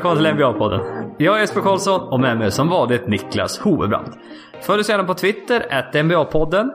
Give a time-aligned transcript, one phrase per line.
[0.00, 1.14] välkomna till NBA-podden.
[1.18, 4.12] Jag är Jesper Karlsson och med mig som vanligt Niklas Hovebrand.
[4.62, 6.68] Följ oss gärna på Twitter, att NBA-podden.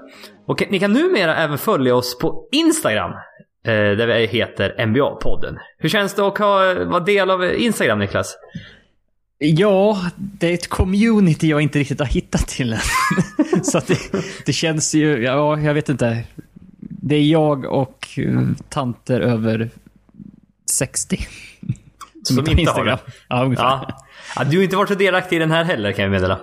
[0.45, 3.11] Och ni kan numera även följa oss på Instagram.
[3.11, 5.57] Eh, där vi heter NBA-podden.
[5.77, 8.37] Hur känns det att ha- vara del av Instagram Niklas?
[9.37, 12.79] Ja, det är ett community jag inte riktigt har hittat till än.
[13.63, 13.97] Så att det,
[14.45, 16.23] det känns ju, ja, jag vet inte.
[16.79, 19.69] Det är jag och eh, tanter över
[20.71, 21.19] 60.
[22.33, 22.97] Som inte har det.
[23.29, 23.63] Ja, ungefär.
[23.63, 23.87] Ja.
[24.35, 24.43] ja.
[24.43, 26.39] Du har inte varit så delaktig i den här heller kan jag meddela.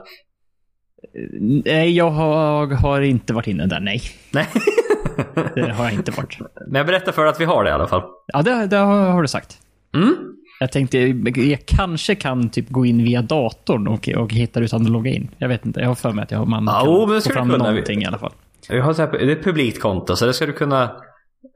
[1.64, 4.02] Nej, jag har, har inte varit inne där, nej.
[4.30, 4.48] Nej.
[5.54, 6.38] Det har jag inte varit.
[6.66, 8.02] Men jag berättar för att vi har det i alla fall.
[8.26, 9.58] Ja, det, det har, har du sagt.
[9.94, 10.14] Mm.
[10.60, 14.82] Jag tänkte, jag kanske kan typ gå in via datorn och, och hitta det utan
[14.82, 15.30] att logga in.
[15.38, 17.50] Jag vet inte, jag har för mig att jag, man Ja, kan det få fram
[17.50, 17.64] kunna.
[17.68, 18.32] någonting i alla fall.
[18.68, 20.90] Vi har så här, det är ett publikt konto så det ska du kunna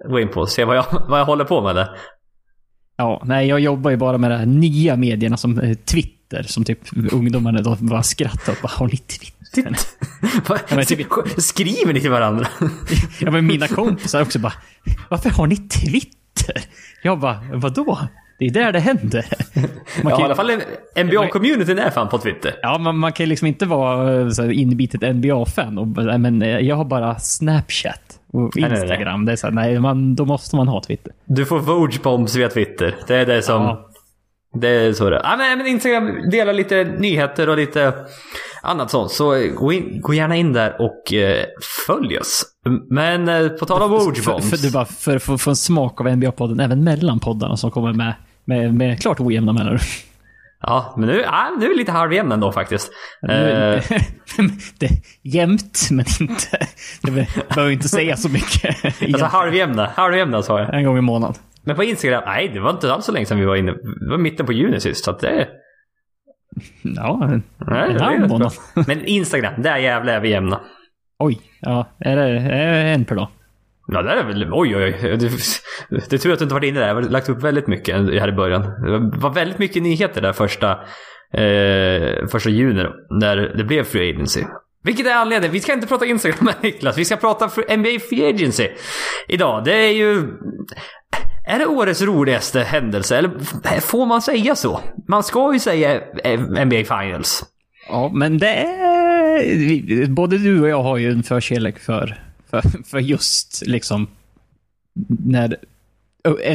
[0.09, 1.89] gå in på och se vad jag, vad jag håller på med där.
[2.97, 6.65] Ja, nej, jag jobbar ju bara med de här nya medierna som eh, Twitter, som
[6.65, 6.79] typ
[7.13, 8.63] ungdomarna då bara skrattar åt.
[8.63, 9.77] Bara, Har ni Twitter?
[10.77, 10.99] Men typ-
[11.39, 12.49] Skriver ni till varandra?
[13.21, 14.53] Ja, men mina kompisar också bara,
[15.09, 16.65] varför har ni Twitter?
[17.03, 17.99] Jag bara, vadå?
[18.39, 19.25] Det är där det händer.
[20.03, 20.51] Man Ja, kan, i alla fall
[20.95, 22.55] NBA-communityn är fan på Twitter.
[22.63, 26.43] ja, man, man kan ju liksom inte vara eh, så inbitet NBA-fan och nej, men
[26.43, 28.81] eh, jag har bara Snapchat och nej, nej.
[28.81, 29.25] Instagram.
[29.25, 31.13] Det är så här, nej, man, då måste man ha Twitter.
[31.25, 32.95] Du får Vogue bombs via Twitter.
[33.07, 33.63] Det är det som...
[33.63, 33.89] Ja.
[34.61, 35.21] Det är så det är.
[35.25, 37.93] ja, men, men Instagram delar lite nyheter och lite
[38.63, 39.11] annat sånt.
[39.13, 41.45] Så gå, in, gå gärna in där och eh,
[41.87, 42.45] följ oss.
[42.91, 45.57] Men eh, på tal om Vogue För, för, du bara, för att få, få en
[45.57, 48.15] smak av NBA-podden även mellan poddarna som kommer med,
[48.47, 49.79] med, med klart ojämna mellanrum.
[50.61, 52.93] Ja, men nu, ja, nu är vi lite halvjämna ändå faktiskt.
[53.29, 53.29] Eh,
[54.79, 54.89] det,
[55.23, 56.67] jämnt, men inte...
[57.03, 58.85] Det be- behöver inte säga så mycket.
[59.03, 59.87] alltså halvjämna.
[59.97, 60.75] Halvjämna sa jag.
[60.75, 61.37] en gång i månaden.
[61.65, 63.73] Men på Instagram, nej det var inte alls så länge sedan vi var inne.
[63.73, 65.05] Det var mitten på juni sist.
[65.05, 65.49] Så att det,
[66.83, 67.27] Ja,
[67.59, 68.53] nej, en det halv månad.
[68.87, 70.61] Men Instagram, där jävlar är vi jämna.
[71.19, 71.87] Oj, ja.
[71.99, 73.29] Är det är det en per dag?
[73.89, 74.49] Ja, där är väl...
[74.53, 75.17] Oj, oj, oj.
[75.91, 76.89] Det, är tur att du inte varit inne där.
[76.89, 78.63] Jag har lagt upp väldigt mycket här i början.
[79.13, 80.71] Det var väldigt mycket nyheter där första,
[81.33, 84.45] eh, första juni då, när det blev Free Agency.
[84.83, 85.53] Vilket är anledningen.
[85.53, 86.99] Vi ska inte prata Instagram med Niklas.
[86.99, 87.47] Vi ska prata
[87.77, 88.69] NBA Free Agency
[89.29, 89.65] idag.
[89.65, 90.23] Det är ju...
[91.49, 93.19] Är det årets roligaste händelse?
[93.19, 93.31] Eller
[93.81, 94.81] får man säga så?
[95.09, 97.45] Man ska ju säga eh, NBA Finals.
[97.89, 100.07] Ja, men det är...
[100.07, 104.07] Både du och jag har ju en förkärlek för, för, för just liksom
[105.07, 105.57] när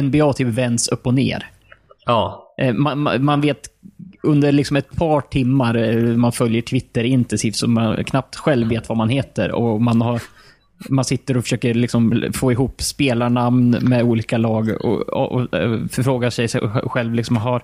[0.02, 1.46] NBA typ vänds upp och ner.
[2.06, 2.54] Ja.
[2.58, 3.68] Eh, Man, man, man vet
[4.22, 8.88] under liksom ett par timmar eh, man följer Twitter intensivt så man knappt själv vet
[8.88, 10.22] vad man heter och man har
[10.88, 15.86] man sitter och försöker liksom få ihop spelarnamn med olika lag och, och, och eh,
[15.86, 16.48] förfrågar sig
[16.88, 17.62] själv liksom har,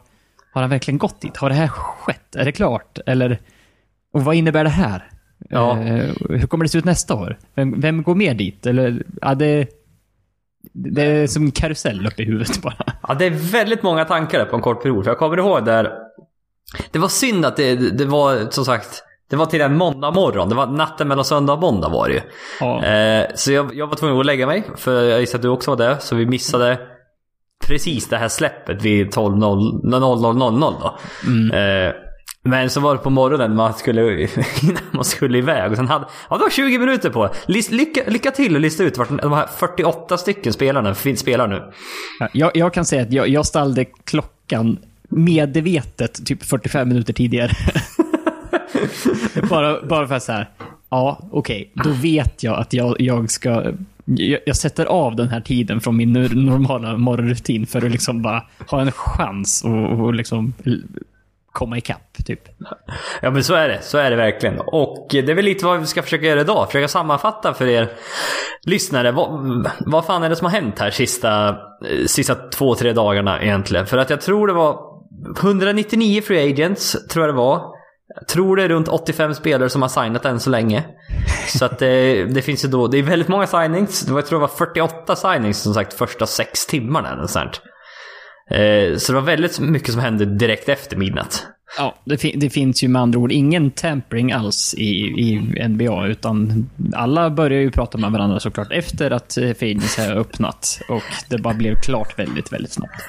[0.53, 1.37] har han verkligen gått dit?
[1.37, 2.37] Har det här skett?
[2.37, 2.99] Är det klart?
[3.07, 3.39] Eller
[4.13, 5.11] och vad innebär det här?
[5.51, 5.79] Ja.
[5.79, 7.39] Eh, hur kommer det se ut nästa år?
[7.55, 8.67] Vem, vem går mer dit?
[8.67, 9.69] Eller, ja, det,
[10.73, 12.75] det är som en karusell uppe i huvudet bara.
[13.09, 15.05] Ja, det är väldigt många tankar där på en kort period.
[15.05, 15.93] För jag kommer ihåg där...
[16.93, 20.49] Det var synd att det, det var, som sagt, det var till en måndag morgon.
[20.49, 22.21] Det var natten mellan söndag och måndag var det ju.
[22.61, 22.85] Ja.
[22.85, 25.71] Eh, så jag, jag var tvungen att lägga mig, för jag gissar att du också
[25.71, 25.97] var det.
[26.01, 26.79] Så vi missade
[27.67, 30.99] precis det här släppet vid 12.00 då.
[31.57, 32.08] Eh,
[32.49, 34.23] men så var det på morgonen man skulle,
[34.63, 35.71] innan man skulle iväg.
[35.71, 38.99] Och sen hade, ja, det var 20 minuter på lycka, lycka till att lista ut
[38.99, 41.73] vart de här 48 stycken spelarna finns, spelar nu.
[42.33, 44.79] Jag, jag kan säga att jag, jag ställde klockan
[45.09, 47.51] medvetet typ 45 minuter tidigare.
[49.51, 50.49] bara, bara för att så här.
[50.91, 51.73] Ja, okej.
[51.75, 53.73] Då vet jag att jag, jag ska...
[54.05, 58.43] Jag, jag sätter av den här tiden från min normala morgonrutin för att liksom bara
[58.71, 60.53] ha en chans och, och liksom
[61.53, 62.41] komma ikapp, typ.
[63.23, 64.61] Ja men så är det, så är det verkligen.
[64.61, 66.67] Och det är väl lite vad vi ska försöka göra idag.
[66.67, 67.93] Försöka sammanfatta för er
[68.63, 69.13] lyssnare.
[69.13, 73.43] Vad, vad fan är det som har hänt här sista, eh, sista två, tre dagarna
[73.43, 73.87] egentligen?
[73.87, 74.79] För att jag tror det var
[75.39, 77.79] 199 free agents, tror jag det var.
[78.15, 80.85] Jag tror det är runt 85 spelare som har signat än så länge.
[81.49, 84.01] Så att det, eh, det finns ju då, det är väldigt många signings.
[84.01, 87.61] Det var, jag tror det var 48 signings som sagt första sex timmarna eller sånt.
[88.51, 91.47] Eh, Så det var väldigt mycket som hände direkt efter midnatt.
[91.79, 94.91] Ja, det, fin- det finns ju med andra ord ingen tampering alls i,
[95.21, 100.17] i NBA, utan alla börjar ju prata med varandra såklart efter att eh, Phoenix har
[100.17, 100.81] öppnat.
[100.89, 103.03] Och det bara blev klart väldigt, väldigt snabbt.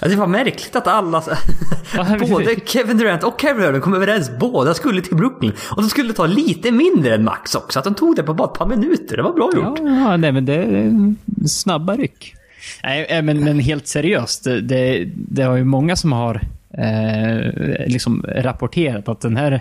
[0.00, 1.22] Ja, det var märkligt att alla,
[2.30, 4.30] både Kevin Durant och Kevin Irving kom överens.
[4.40, 5.52] Båda skulle till Brooklyn.
[5.70, 7.78] Och de skulle ta lite mindre än max också.
[7.78, 9.16] Att de tog det på bara ett par minuter.
[9.16, 9.78] Det var bra gjort.
[9.78, 11.14] Ja, ja nej, men det är
[11.48, 12.34] snabba ryck.
[12.82, 14.44] Nej, eh, men, men helt seriöst.
[14.44, 16.40] Det, det, har ju många som har
[16.70, 19.60] eh, liksom rapporterat att den här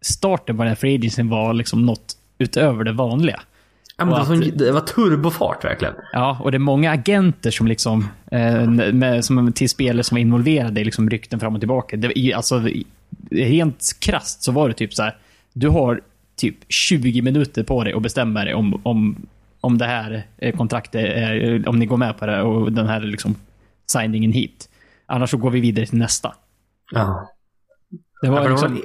[0.00, 3.40] starten på den här free var liksom något utöver det vanliga.
[3.96, 5.94] Ja, men det, var, sån- det var turbofart verkligen.
[6.12, 10.20] Ja, och det är många agenter som liksom, eh, med, som till spelare som var
[10.20, 11.96] involverade i liksom rykten fram och tillbaka.
[11.96, 12.62] Det, alltså,
[13.30, 15.16] rent krasst så var det typ så här.
[15.52, 16.00] Du har
[16.36, 19.16] typ 20 minuter på dig att bestämma dig om, om,
[19.60, 23.00] om det här eh, kontraktet, är, om ni går med på det och den här
[23.00, 23.34] liksom
[23.86, 24.68] signingen hit.
[25.06, 26.34] Annars så går vi vidare till nästa.
[26.92, 27.30] Ja.
[28.22, 28.80] Det Ja, var för, de liksom,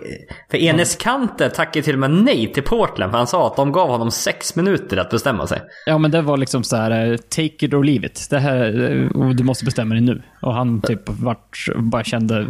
[0.51, 3.71] för Enes Kanter tackade till och med nej till Portland för han sa att de
[3.71, 5.61] gav honom sex minuter att bestämma sig.
[5.85, 8.27] ja men det var liksom så här, eh, take it or leave it.
[8.29, 10.21] Det här, eh, du måste bestämma dig nu.
[10.41, 12.47] Och han typ vart, bara kände,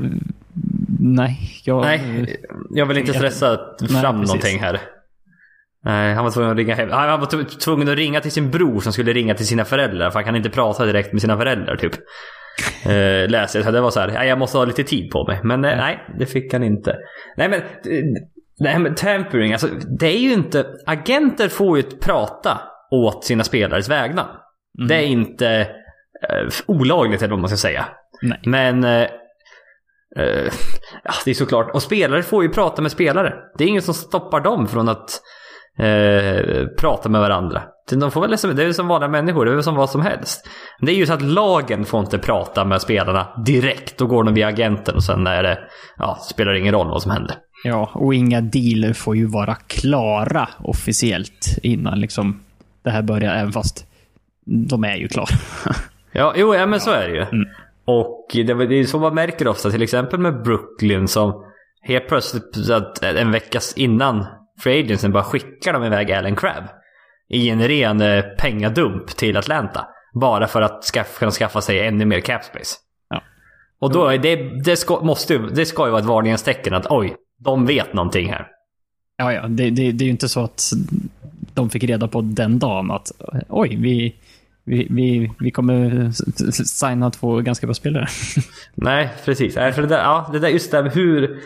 [1.00, 1.82] nej, jag...
[1.82, 2.40] Nej,
[2.70, 4.28] jag vill inte stressa Nej, fram precis.
[4.28, 4.82] någonting här.
[5.86, 6.90] Nej, han var tvungen att ringa hem.
[6.92, 10.10] Han var tv- tvungen att ringa till sin bror som skulle ringa till sina föräldrar
[10.10, 11.92] för han kan inte prata direkt med sina föräldrar typ.
[12.86, 13.74] Eh, läser jag.
[13.74, 15.40] Det var så här, "Nej, jag måste ha lite tid på mig.
[15.44, 16.96] Men eh, nej, det fick han inte.
[17.38, 18.04] Nej men, eh,
[18.60, 19.68] det här med tampering, alltså
[20.00, 20.66] det är ju inte...
[20.86, 22.62] Agenter får ju prata
[22.92, 24.28] åt sina spelares vägnar.
[24.88, 25.48] Det är inte
[26.30, 27.86] eh, olagligt eller vad man ska säga.
[28.22, 28.40] Nej.
[28.46, 28.84] Men...
[28.84, 29.02] Eh,
[30.18, 30.52] eh,
[31.04, 31.72] ja, det är såklart.
[31.74, 33.34] Och spelare får ju prata med spelare.
[33.58, 35.22] Det är ingen som stoppar dem från att
[35.80, 37.62] eh, prata med varandra.
[37.92, 40.02] De får väl, liksom- det är som vanliga människor, det är väl som vad som
[40.02, 40.48] helst.
[40.80, 43.98] Men det är ju så att lagen får inte prata med spelarna direkt.
[43.98, 45.60] Då går de via agenten och sen är det,
[45.98, 47.36] ja, spelar det ingen roll vad som händer.
[47.64, 52.44] Ja, och inga dealer får ju vara klara officiellt innan liksom
[52.84, 53.86] det här börjar, även fast
[54.46, 55.28] de är ju klara.
[56.18, 57.26] Ja, jo, ja, men så är det ju.
[57.86, 58.40] Och det,
[58.80, 61.44] är så man märker ofta, till exempel med Brooklyn som
[61.82, 62.58] helt plötsligt
[63.04, 64.26] en vecka innan
[64.60, 66.68] Free Agency bara skickar de iväg Allen Crabbe.
[67.30, 69.88] I en ren eh, pengadump till Atlanta.
[70.14, 72.76] Bara för att skaff, kunna skaffa sig ännu mer cap space.
[73.10, 73.22] Ja.
[73.80, 76.86] Och då, det, det, ska, måste, ju- det ska ju vara ett varningens tecken att
[76.90, 78.48] oj, de vet någonting här.
[79.18, 80.72] Ja, ja, det, det, det är ju inte så att
[81.54, 83.12] de fick reda på den dagen att
[83.50, 84.16] oj, vi,
[84.64, 86.12] vi, vi, vi kommer
[86.66, 88.08] signa två ganska bra spelare.
[88.76, 89.54] Nej, precis.
[89.54, 91.40] För det där, ja, det där, just det där hur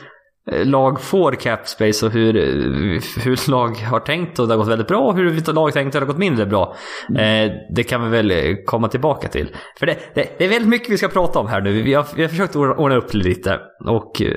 [0.51, 4.67] lag får cap space och hur, eh, hur lag har tänkt och det har gått
[4.67, 6.75] väldigt bra och hur lag tänkt och det har gått mindre bra.
[7.09, 9.55] Eh, det kan vi väl eh, komma tillbaka till.
[9.79, 11.81] För det, det, det är väldigt mycket vi ska prata om här nu.
[11.81, 14.33] Vi har, vi har försökt ordna upp lite och eh,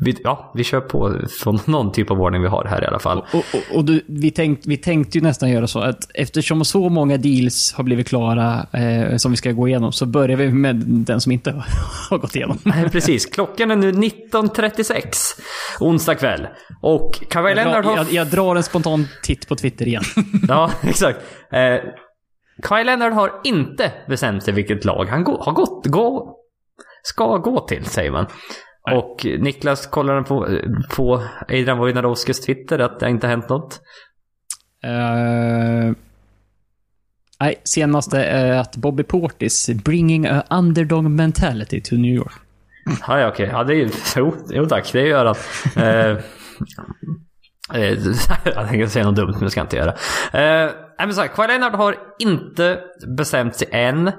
[0.00, 2.98] vi, ja, vi kör på från någon typ av ordning vi har här i alla
[2.98, 3.18] fall.
[3.18, 6.88] Och, och, och du, vi, tänkt, vi tänkte ju nästan göra så att eftersom så
[6.88, 10.76] många deals har blivit klara eh, som vi ska gå igenom så börjar vi med
[10.86, 11.50] den som inte
[12.10, 12.58] har gått igenom.
[12.62, 13.26] Nej, Precis.
[13.26, 15.04] Klockan är nu 19.36
[15.80, 16.46] onsdag kväll.
[16.80, 17.96] Och Kawhi Leonard har...
[17.96, 20.02] jag, jag drar en spontan titt på Twitter igen.
[20.48, 21.18] Ja, exakt.
[21.52, 21.90] Eh,
[22.62, 26.38] Kawhi Leonard har inte bestämt sig vilket lag han gå, har gått, gå,
[27.02, 28.26] ska gå till, säger man.
[28.86, 28.96] Nej.
[28.96, 30.58] Och Niklas kollade på,
[30.96, 33.80] på Adrian Wojnarowskis Twitter att det inte har hänt något.
[34.84, 35.94] Eh,
[37.40, 42.32] nej, senaste är att Bobby Portis bringing a underdog mentality to New York.
[43.08, 43.48] Ja, ja, okej.
[43.52, 43.90] Ja, det är ju...
[44.16, 46.16] Jo, jo tack, det gör han.
[47.74, 47.98] Eh,
[48.44, 49.90] jag tänkte säga något dumt, men det ska jag inte göra.
[50.32, 52.80] Eh, nej, men så här, Kawhi Leonard har inte
[53.16, 54.12] bestämt sig än.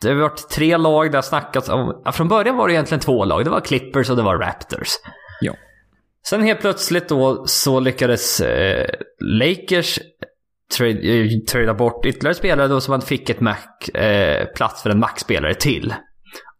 [0.00, 2.02] Det har varit tre lag det har snackats om.
[2.04, 3.44] Ja, från början var det egentligen två lag.
[3.44, 4.88] Det var Clippers och det var Raptors.
[5.40, 5.54] Ja.
[6.28, 8.86] Sen helt plötsligt då så lyckades eh,
[9.20, 9.98] Lakers
[10.76, 13.56] trade, eh, trada bort ytterligare spelare då så man fick ett Mac,
[13.94, 15.94] eh, plats för en Mac-spelare till.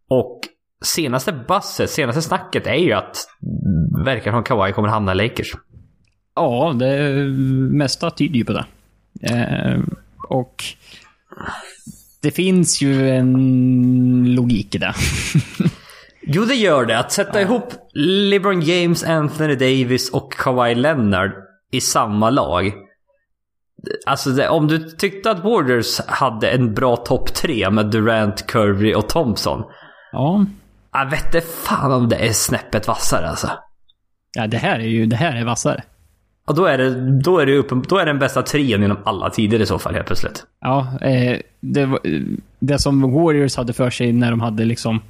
[0.08, 0.40] Och
[0.84, 3.28] senaste basset, senaste snacket är ju att
[4.04, 5.54] verkar som Kawhi kommer hamna i Lakers.
[6.34, 7.12] Ja, det
[7.70, 8.66] mesta tyder ju på det.
[9.22, 9.80] Eh,
[10.28, 10.64] och
[12.22, 14.94] det finns ju en logik i det.
[16.28, 16.98] Jo, det gör det.
[16.98, 21.30] Att sätta ihop LeBron James, Anthony Davis och Kawhi Leonard
[21.72, 22.72] i samma lag.
[24.06, 28.94] Alltså, det, om du tyckte att Warriors hade en bra topp tre med Durant, Curry
[28.94, 29.62] och Thompson.
[30.12, 30.44] ja.
[30.92, 33.50] Jag vet inte fan om det är snäppet vassare alltså.
[34.32, 35.82] ja, det här är ju det här är vassare.
[36.46, 38.96] Och då är det, då är det, uppen, då är det den bästa trean inom
[39.04, 40.44] alla tider i så fall helt plötsligt.
[40.60, 42.00] Ja, eh, det, var-
[42.58, 45.00] det som Warriors hade för sig när de hade liksom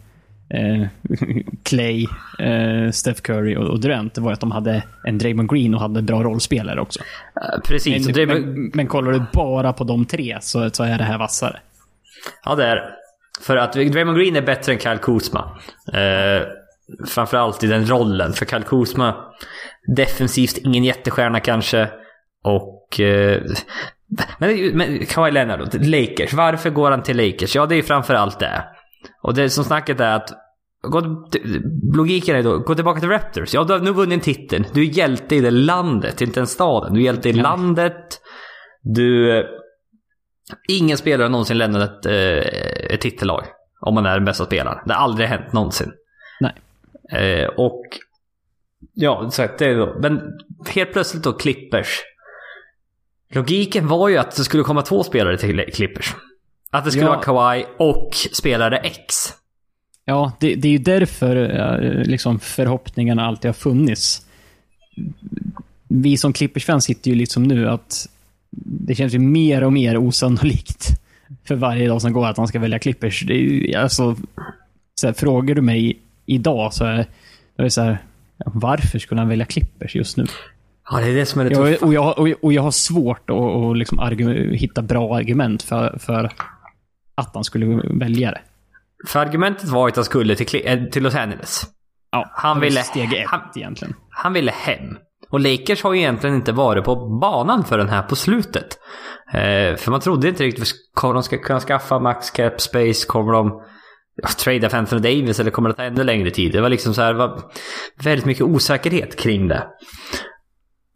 [0.51, 0.87] eh,
[1.63, 2.07] Clay,
[2.39, 5.81] eh, Steph Curry och, och Durant, det var att de hade en Draymond Green och
[5.81, 7.01] hade bra rollspelare också.
[7.01, 8.05] Eh, Precis.
[8.07, 11.19] Men, det, men, men kollar du bara på de tre så, så är det här
[11.19, 11.57] vassare.
[12.45, 12.91] Ja, det är.
[13.41, 15.51] För att Draymond Green är bättre än Kyle Kuzma.
[15.93, 16.43] Eh,
[17.09, 18.33] framförallt i den rollen.
[18.33, 19.15] För Kyle Kuzma,
[19.87, 21.91] defensivt ingen jättestjärna kanske.
[22.45, 23.01] Och...
[23.01, 23.43] Eh,
[24.39, 26.33] men, men Kawhi Leonard Lakers.
[26.33, 27.57] Varför går han till Lakers?
[27.57, 28.65] Ja, det är ju framförallt det.
[29.23, 30.31] Och det som snacket är att
[30.83, 31.27] gå,
[31.95, 33.55] logiken är då, gå tillbaka till Raptors.
[33.55, 34.67] Ja, du har nu vunnit en titel.
[34.73, 36.95] Du är hjälte i det landet, inte en staden.
[36.95, 37.43] Du är hjälte i Ja.
[37.43, 38.21] landet.
[38.83, 39.45] Du...
[40.69, 43.45] Ingen spelare har någonsin lämnat ett, eh, ett titellag.
[43.81, 44.79] Om man är den bästa spelaren.
[44.87, 45.93] Det har aldrig hänt någonsin.
[46.41, 46.53] Nej.
[47.23, 47.83] Eh, och...
[48.95, 49.97] Ja, att det är då.
[50.01, 51.89] Men helt plötsligt då Clippers.
[53.31, 56.15] Logiken var ju att det skulle komma två spelare till Clippers.
[56.71, 57.11] Att det skulle Ja.
[57.11, 59.15] vara Kawhi och spelare X.
[60.05, 64.27] Ja, det, det är ju därför eh, liksom, förhoppningarna alltid har funnits.
[65.89, 68.09] Vi som Clippers-fans sitter ju liksom nu att
[68.61, 70.89] det känns ju mer och mer osannolikt
[71.45, 73.23] för varje dag som går att han ska välja Clippers.
[73.27, 73.35] Det
[73.73, 74.17] är alltså,
[74.95, 76.97] så här, frågar du mig idag så är,
[77.57, 77.99] då är det så här,
[78.47, 80.27] varför skulle han välja Clippers just nu?
[80.91, 81.87] Ja, det är det som är det Jag, tuffa.
[81.87, 85.99] och, jag, och, och jag har svårt att, att liksom argu- hitta bra argument för,
[85.99, 86.33] för
[87.15, 87.67] att han skulle
[88.01, 88.41] välja det.
[89.07, 91.63] För argumentet var att han skulle till, eh, till Los Angeles.
[92.11, 93.95] Ja, Han ville- Steg ett han- egentligen.
[94.11, 94.97] Han ville hem.
[95.31, 98.79] Och Lakers har ju egentligen inte varit på banan för den här på slutet.
[99.33, 103.07] Eh, för man trodde inte riktigt, kommer de ska kunna skaffa max cap space?
[103.07, 103.63] Kommer de
[104.23, 106.53] ja, trada för Anthony Davis eller kommer det ta ännu längre tid?
[106.53, 107.43] Det var liksom så här, var
[108.05, 109.67] väldigt mycket osäkerhet kring det.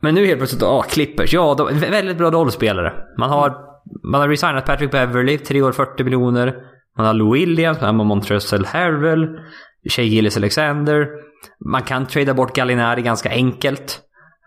[0.02, 1.32] Men nu helt plötsligt, ja, Clippers.
[1.32, 2.92] Ja, de, väldigt bra rollspelare.
[3.18, 3.56] Man har,
[4.10, 6.54] man har resignat Patrick Beverly, 3 år 40 miljoner.
[6.96, 9.28] Man har Lou Williams, man har Montrezl Harrell,
[9.90, 11.06] Shea Gillis Alexander.
[11.70, 14.00] Man kan trada bort Gallinari ganska enkelt.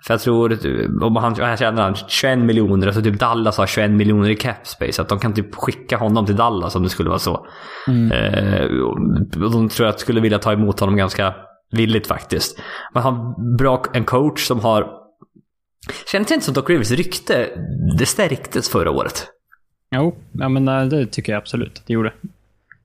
[0.06, 4.36] För jag tror, om han, han 21 miljoner, alltså typ Dallas har 21 miljoner i
[4.36, 5.02] cap space.
[5.02, 7.48] Att de kan typ skicka honom till Dallas om det skulle vara så.
[7.88, 11.36] Eh, och de tror jag skulle vilja ta emot honom ganska
[11.72, 12.60] villigt faktiskt.
[12.94, 14.88] Man har bra, en coach som har...
[16.12, 17.50] Känns det inte som Doc Rivers rykte,
[18.00, 19.28] det stärktes förra året?
[19.96, 22.14] Jo, ja, men eh, det tycker jag absolut att det gjorde.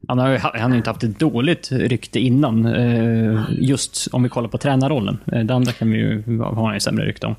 [0.09, 2.67] Han har ju han har inte haft ett dåligt rykte innan.
[2.67, 5.19] eh, Just om vi kollar på tränarrollen.
[5.33, 7.35] Eh, Det andra kan vi ju, har han ju sämre rykte om.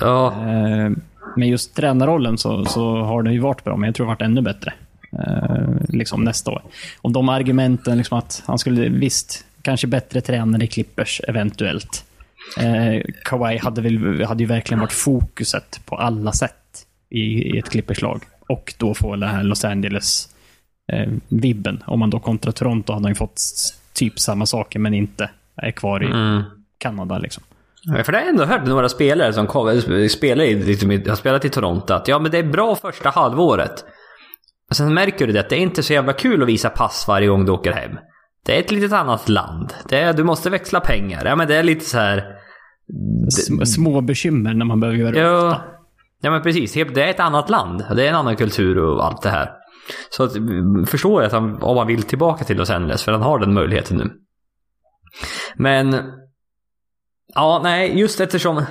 [0.00, 0.90] Ja, Eh,
[1.36, 4.14] Men just tränarrollen så, så har det ju varit bra, men jag tror det har
[4.14, 4.72] varit ännu bättre.
[5.88, 6.62] Liksom nästa år.
[7.02, 12.04] Och de argumenten, liksom att han skulle, visst, kanske bättre tränare i Clippers, eventuellt.
[12.60, 17.70] Eh, Kawhi hade, väl, hade ju verkligen varit fokuset på alla sätt i, i ett
[17.70, 18.22] Clippers-lag.
[18.48, 19.64] Och då få den här Los
[20.92, 21.82] Angeles-vibben.
[21.86, 23.40] Om man då kontra Toronto hade han ju fått
[23.94, 26.42] typ samma saker, men inte är kvar i mm.
[26.78, 27.18] Kanada.
[27.18, 27.42] Liksom.
[27.82, 31.14] Ja, För det har jag ändå hört några spelare som kom, spelar i, liksom, har
[31.14, 33.84] spelat i Toronto att ja men det är bra första halvåret.
[34.70, 37.04] Och sen märker du det att det är inte så jävla kul att visa pass
[37.08, 37.98] varje gång du åker hem.
[38.46, 39.74] Det är ett litet annat land.
[39.88, 41.24] Det är, du måste växla pengar.
[41.24, 42.24] Ja men det är lite så här...
[43.30, 45.46] Sm- Små bekymmer när man behöver göra det ofta.
[45.46, 45.62] Ja,
[46.20, 46.72] ja men precis.
[46.72, 47.84] Det är ett annat land.
[47.96, 49.50] Det är en annan kultur och allt det här.
[50.10, 50.32] Så att,
[50.86, 53.54] förstår jag att han, om han vill tillbaka till Los Angeles, för han har den
[53.54, 54.10] möjligheten nu.
[55.56, 55.96] Men...
[57.34, 58.64] Ja, nej, just eftersom...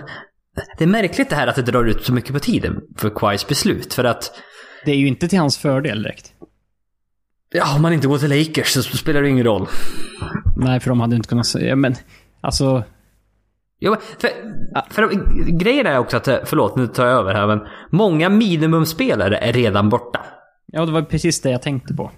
[0.77, 3.47] Det är märkligt det här att det drar ut så mycket på tiden för Quais
[3.47, 3.93] beslut.
[3.93, 4.31] För att...
[4.85, 6.33] Det är ju inte till hans fördel direkt.
[7.49, 9.67] Ja, om man inte går till Lakers så spelar det ingen roll.
[10.55, 11.75] Nej, för de hade inte kunnat säga...
[11.75, 11.95] Men
[12.41, 12.83] alltså...
[13.79, 14.29] Jo, för,
[14.89, 15.09] för
[15.57, 17.59] grejen är också att, förlåt nu tar jag över här, men
[17.91, 20.25] många minimumspelare är redan borta.
[20.75, 22.11] Ja, det var precis det jag tänkte på.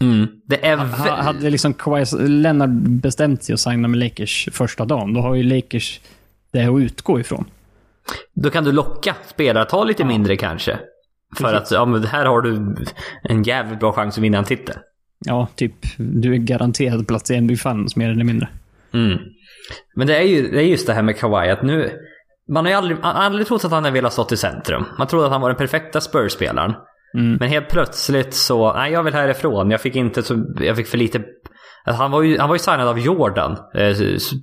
[0.00, 0.26] Mm.
[0.46, 0.76] Det är...
[0.76, 1.74] Ha, hade liksom
[2.18, 6.00] Leonard bestämt sig att signa med Lakers första dagen, då har ju Lakers
[6.50, 7.44] det att utgå ifrån.
[8.34, 10.78] Då kan du locka spelare, ta lite mindre kanske.
[11.36, 12.76] För att ja, men här har du
[13.22, 14.76] en jävligt bra chans att vinna en titel.
[15.18, 18.48] Ja, typ du är garanterad plats i NBA Finals mer eller mindre.
[18.92, 19.18] Mm.
[19.94, 21.92] Men det är ju det är just det här med Kawhi att nu...
[22.48, 24.84] Man har ju aldrig, aldrig trott att han har velat stå i centrum.
[24.98, 26.74] Man trodde att han var den perfekta Spurs-spelaren.
[27.14, 27.36] Mm.
[27.40, 29.70] Men helt plötsligt så, nej jag vill härifrån.
[29.70, 31.22] Jag fick inte så, jag fick för lite...
[31.86, 33.96] Alltså, han var ju, han var ju signad av Jordan eh,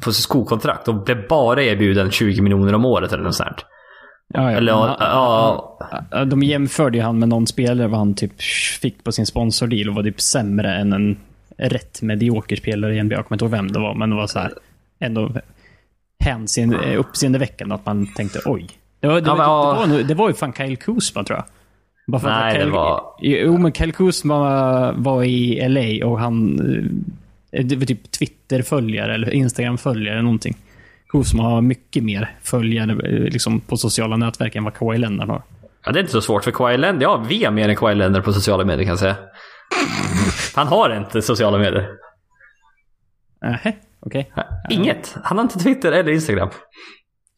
[0.03, 3.65] på skokontrakt och blev bara erbjuden 20 miljoner om året eller något sånt.
[4.33, 4.57] Ja, ja.
[4.57, 5.79] Eller Men ja,
[6.11, 8.41] han- De jämförde ju han med någon spelare vad han typ
[8.81, 11.17] fick på sin sponsordeal och var typ sämre än en
[11.57, 13.15] rätt medioker spelare i NBA.
[13.15, 14.51] Jag kommer inte ihåg vem det var, men det var så här
[14.99, 15.31] ändå
[16.23, 18.67] hänseende, uppseendeväckande att man tänkte oj.
[18.99, 21.23] Det var, det, Ja, var, men, det, var, nog- det var ju fan Kyle Kuzma
[21.23, 21.45] tror jag.
[22.11, 26.19] Bara för Nej, att det Kyle, var- Jo, men Kyle Kuzma var i LA och
[26.19, 26.59] han...
[27.51, 30.57] eh, Det var typ Twitter-följare eller Instagram-följare eller någonting.
[31.09, 35.41] Kuzma har mycket mer följare eh, liksom, på sociala nätverk än vad Kawhi Leonard har.
[35.85, 37.01] ja, det är inte så svårt för Kawhi Leonard.
[37.03, 39.15] Ja, vi har mer än Kawhi Leonard på sociala medier kan jag säga.
[40.55, 41.89] Han har inte sociala medier.
[43.41, 44.31] Nähä, okej.
[44.69, 45.15] Inget.
[45.23, 46.49] Han har inte Twitter eller Instagram.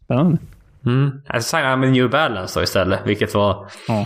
[0.05, 0.37] Spännande.
[0.85, 1.21] Mm.
[1.27, 3.67] Jag signade med New Balance då istället, vilket var...
[3.87, 4.05] Ja.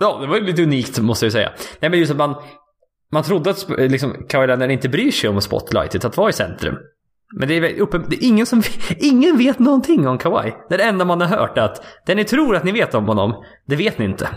[0.00, 1.52] Ja, det var ju lite unikt måste jag säga.
[1.80, 2.34] Nej men just att man...
[3.12, 6.76] man trodde att liksom, Kawhi Leonard inte bryr sig om spotlightet, att vara i centrum.
[7.38, 8.62] Men det är, uppen, det är ingen som
[8.98, 10.52] ingen vet någonting om Kawhi.
[10.68, 12.94] Det är det enda man har hört är att det ni tror att ni vet
[12.94, 14.28] om honom, det vet ni inte.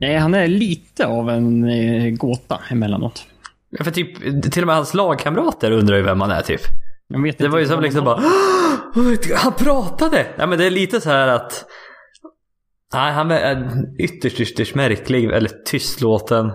[0.00, 3.24] Nej, han är lite av en eh, gåta emellanåt.
[3.70, 6.60] Ja, För typ, till och med hans lagkamrater undrar ju vem han är typ.
[7.38, 8.22] Det var ju som liksom bara
[9.36, 10.26] Han pratade!
[10.36, 11.64] Ja men det är lite så här att
[12.92, 16.52] Nej han är ytterst ytterst märklig eller tystlåten.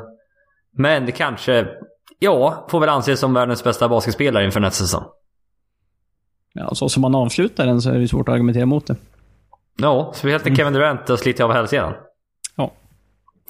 [0.77, 1.67] Men det kanske
[2.23, 5.03] Ja, får väl anses som världens bästa basketspelare inför nästa säsong.
[6.53, 8.95] Ja, så som man avslutar den så är det svårt att argumentera mot det.
[9.77, 11.93] Ja, speciellt när Kevin Durant har slitit av hälsenan.
[12.55, 12.71] Ja.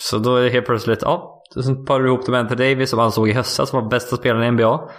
[0.02, 1.44] Så då är det helt plötsligt, ja.
[1.50, 4.18] Så parar du ihop det med Anthony Davis som ansåg i höstas som var bästa
[4.18, 4.90] spelaren i NBA.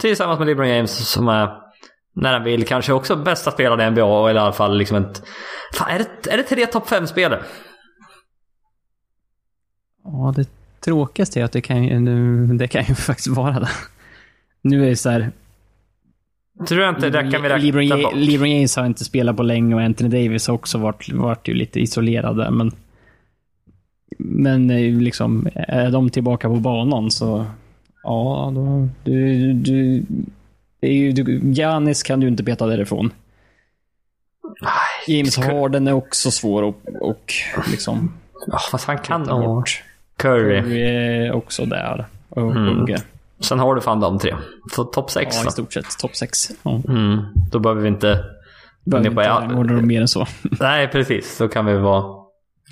[0.00, 1.48] Tillsammans med LeBron James som är,
[2.20, 4.30] när han vill, kanske också bästa spelaren i NBA.
[4.30, 5.22] Eller i alla fall liksom ett...
[5.74, 7.42] Fan, är det, är det tre topp fem spelare?
[10.04, 10.48] Ja, det
[10.80, 13.68] tråkigaste är att det kan, det kan ju faktiskt vara det.
[14.62, 15.30] Nu är det så här...
[16.68, 18.12] Tror jag inte, det kan vi räkna bort.
[18.14, 21.54] LeBron James har inte spelat på länge och Anthony Davis har också varit, varit ju
[21.54, 22.50] lite isolerade.
[22.50, 22.72] Men,
[24.18, 27.46] men eh, liksom, är de tillbaka på banan så...
[28.02, 28.88] Ja, då...
[29.04, 30.02] Du, du,
[30.80, 33.12] det är ju, du, Giannis kan du inte beta därifrån.
[35.06, 37.32] James Harden är också svår och, och
[37.70, 38.12] liksom...
[38.46, 39.82] Ja, vad fan kan bort.
[40.16, 40.62] Curry.
[40.62, 42.06] Curry är också där.
[42.28, 42.86] Och Mm.
[43.40, 44.36] Sen har du fan de tre.
[44.74, 45.50] Så topp sex Ja, i då.
[45.50, 45.98] stort sett.
[45.98, 46.50] Topp sex.
[46.62, 46.80] Ja.
[46.88, 47.18] Mm,
[47.52, 48.24] då behöver vi inte...
[48.84, 50.26] Behöver Ni inte rangordna dem mer än så.
[50.42, 51.38] Nej, precis.
[51.38, 52.04] Då kan vi vara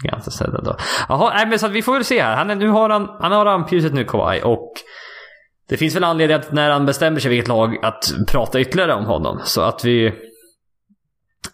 [0.02, 0.76] ganska ställda då.
[1.08, 2.36] Jaha, nej men så vi får väl se här.
[2.36, 4.72] Han är, nu har han, han har ramphuset nu Kawhi och
[5.68, 9.04] det finns väl anledning att när han bestämmer sig vilket lag att prata ytterligare om
[9.04, 9.40] honom.
[9.44, 10.06] Så att vi...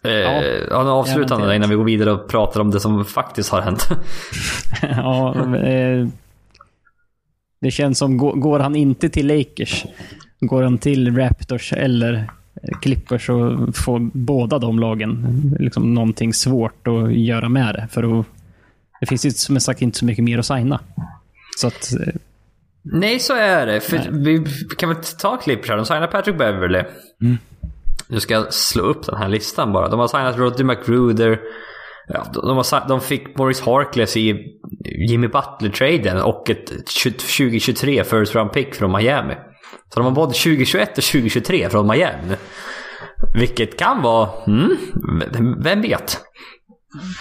[0.03, 1.47] Eh, Ja, ja, avslutande garanterat.
[1.49, 3.89] där innan vi går vidare och pratar om det som faktiskt har hänt.
[4.81, 6.07] ja, eh,
[7.61, 9.85] det känns som, går, går han inte till Lakers,
[10.39, 12.29] går han till Raptors eller
[12.81, 17.87] Clippers så får båda de lagen liksom någonting svårt att göra med det.
[17.91, 18.25] För att,
[18.99, 20.79] det finns ju som sagt inte så mycket mer att signa.
[21.57, 22.13] Så att, eh,
[22.83, 23.81] Nej, så är det.
[23.81, 24.09] För Nej.
[24.11, 24.45] vi
[24.77, 25.77] kan väl ta Clippers här.
[25.77, 26.83] De signar Patrick Beverly.
[27.21, 27.37] Mm.
[28.07, 29.89] Nu ska jag slå upp den här listan bara.
[29.89, 31.39] De har signat Roddy McGruder.
[32.07, 34.37] Ja, de, de, har, de fick Boris Harkless i
[35.09, 39.33] Jimmy Butler-traden och ett 20- 2023 first round pick från Miami.
[39.93, 42.35] Så de har både 2021 och 2023 från Miami.
[43.35, 44.29] Vilket kan vara...
[44.47, 44.77] Mm,
[45.63, 46.17] vem vet?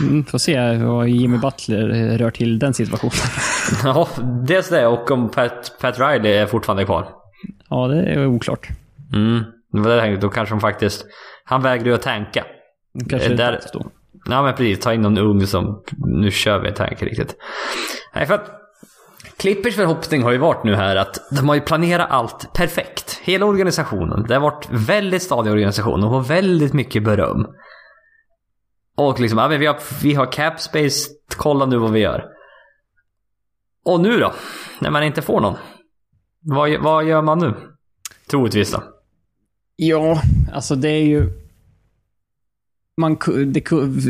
[0.00, 3.12] Mm, får se vad Jimmy Butler eh, rör till den situationen.
[3.84, 4.08] Ja,
[4.46, 7.08] dels det och om Pat, Pat Riley är fortfarande kvar.
[7.68, 8.68] Ja, det är oklart.
[9.12, 9.42] Mm.
[9.72, 11.06] Det Då kanske de faktiskt...
[11.44, 12.44] Han vägrar ju att tanka.
[13.10, 13.86] Kanske det där- då.
[14.28, 15.82] Ja men precis, ta in någon ung som...
[15.96, 17.36] Nu kör vi tanke riktigt.
[18.14, 18.58] Nej för att...
[19.36, 23.20] Clippers förhoppning har ju varit nu här att de har ju planerat allt perfekt.
[23.22, 24.24] Hela organisationen.
[24.28, 26.00] Det har varit väldigt stadig organisation.
[26.00, 27.46] De har väldigt mycket beröm.
[28.96, 31.10] Och liksom, ja, men vi har, vi har cap space.
[31.36, 32.28] Kolla nu vad vi gör.
[33.84, 34.32] Och nu då?
[34.80, 35.56] När man inte får någon.
[36.40, 37.54] Vad, vad gör man nu?
[38.26, 38.82] Troligtvis då.
[39.76, 41.32] Ja, alltså det är ju...
[42.96, 43.64] Man, det,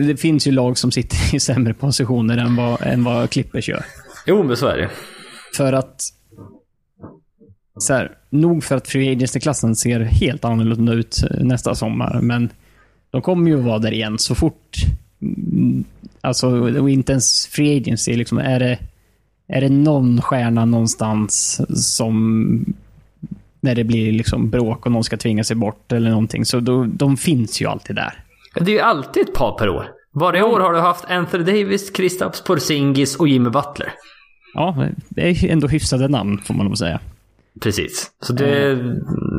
[0.07, 3.85] det finns ju lag som sitter i sämre positioner än vad, än vad Clippers gör.
[4.27, 4.91] Jo men så är det.
[5.57, 6.03] För att...
[7.79, 12.51] Så här, nog för att Free Agency-klassen ser helt annorlunda ut eh, nästa sommar, men
[13.13, 14.77] de kommer ju vara där igen så fort...
[15.23, 15.85] mm,
[16.25, 18.79] Alltså, och inte ens Free Agency, liksom, är det...
[19.49, 21.61] Är det någon stjärna någonstans
[21.95, 22.65] som...
[23.61, 26.85] När det blir liksom bråk och någon ska tvinga sig bort eller någonting, så då,
[26.85, 28.25] de finns ju alltid där.
[28.55, 29.87] Det är ju alltid ett par per år.
[30.13, 33.93] Varje år har du haft Anthony Davis, Kristaps Porzingis och Jimmy Butler.
[34.55, 37.01] Ja, det är ändå hyfsade namn, får man nog säga.
[37.61, 38.11] Precis.
[38.21, 38.79] Så det...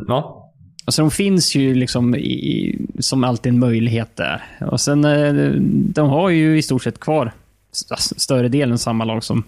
[0.08, 0.43] Ja.
[0.84, 4.42] Alltså de finns ju liksom i, som alltid en möjlighet där.
[4.60, 5.50] Och sen, eh,
[5.94, 7.32] de har ju i stort sett kvar
[7.72, 9.44] st- större delen samma lag som,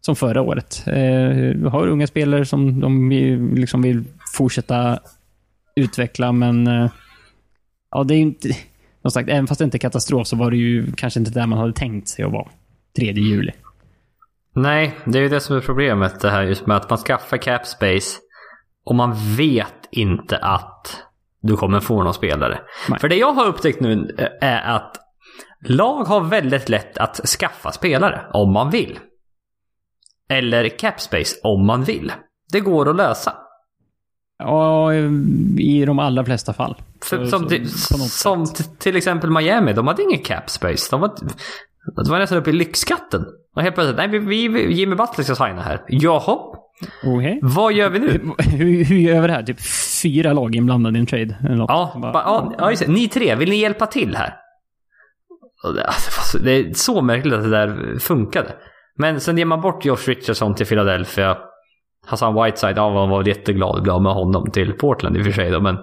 [0.00, 0.82] som förra året.
[0.86, 4.98] Eh, har unga spelare som de vill- liksom vill fortsätta
[5.76, 6.90] utveckla, men eh,
[7.90, 8.48] ja, det är ju inte...
[9.02, 11.46] Som sagt, även fast det inte är katastrof så var det ju kanske inte där
[11.46, 12.48] man hade tänkt sig att vara
[12.98, 13.52] 3 juli.
[14.54, 17.36] Nej, det är ju det som är problemet det här just med att man skaffar
[17.36, 18.16] cap space
[18.84, 21.02] och man vet inte att
[21.40, 22.60] du kommer få någon spelare.
[22.88, 22.98] Nej.
[23.00, 24.96] För det jag har upptäckt nu eh, är att
[25.64, 28.98] lag har väldigt lätt att skaffa spelare om man vill.
[30.28, 32.12] Eller cap space om man vill.
[32.52, 33.32] Det går att lösa.
[34.38, 34.94] Ja,
[35.58, 36.76] i de allra flesta fall.
[37.02, 37.70] För, som, till,
[38.08, 38.46] som
[38.78, 40.88] till exempel Miami, de hade ingen cap space.
[40.90, 41.14] De var,
[42.04, 43.24] de var nästan uppe i lyxskatten.
[43.56, 45.84] Och helt plötsligt, nej vi, vi, Jimmy Butler ska signa här.
[45.88, 46.57] Jaha.
[47.04, 47.38] Okej.
[47.42, 48.20] Vad gör vi nu?
[48.38, 49.42] Hur, hur gör vi det här?
[49.42, 49.60] Typ
[50.02, 51.36] fyra lag inblandade i en trade?
[51.68, 52.92] Ja, Bara- ba, ja, ja just det.
[52.92, 54.34] Ni tre, vill ni hjälpa till här?
[55.74, 58.54] Det, alltså, det är så märkligt att det där funkade.
[58.96, 61.38] Men sen ger man bort Josh Richardson till Philadelphia.
[62.06, 65.50] Hassan Whiteside, ja, man var jätteglad glad med honom till Portland i och för sig
[65.50, 65.76] då, men...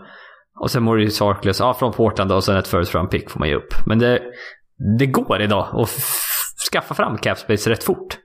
[0.60, 3.40] Och sen Maurice Harkless, ja från Portland då, och sen ett first round pick får
[3.40, 3.74] man ge upp.
[3.86, 4.20] Men det,
[5.00, 5.90] det går idag att
[6.72, 8.18] skaffa fram cap space rätt fort.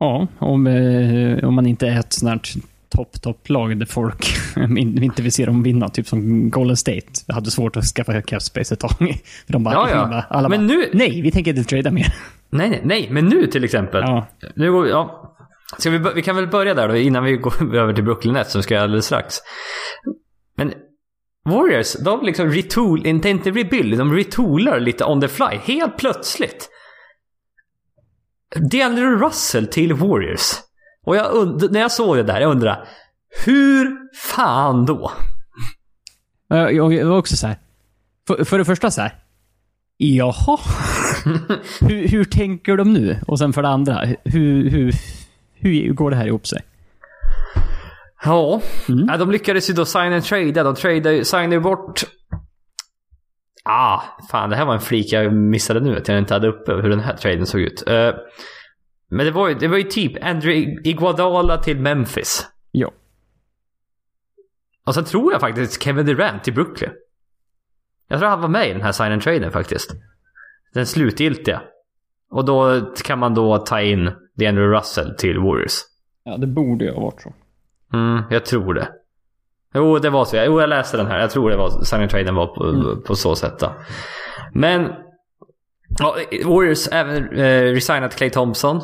[0.00, 2.40] Ja, om, eh, om man inte är ett sånt här
[2.88, 5.88] topp, topp-lag där folk in- inte vill se dem vinna.
[5.88, 7.06] Typ som Golden State.
[7.26, 8.90] Jag hade svårt att skaffa cap space ett tag.
[9.46, 10.06] För de bara, Ja, ja.
[10.06, 12.14] bara- alla Men bara, nu- nej, vi tänker inte trada mer.
[12.50, 14.02] Nej, nej, nej, men nu till exempel.
[14.06, 14.26] Ja.
[14.56, 15.36] Nu går vi, ja.
[15.78, 18.52] Ska vi, vi kan väl börja där då innan vi går över till Brooklyn Nets
[18.52, 19.36] som ska göra alldeles strax.
[20.56, 20.72] Men
[21.50, 25.46] Warriors, de liksom retool, inte, inte rebuild, de retoolar lite on the fly.
[25.64, 26.68] Helt plötsligt.
[28.56, 30.52] DeAndre Russell till Warriors.
[31.06, 32.88] Och jag und- när jag såg det där, jag undrar
[33.44, 35.12] hur fan då?
[36.48, 37.58] Jag, var också så här.
[38.26, 39.14] För, för det första så här.
[39.96, 40.58] Jaha.
[41.80, 43.16] hur, hur tänker de nu?
[43.26, 44.04] Och sen för det andra.
[44.24, 44.94] Hur, hur,
[45.54, 46.62] hur går det här ihop sig?
[48.24, 48.60] Ja,
[49.08, 50.62] ja, de lyckades ju då signa en trade.
[50.62, 50.76] De
[51.24, 52.04] signade ju bort...
[53.64, 55.96] Ah, fan det här var en flik jag missade nu.
[55.96, 57.88] Att jag inte hade uppe hur den här traden såg ut.
[57.88, 58.14] Eh,
[59.08, 62.46] men det var, ju, det var ju typ Andrew Iguodala till Memphis.
[62.70, 62.92] Ja.
[64.86, 66.90] Och sen tror jag faktiskt Kevin Durant till Brooklyn.
[68.08, 69.90] Jag tror han var med i den här sign and traden faktiskt.
[70.74, 71.62] Den slutgiltiga.
[72.30, 75.72] Och då kan man då ta in DeAndre Russell till Warriors.
[76.24, 77.32] Ja, det borde ju ha varit så.
[77.92, 78.88] Mm, jag tror det.
[79.74, 80.36] Jo, det var så.
[80.36, 81.20] Jo, jag läste den här.
[81.20, 83.72] Jag tror det var sign and traden var på, på så sätt då.
[84.52, 84.92] Men...
[85.98, 88.80] Ja, Warriors även eh, resignat Clay Thompson.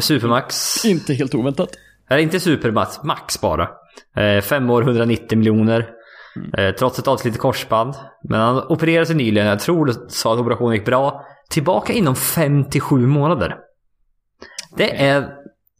[0.00, 0.84] Supermax.
[0.84, 1.68] Inte helt oväntat.
[2.10, 3.68] Eller inte Supermax, max bara.
[4.16, 5.90] Eh, fem år, 190 miljoner.
[6.58, 7.94] Eh, trots ett avslitet korsband.
[8.24, 9.48] Men han opererade sig nyligen.
[9.48, 11.24] Jag tror det sa att operationen gick bra.
[11.50, 13.56] Tillbaka inom 57 månader.
[14.76, 15.28] Det är,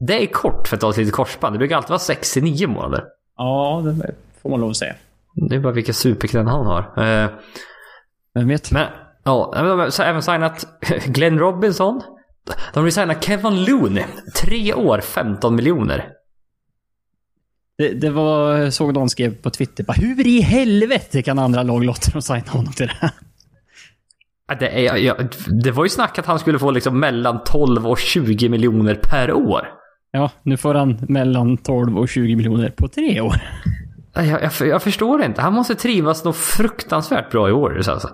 [0.01, 1.55] det är kort för ett avslitet korsband.
[1.55, 3.05] Det brukar alltid vara 69 månader.
[3.37, 4.95] Ja, det får man lov att säga.
[5.49, 6.81] Det är bara vilka superkraft han har.
[6.97, 7.31] Eh,
[8.35, 8.71] Vem vet?
[8.71, 8.87] men
[9.25, 10.67] ja, de har även signat
[11.07, 12.03] Glenn Robinson.
[12.75, 14.05] De har signat Kevin Looney.
[14.43, 16.09] Tre år, 15 miljoner.
[17.79, 21.85] Det, det var, såg någon skrev på Twitter, bara, hur i helvete kan andra lag
[21.85, 23.11] låta dem signa honom till det här?
[24.59, 25.17] Det, är, ja,
[25.63, 29.33] det var ju snack att han skulle få liksom mellan 12 och 20 miljoner per
[29.33, 29.69] år.
[30.11, 33.43] Ja, nu får han mellan 12 och 20 miljoner på tre år.
[34.27, 35.43] Jag, jag, jag förstår inte.
[35.43, 38.11] Han måste trivas något fruktansvärt bra i Warriors alltså.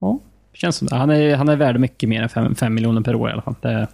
[0.00, 0.20] Ja,
[0.54, 0.96] känns som det.
[0.96, 3.54] Han är, han är värd mycket mer än 5 miljoner per år i alla fall.
[3.60, 3.88] Det,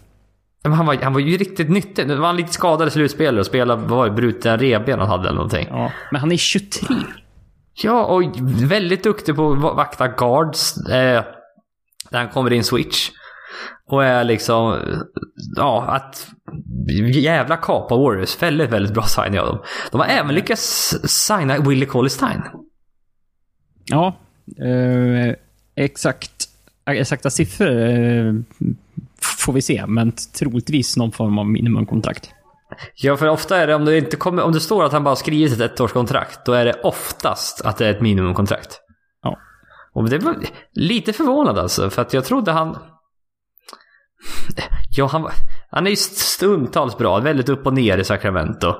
[0.63, 2.07] Men han var, han var ju riktigt nyttig.
[2.07, 5.09] Nu var han lite skadad i slutspelare och spelade, vad var det, brutna revben han
[5.09, 5.67] hade eller någonting.
[5.71, 5.93] ja.
[6.11, 6.87] Men han är 23.
[7.83, 8.23] Ja, och
[8.71, 10.77] väldigt duktig på att va- vakta guards.
[10.77, 11.25] Eh,
[12.11, 13.11] när han kommer in switch.
[13.91, 14.79] Och är liksom,
[15.57, 16.29] ja, att
[17.15, 18.43] jävla kapa Warriors.
[18.43, 19.59] Väldigt, väldigt bra signing av dem.
[19.91, 22.43] De har även lyckats signa Willie Cauley-Stein.
[23.85, 24.17] Ja,
[24.65, 25.35] eh,
[25.75, 26.49] exakt,
[26.91, 28.35] exakta siffror eh,
[29.21, 32.31] får vi se, men troligtvis någon form av minimumkontrakt.
[32.95, 35.17] Ja, för ofta är det om det inte kommer, om det står att han bara
[35.17, 38.81] skrivit ett ettårskontrakt, då är det oftast att det är ett minimumkontrakt.
[39.23, 39.39] Ja.
[39.93, 40.37] Och det var
[40.73, 42.79] lite förvånad alltså, för att jag trodde han...
[44.91, 45.29] Ja, han,
[45.71, 48.75] han är ju stundtals bra, väldigt upp och ner i Sacramento.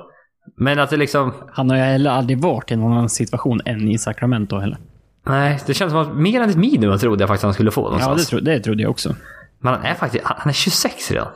[0.57, 1.33] Men att det liksom...
[1.51, 4.77] Han har ju heller aldrig varit i någon annan situation än i Sacramento heller.
[5.25, 7.81] Nej, det känns som att mer än ett minimum trodde jag faktiskt han skulle få
[7.81, 8.25] Ja, någonstans.
[8.25, 9.15] det, tro, det trodde jag också.
[9.59, 10.23] Men han är faktiskt...
[10.25, 11.27] Han är 26 redan.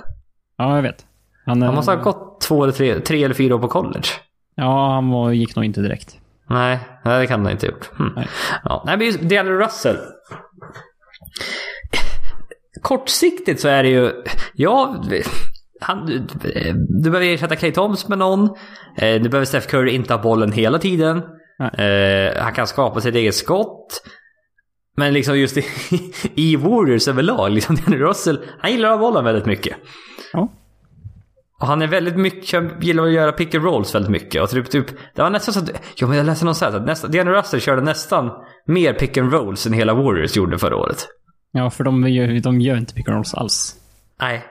[0.58, 1.06] Ja, jag vet.
[1.46, 4.08] Han, Han måste ha gått två eller tre, tre eller fyra år på college.
[4.56, 6.18] Ja, han var, gick nog inte direkt.
[6.50, 7.90] Nej, det kan han inte ha gjort.
[7.98, 8.14] Hmm.
[8.16, 8.28] Nej.
[8.64, 9.98] Ja, nej, men just DeAndre Russell.
[12.86, 14.12] Kortsiktigt så är det ju...
[14.54, 15.04] Ja,
[15.82, 16.06] han,
[17.04, 18.50] du behöver ersätta Clay Thompson med någon.
[18.98, 21.18] Eh, Du behöver Steph Curry inte ha bollen hela tiden.
[21.78, 24.02] Eh, han kan skapa sitt eget skott.
[24.98, 25.66] Men liksom just i,
[26.36, 29.78] i Warriors överlag, liksom DeAndre Russell, han gillar att ha bollen väldigt mycket.
[30.34, 30.52] Ja.
[31.62, 34.42] Och han är väldigt mycket, gillar att göra pick and rolls väldigt mycket.
[34.42, 36.78] Och typ, typ, det var nästan så att, jo men jag läste någon så här,
[36.78, 38.32] att nästan, DeAndre Russell körde nästan
[38.68, 41.08] mer pick and rolls än hela Warriors gjorde förra året.
[41.58, 43.76] Ja, för de gör, de gör inte pick and rolls alls.
[44.22, 44.46] Nej.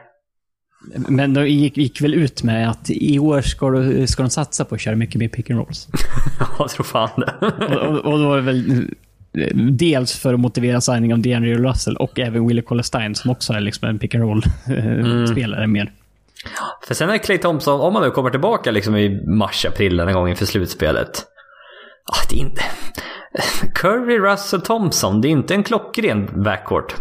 [1.08, 4.64] Men de gick, gick väl ut med att i år ska, de- ska de satsa
[4.64, 5.88] på att köra mycket mer pick and rolls.
[6.58, 7.46] jag tror fan det.
[7.76, 8.88] och, och, då är det väl
[9.38, 13.52] eh, dels för att motivera signing av DeAndre Russell och även Willie Cauley-Stein som också
[13.52, 15.92] är liksom en pick and roll-spelare mer.
[16.86, 20.12] För sen är Clay Thompson, om han nu kommer tillbaka liksom i mars, april en
[20.12, 21.24] gång inför slutspelet.
[22.04, 22.62] Ah, det är inte...
[23.74, 25.20] Curry, Russell, Thompson.
[25.20, 26.94] Det är inte en klockren backcourt.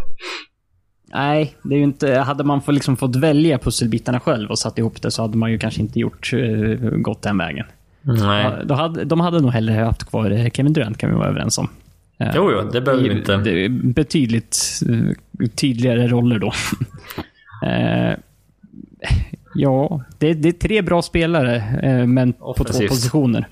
[1.13, 2.15] Nej, det är ju inte...
[2.19, 5.51] Hade man fått, liksom fått välja pusselbitarna själv och satt ihop det så hade man
[5.51, 7.65] ju kanske inte gjort uh, gått den vägen.
[8.01, 8.51] Nej.
[8.65, 11.57] Då hade, de hade nog hellre haft kvar eh, Kevin Durant kan vi vara överens
[11.57, 11.69] om.
[12.19, 13.37] Eh, Jo, jo, det behöver vi inte.
[13.37, 16.51] Det är betydligt eh, tydligare roller då.
[17.65, 18.15] Eh,
[19.55, 22.89] ja, det, det är tre bra spelare, eh, men på två Offensivt.
[22.89, 23.47] positioner.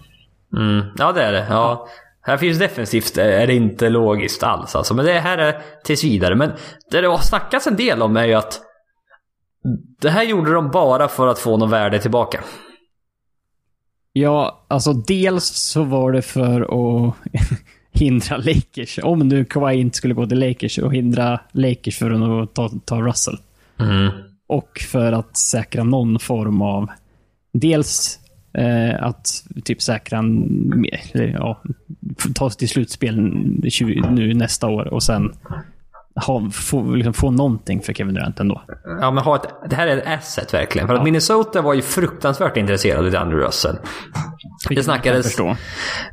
[0.58, 0.86] Mm.
[0.98, 1.46] Ja, det är det.
[1.50, 1.88] Ja.
[2.22, 4.94] Här finns defensivt är det inte logiskt alls alltså.
[4.94, 6.36] Men det här är tills vidare.
[6.36, 6.52] Men
[6.92, 8.62] det det har snackats en del om är ju att
[10.02, 12.44] det här gjorde de bara för att få något värde tillbaka.
[14.14, 17.16] Ja, alltså dels så var det för att
[17.92, 19.00] hindra Lakers.
[19.04, 23.02] Om nu Kawhi inte skulle gå till Lakers och hindra Lakers för att ta, ta
[23.02, 23.38] Russell.
[23.80, 24.12] Mm.
[24.48, 26.90] Och för att säkra någon form av...
[27.54, 28.20] Dels
[28.54, 29.26] eh, att
[29.64, 31.62] typ säkra en, eller, ja,
[32.36, 33.32] ta sig till slutspel
[33.70, 35.32] 20, nu nästa år och sen
[36.16, 38.62] ha, få, liksom, få någonting för Kevin Durant ändå.
[39.02, 40.88] Ja, men ha ett, det här är ett asset verkligen.
[40.88, 43.76] För att Minnesota var ju fruktansvärt intresserade av Andrew Russell.
[43.76, 45.26] Det Kan jag snackades...
[45.26, 45.56] förstå.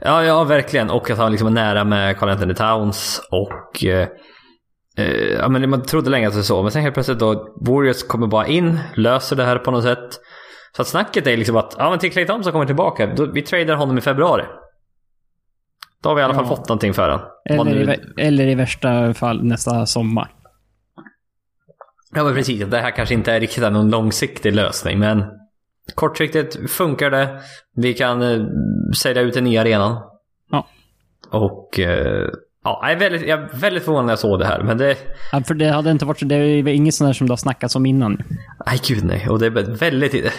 [0.01, 0.91] Ja, ja, verkligen.
[0.91, 3.85] Och att han liksom var nära med Carl Anthony Towns och...
[3.85, 4.09] Eh,
[4.99, 6.63] eh, ja, men man trodde länge att det var så.
[6.63, 10.21] Men sen helt plötsligt då, Warriors kommer bara in, löser det här på något sätt.
[10.79, 13.43] Så att snacket är liksom att, ja men till Clay Thompson kommer tillbaka, då, vi
[13.43, 14.45] tradar honom i februari.
[16.03, 16.57] Då har vi i alla fall Ja.
[16.57, 17.27] fått någonting för honom.
[17.51, 20.31] Vad Eller, i, eller i värsta fall nästa sommar.
[22.15, 25.25] Ja men precis, det här kanske inte är riktigt någon långsiktig lösning men
[25.95, 27.41] kortsiktigt funkar det.
[27.77, 28.47] Vi kan eh,
[28.97, 30.03] sälja ut den nya arenan.
[30.51, 30.67] Ja.
[31.31, 32.29] Och eh,
[32.65, 34.63] ja, jag är, väldigt, jag är väldigt förvånad när jag såg det här.
[34.63, 34.97] Men det,
[35.33, 37.37] Ja, för det hade inte varit så, det är inget sånt där som det har
[37.37, 38.23] snackats om innan.
[38.67, 39.29] nej gud nej.
[39.29, 40.33] Och det är väldigt, det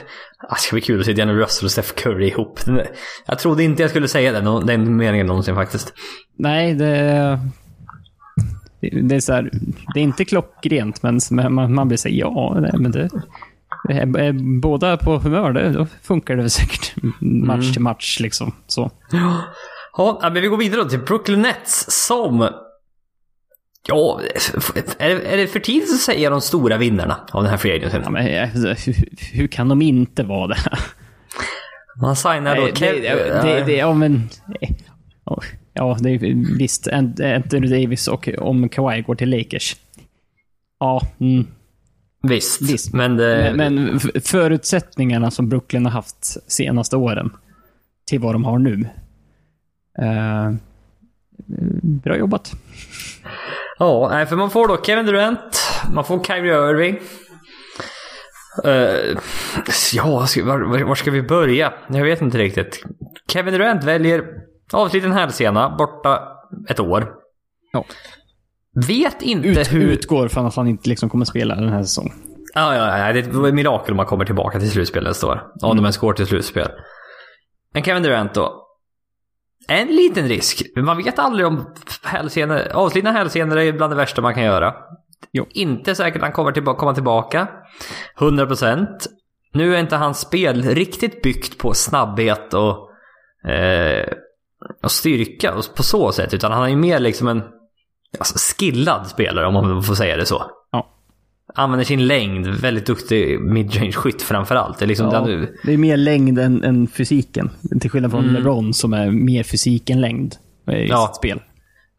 [0.58, 2.60] ska bli kul att se Daniel Russell och Steph Curry ihop.
[3.26, 5.94] Jag trodde inte jag skulle säga den, den meningen någonsin faktiskt.
[6.38, 7.40] Nej, det...
[8.82, 9.50] Det är så här,
[9.94, 13.10] det är inte klockrent, men man, man blir så här, ja, nej, men det...
[13.90, 18.56] Är, är båda på humör, det, då funkar det säkert match till match liksom.
[18.68, 18.92] Så.
[20.00, 22.50] Ja, men vi går vidare då till Brooklyn Nets som...
[23.88, 24.22] Ja,
[25.00, 27.98] är det, för tidigt att säga de stora vinnarna av den här free agency?
[28.04, 28.96] Ja, men, eh, hur,
[29.34, 30.58] hur kan de inte vara det?
[32.02, 34.30] Man signar då Nej, det, det, det, ja, men...
[34.62, 34.70] eh,
[35.74, 36.88] Ja, det är visst.
[36.88, 39.76] Ant- Anthony Davis och om Kawhi går till Lakers.
[40.80, 41.48] Ja, mm.
[42.24, 42.94] Visst, Visst.
[42.94, 43.54] men det...
[43.56, 47.30] Men, men förutsättningarna som Brooklyn har haft senaste åren
[48.08, 48.90] till vad de har nu.
[50.02, 50.52] Eh,
[52.04, 52.52] bra jobbat.
[53.80, 55.62] Ja, för man får då Kevin Durant,
[55.94, 57.00] man får Kyrie Irving.
[58.64, 59.18] Eh,
[59.94, 60.06] ja,
[60.44, 61.74] var, var- ska vi börja?
[61.88, 62.84] Jag vet inte riktigt.
[63.28, 64.24] Kevin Durant väljer
[64.74, 66.20] avsliten hälsena, borta
[66.70, 67.12] ett år.
[67.74, 67.86] Ja.
[68.88, 69.82] Vet inte Ut, hur...
[69.82, 72.14] Utgår från att han inte liksom kommer spela den här säsongen.
[72.54, 75.44] Ja, ja, ja, det är ett mirakel om man kommer tillbaka till slutspel nästa år.
[75.62, 76.68] Om de ens går till slutspel.
[77.74, 78.66] Men Kevin Durant då.
[79.70, 80.62] En liten risk.
[80.76, 84.74] Man vet aldrig om hälsenor, avslitna hälsenor är bland det värsta man kan göra.
[85.32, 85.48] Jo.
[85.50, 87.48] Inte säkert han kommer tillbaka, komma tillbaka.
[88.18, 88.88] 100%.
[89.54, 92.90] Nu är inte hans spel riktigt byggt på snabbhet och,
[93.52, 94.14] eh,
[94.84, 96.34] och styrka och på så sätt.
[96.34, 97.44] Utan han är ju mer liksom en
[98.20, 100.52] alltså, skillad spelare om man får säga det så.
[101.60, 102.48] Använder sin längd.
[102.48, 104.80] Väldigt duktig midrange skytt framförallt.
[104.80, 107.50] Det är liksom Ja, den, det är mer längd än, än fysiken.
[107.82, 110.36] Till skillnad från LeBron som är mer fysik än längd
[110.72, 111.08] i Ja.
[111.08, 111.42] sitt spel.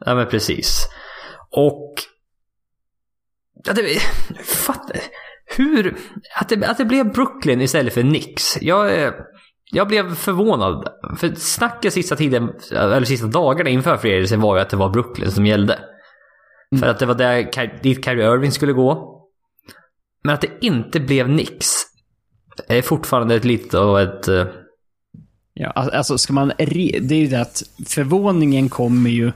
[0.06, 0.86] Ja men precis.
[1.50, 1.94] Och...
[3.64, 4.00] Ja, det...
[4.44, 4.96] Fattar...
[5.56, 5.96] Hur...
[6.40, 8.62] Att det, att det blev Brooklyn istället för Knicks.
[8.62, 9.12] Jag,
[9.70, 10.88] jag blev förvånad.
[11.18, 15.30] För snacket sista tiden, eller sista dagarna inför agency var ju att det var Brooklyn
[15.30, 15.78] som gällde.
[16.80, 19.19] För att det var där, dit Kyrie Irving skulle gå.
[20.22, 21.66] Men att det inte blev nix
[22.68, 24.28] är fortfarande ett litet och ett...
[24.28, 24.46] Eh,
[25.54, 26.52] ja, alltså ska man...
[26.52, 29.32] re- Det är ju det att förvåningen kommer ju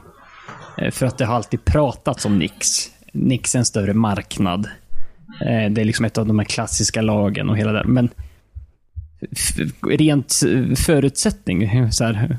[0.78, 2.90] eh, för att det har alltid pratats om Nix.
[3.12, 4.66] Nix är en större marknad.
[5.40, 7.84] Eh, det är liksom ett av de här klassiska lagen och hela det.
[7.84, 8.08] Men
[9.90, 10.40] rent
[10.76, 12.38] förutsättning, så här,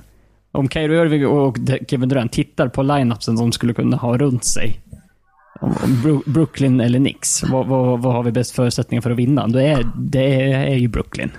[0.51, 4.79] om Kyrie Irving och Kevin Durant tittar på line-upsen de skulle kunna ha runt sig.
[6.26, 9.48] Brooklyn eller Nix, vad, vad, vad har vi bäst förutsättningar för att vinna?
[9.48, 11.32] Det är, det är ju Brooklyn.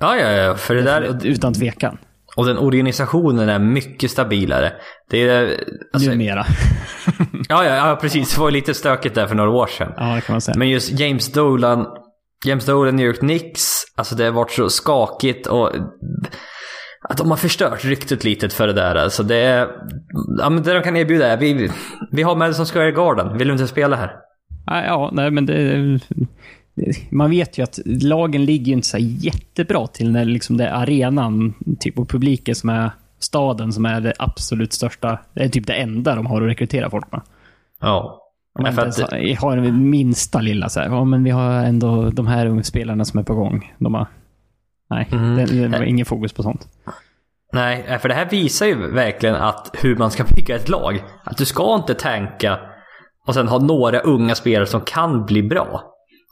[0.00, 0.54] Ja, ja, ja.
[0.54, 1.26] För det där...
[1.26, 1.98] Utan tvekan.
[2.36, 4.72] Och den organisationen är mycket stabilare.
[5.10, 5.64] Det är...
[5.92, 6.46] Alltså, Numera.
[7.48, 8.34] ja, ja, ja, precis.
[8.34, 9.92] Det var lite stökigt där för några år sedan.
[9.96, 10.58] Ja, det kan man säga.
[10.58, 11.86] Men just James Dolan,
[12.44, 13.62] James Dolan, New York Knicks.
[13.96, 15.72] Alltså det har varit så skakigt och
[17.08, 18.94] att de har förstört ryktet lite för det där.
[18.94, 19.68] Alltså det, är,
[20.38, 21.70] ja, men det de kan erbjuda är, vi,
[22.10, 24.10] vi har Madison Square Garden, vill du inte spela här?
[24.66, 26.00] Ja, nej men det...
[27.10, 30.72] Man vet ju att lagen ligger ju inte så jättebra till när liksom det är
[30.72, 35.18] arenan typ, och publiken som är staden som är det absolut största.
[35.34, 37.20] Det är typ det enda de har att rekrytera folk med.
[37.80, 38.22] Ja.
[38.58, 42.10] Om man inte ens har den minsta lilla så här, ja men vi har ändå
[42.10, 43.74] de här unga spelarna som är på gång.
[43.78, 44.06] De har,
[44.90, 45.36] nej, mm.
[45.36, 46.68] det, det var ingen fokus på sånt.
[47.52, 51.04] Nej, för det här visar ju verkligen att hur man ska bygga ett lag.
[51.24, 52.58] Att du ska inte tänka
[53.26, 55.82] och sen ha några unga spelare som kan bli bra.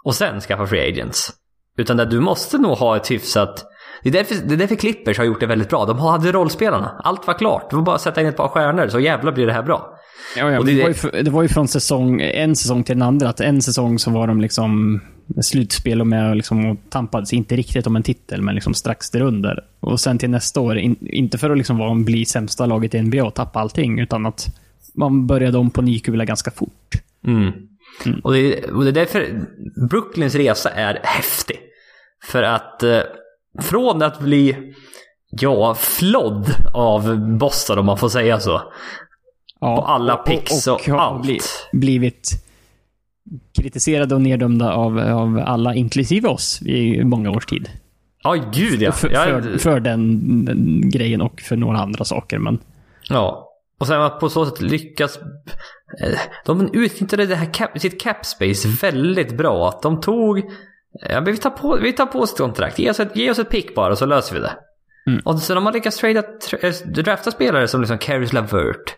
[0.04, 1.32] Och sen skaffa free agents.
[1.76, 3.64] Utan där du måste nog ha ett hyfsat...
[4.02, 5.84] Det är, därför, det är därför Clippers har gjort det väldigt bra.
[5.84, 7.00] De hade rollspelarna.
[7.04, 7.70] Allt var klart.
[7.70, 9.93] Det var bara att sätta in ett par stjärnor så jävlar blir det här bra.
[10.36, 13.02] Ja, ja, det, det, var ju, det var ju från säsong, en säsong till den
[13.02, 13.28] andra.
[13.28, 15.00] Att en säsong så var de liksom
[15.42, 19.64] slutspel och med liksom, och tampades inte riktigt om en titel, men liksom strax därunder.
[19.80, 23.02] Och sen till nästa år, in, inte för att liksom vara, bli sämsta laget i
[23.02, 24.46] NBA och tappa allting, utan att
[24.94, 26.90] man började om på ny kula ganska fort.
[27.26, 27.52] Mm.
[28.06, 28.20] Mm.
[28.20, 29.46] Och, det, och det är därför
[29.88, 31.56] Brooklyns resa är häftig.
[32.24, 33.00] För att eh,
[33.62, 34.74] från att bli,
[35.30, 38.72] ja, flodd av Boston om man får säga så.
[39.64, 41.22] Ja, på alla picks och, och, och allt.
[41.22, 41.38] Bli,
[41.72, 42.30] blivit
[43.58, 47.68] kritiserade och neddömda av, av alla, inklusive oss, i många års tid.
[48.22, 48.92] Ja, gud ja.
[48.92, 52.58] För, för, för den, den, grejen och för några andra saker, men...
[53.08, 53.50] Ja.
[53.78, 55.18] Och sen att på så sätt lyckas...
[56.00, 59.68] Eh, de utnyttjade det här cap, sitt cap space väldigt bra.
[59.68, 60.42] Att de tog...
[61.08, 62.78] Ja, vi, tar på, vi tar på oss ett kontrakt.
[62.78, 64.52] Ge oss ett, ge oss ett pick bara så löser vi det.
[65.06, 65.20] Mm.
[65.24, 68.96] Och sen har man lyckats trada, tra, eh, drafta spelare som liksom Caris Lavert.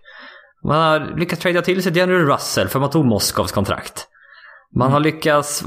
[0.67, 4.07] Man har lyckats trada till sig DeAndre Russell för man tog Moskovs kontrakt.
[4.75, 5.03] Man har mm.
[5.03, 5.65] lyckats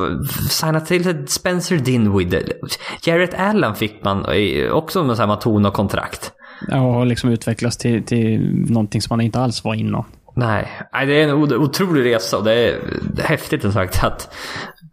[0.49, 2.53] signa till sig Spencer Dinwiddie.
[3.01, 4.25] Jarrett Allen fick man
[4.71, 6.31] också med samma ton och kontrakt.
[6.67, 10.03] Ja, och liksom utvecklas till, till någonting som man inte alls var innan.
[10.35, 12.79] Nej, det är en otrolig resa och det är,
[13.13, 14.35] det är häftigt som sagt att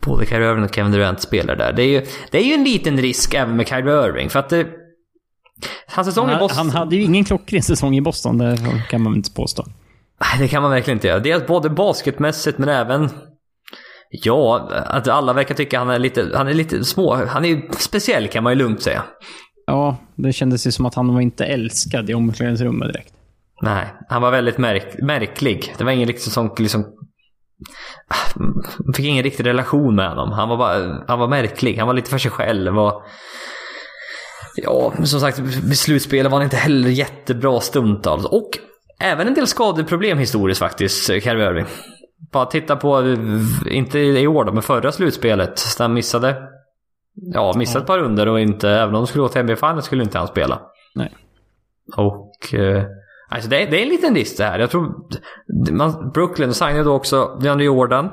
[0.06, 1.72] både Kyrie Irving och Kevin Durant spelar där.
[1.72, 4.48] Det är ju, det är ju en liten risk även med Kyrie Irving för att
[4.48, 4.66] det,
[5.86, 6.58] hans säsong han, i Boston...
[6.58, 9.64] Han hade ju ingen klockren säsong i Boston, det kan man inte påstå.
[10.38, 11.20] Det kan man verkligen inte göra.
[11.20, 13.10] Dels både basketmässigt men även
[14.10, 18.28] Ja, att alla verkar tycka han är lite, han är lite små, han är speciell
[18.28, 19.02] kan man ju lugnt säga.
[19.66, 23.14] Ja, det kändes ju som att han var inte älskad i omklädningsrummet direkt.
[23.62, 25.74] Nej, han var väldigt märk märklig.
[25.78, 26.84] Det var ingen riktigt sån liksom...
[28.84, 30.32] Man fick ingen riktig relation med honom.
[30.32, 31.78] Han var bara, han var märklig.
[31.78, 33.02] Han var lite för sig själv och...
[34.56, 38.24] Ja, som sagt, vid slutspelet var han inte heller jättebra stundtals.
[38.24, 38.50] Och
[38.98, 41.66] även en del skadeproblem historiskt faktiskt, Kyrie Irving.
[42.32, 43.16] Bara titta på,
[43.66, 45.56] inte i år då, men förra slutspelet.
[45.78, 46.42] Där han missade,
[47.14, 49.84] ja, missade ett par runder och inte, även om de skulle gå till NBA Finals
[49.84, 50.60] skulle inte han spela.
[50.94, 51.14] Nej.
[51.96, 52.84] Och, eh,
[53.28, 54.58] alltså det är, det är en liten risk det här.
[54.58, 54.94] Jag tror,
[55.70, 58.10] man, Brooklyn signade då också DeAndre Jordan.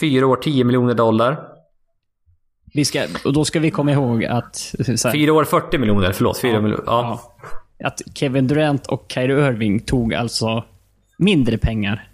[0.00, 1.48] Fyra år, 10 miljoner dollar.
[2.74, 4.74] Vi ska, och då ska vi komma ihåg att...
[5.12, 6.12] Fyra år, 40 miljoner.
[6.12, 6.84] Förlåt, fyra ja, miljoner.
[6.86, 7.20] Ja.
[7.42, 7.58] ja.
[7.84, 10.64] Att Kevin Durant och Kyrie Irving tog alltså
[11.18, 12.08] mindre pengar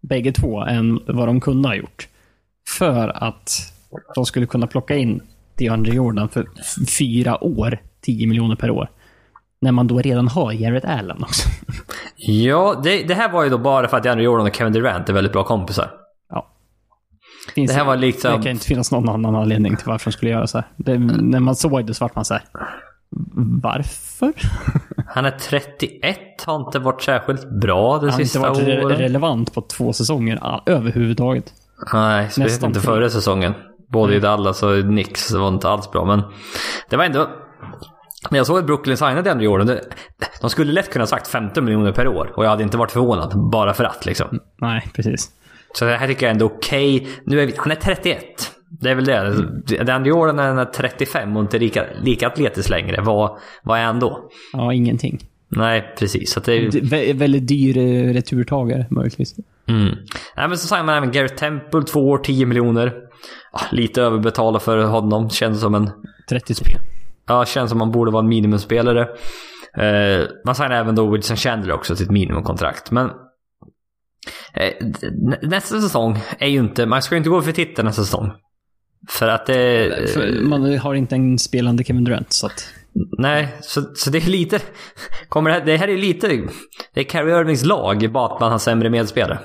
[0.00, 2.08] bägge två än vad de kunde ha gjort.
[2.78, 3.72] För att
[4.14, 5.22] de skulle kunna plocka in
[5.58, 6.46] DeAndre Jordan för
[6.98, 8.90] fyra år, 10 miljoner per år.
[9.60, 11.48] När man då redan har Jared Allen också.
[12.16, 15.08] Ja, det, det här var ju då bara för att DeAndre Jordan och Kevin Durant
[15.08, 15.90] är väldigt bra kompisar.
[16.30, 16.46] Ja.
[17.54, 18.36] Finns det här var liksom...
[18.36, 20.66] Det kan inte finnas någon annan anledning till varför de skulle göra så här.
[20.76, 22.42] Det, när man såg det så vart man så här.
[23.62, 24.32] Varför?
[25.06, 28.56] Han är 31, har inte varit särskilt bra det sista året.
[28.56, 31.52] Han har inte varit re relevant på två säsonger överhuvudtaget.
[31.92, 33.54] Nej, speciellt inte förra säsongen.
[33.88, 34.16] Både mm.
[34.16, 36.04] i Dallas och i Knicks var inte alls bra.
[36.04, 36.22] Men
[36.90, 37.28] det var ändå...
[38.30, 39.80] Men jag såg att Brooklyn signade i år.
[40.40, 42.32] De skulle lätt kunna sagt 15 miljoner per år.
[42.36, 43.50] Och jag hade inte varit förvånad.
[43.50, 44.40] Bara för att liksom.
[44.60, 45.30] Nej, precis.
[45.74, 46.96] Så det här tycker jag är ändå okej.
[46.96, 47.12] Okay.
[47.24, 48.53] Nu är vi, han är 31.
[48.80, 49.84] Det är väl det.
[49.84, 53.02] Den Jordan är 35 och inte lika, lika atletisk längre.
[53.02, 54.30] Vad, vad är han då?
[54.52, 55.18] Ja, ingenting.
[55.48, 56.32] Nej, precis.
[56.32, 56.80] Så det är...
[56.90, 59.34] Vä väldigt dyr eh, returtagare, möjligtvis.
[59.66, 59.94] Mm.
[60.36, 62.92] Nej, men så säger man även Garrett Temple, två år, 10 miljoner.
[63.72, 65.30] Lite överbetala för honom.
[65.30, 65.90] Känns som en...
[66.28, 66.78] 30 spel.
[67.26, 69.00] Ja, känns som man borde vara en minimumspelare.
[69.76, 72.90] Eh, man signar även då Wilson Chandler också till ett minimumkontrakt.
[72.90, 73.10] Men
[74.54, 74.72] eh,
[75.42, 76.86] nästa säsong är ju inte...
[76.86, 78.32] Man ska ju inte gå för titeln nästa säsong.
[79.08, 80.10] För att det...
[80.14, 82.68] För man har inte en spelande Kevin Durant, så att...
[83.18, 84.60] Nej, så, så det är lite...
[85.28, 86.28] Kommer det, här, det här är lite...
[86.94, 89.38] Det är Carrie Irvings lag, bara att man har sämre medspelare.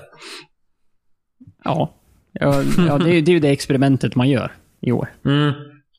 [1.64, 1.96] Ja.
[2.34, 4.52] Ja, ja det, är, det är ju det experimentet man gör.
[4.82, 5.14] i år.
[5.26, 5.52] Mm.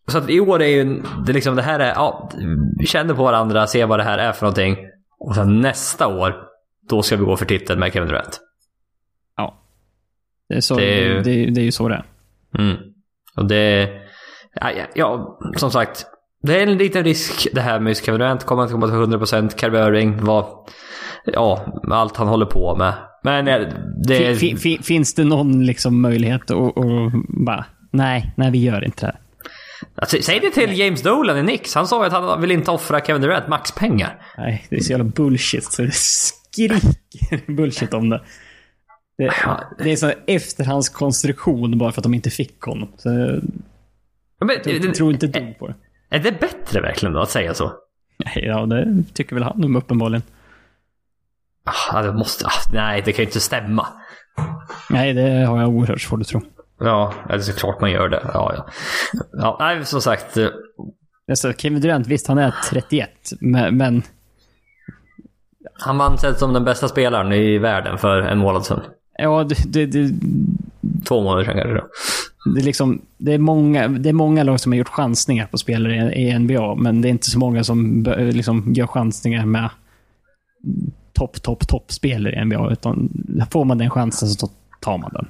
[0.07, 2.31] Så att i år är ju det liksom det här är, ja,
[2.79, 4.77] vi känner på varandra, ser vad det här är för någonting.
[5.19, 6.35] Och sen nästa år,
[6.89, 8.41] då ska vi gå för titeln med Kevin Durant.
[9.37, 9.63] Ja.
[10.49, 12.05] Det är, så, Det är ju- det, det är ju så det är.
[12.59, 12.77] Mm.
[13.41, 13.89] Och det...
[14.55, 16.07] Ja, ja, som sagt.
[16.43, 18.45] Det är en liten risk det här med Kevin Durant.
[18.45, 19.61] Kommer inte komma till 100%.
[19.61, 20.49] Kyrie Irving var...
[21.25, 22.95] Ja, allt han håller på med.
[23.25, 23.69] Men eh,
[24.07, 24.35] det är...
[24.35, 27.13] Fin, fin, finns det någon liksom möjlighet att att
[27.47, 29.21] bara, nej, nej vi gör inte det här.
[29.95, 31.75] Alltså, säg det till James Dolan i Knicks.
[31.75, 34.23] Han sa ju att han vill inte offra Kevin Durant maxpengar.
[34.39, 36.81] Nej, det är så jävla bullshit så det skriker
[37.57, 38.23] bullshit om det.
[39.25, 39.33] Det,
[39.85, 42.89] det är här efterhandskonstruktion bara för att de inte fick honom.
[42.97, 45.75] Så jag Men, tror- inte ett dugg på det.
[46.11, 47.73] Är det bättre verkligen då att säga så?
[48.25, 50.23] Nej, ja, det tycker väl han uppenbarligen.
[51.93, 52.47] Ah, det måste...
[52.47, 53.87] Ah, nej, det kan ju inte stämma.
[54.91, 56.41] Nej, det har jag oerhört svårt att tro.
[56.79, 58.21] Ja, det är såklart man gör det.
[58.35, 58.67] Ja, ja.
[59.33, 60.37] ja nej, som sagt.
[60.37, 60.49] eh,
[61.29, 63.11] Alltså, Kevin Durant, visst han är 31,
[63.41, 64.03] men, men
[65.81, 68.81] Han vann sig som den bästa spelaren i världen för en månad sedan.
[69.23, 70.15] Ja, det, det, det,
[71.09, 71.75] Två månader sedan kanske.
[71.75, 71.87] då.
[72.55, 75.59] det, är liksom, det, är många, det är många lag som har gjort chansningar på
[75.59, 79.69] spelare i, NBA, men det är inte så många som liksom, gör chansningar med
[81.13, 82.73] topp, topp, topp spelare i NBA.
[82.73, 83.09] Utan
[83.51, 84.49] får man den chansen så
[84.81, 85.27] tar man den.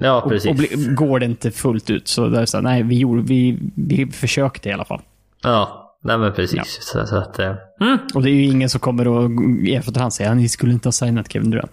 [0.00, 0.50] Ja, Och, precis.
[0.50, 4.06] och bli, går det inte fullt ut så, där så nej, vi, gjorde, vi, vi
[4.06, 5.00] försökte i alla fall.
[5.42, 6.56] Ja, nej men precis.
[6.56, 6.62] Ja.
[6.66, 7.38] Så, så att...
[7.38, 7.98] eh, Mm.
[8.14, 9.30] Och det är ju ingen som kommer att
[9.66, 11.72] i efterhand säga att ni skulle inte ha signat Kevin Durant.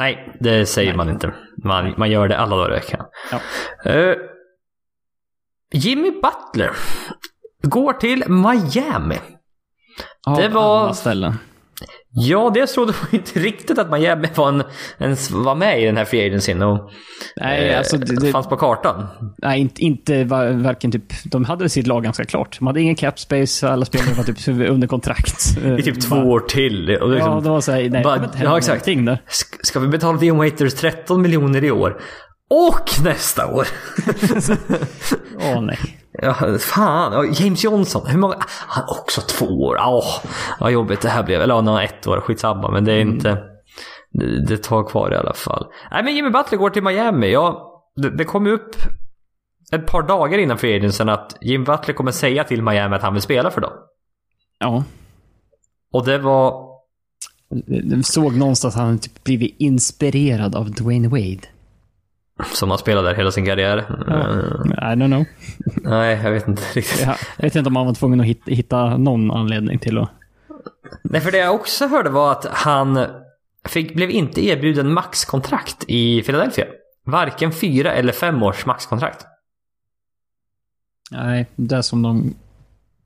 [0.00, 1.34] Nej, det säger man inte.
[1.64, 3.06] Man, man gör det alla dagar i veckan.
[3.30, 3.40] Ja.
[3.90, 4.16] Eh,
[5.72, 6.70] Jimmy Butler
[7.62, 9.18] går till Miami.
[10.26, 11.34] Av Det var- alla ställen.
[12.12, 14.62] Ja, det trodde man inte riktigt att Miami var, en,
[14.98, 16.90] ens var med i den här free agencyn och
[17.36, 19.06] Nej, eh, alltså, det, det, fanns på kartan.
[19.42, 21.04] nej, inte, inte var, varken typ...
[21.24, 22.58] De hade sitt lag ganska klart.
[22.58, 25.58] De hade ingen cap space, alla spelare var typ under kontrakt.
[25.78, 26.96] I typ två år till.
[26.96, 28.84] Och liksom, Ja, det var såhär, nej, bara- ja, exakt.
[28.84, 28.92] där.
[29.28, 32.00] Sk- Ska vi betala Dion Waiters 13 miljoner i år?
[32.50, 33.66] Och nästa år!
[35.36, 35.78] Åh nej.
[36.12, 37.12] Ja, fan.
[37.12, 38.06] Ja, James Johnson.
[38.06, 38.36] Hur många?
[38.48, 39.76] Han också två år.
[39.86, 40.24] Åh,
[40.60, 41.40] vad jobbigt det här blev.
[41.40, 42.20] Eller ja, han har ett år.
[42.20, 42.70] Skitsamma.
[42.70, 43.38] Men det är inte...
[44.12, 45.66] Det, det tar kvar i alla fall.
[45.90, 47.32] Nej, men Jimmy Butler går till Miami.
[47.32, 48.76] Ja, det, det kom upp
[49.72, 53.12] ett par dagar innan free agency att Jimmy Butler kommer säga till Miami att han
[53.12, 53.72] vill spela för dem.
[54.58, 54.84] Ja.
[55.92, 56.70] Och det var...
[57.66, 61.48] Jag såg någonstans att han typ blivit inspirerad av Dwayne Wade.
[62.44, 63.78] Som han spelade där hela sin karriär.
[63.78, 65.24] I don't know.
[65.76, 67.06] Nej, jag vet inte riktigt.
[67.36, 70.10] Jag vet inte om han var tvungen att hitta, någon anledning till att...
[71.02, 73.06] Nej, för det jag också hörde var att han
[73.64, 76.64] fick, blev inte erbjuden maxkontrakt i Philadelphia.
[77.04, 79.26] Varken fyra eller fem års maxkontrakt.
[81.10, 82.34] Nej, det är som de...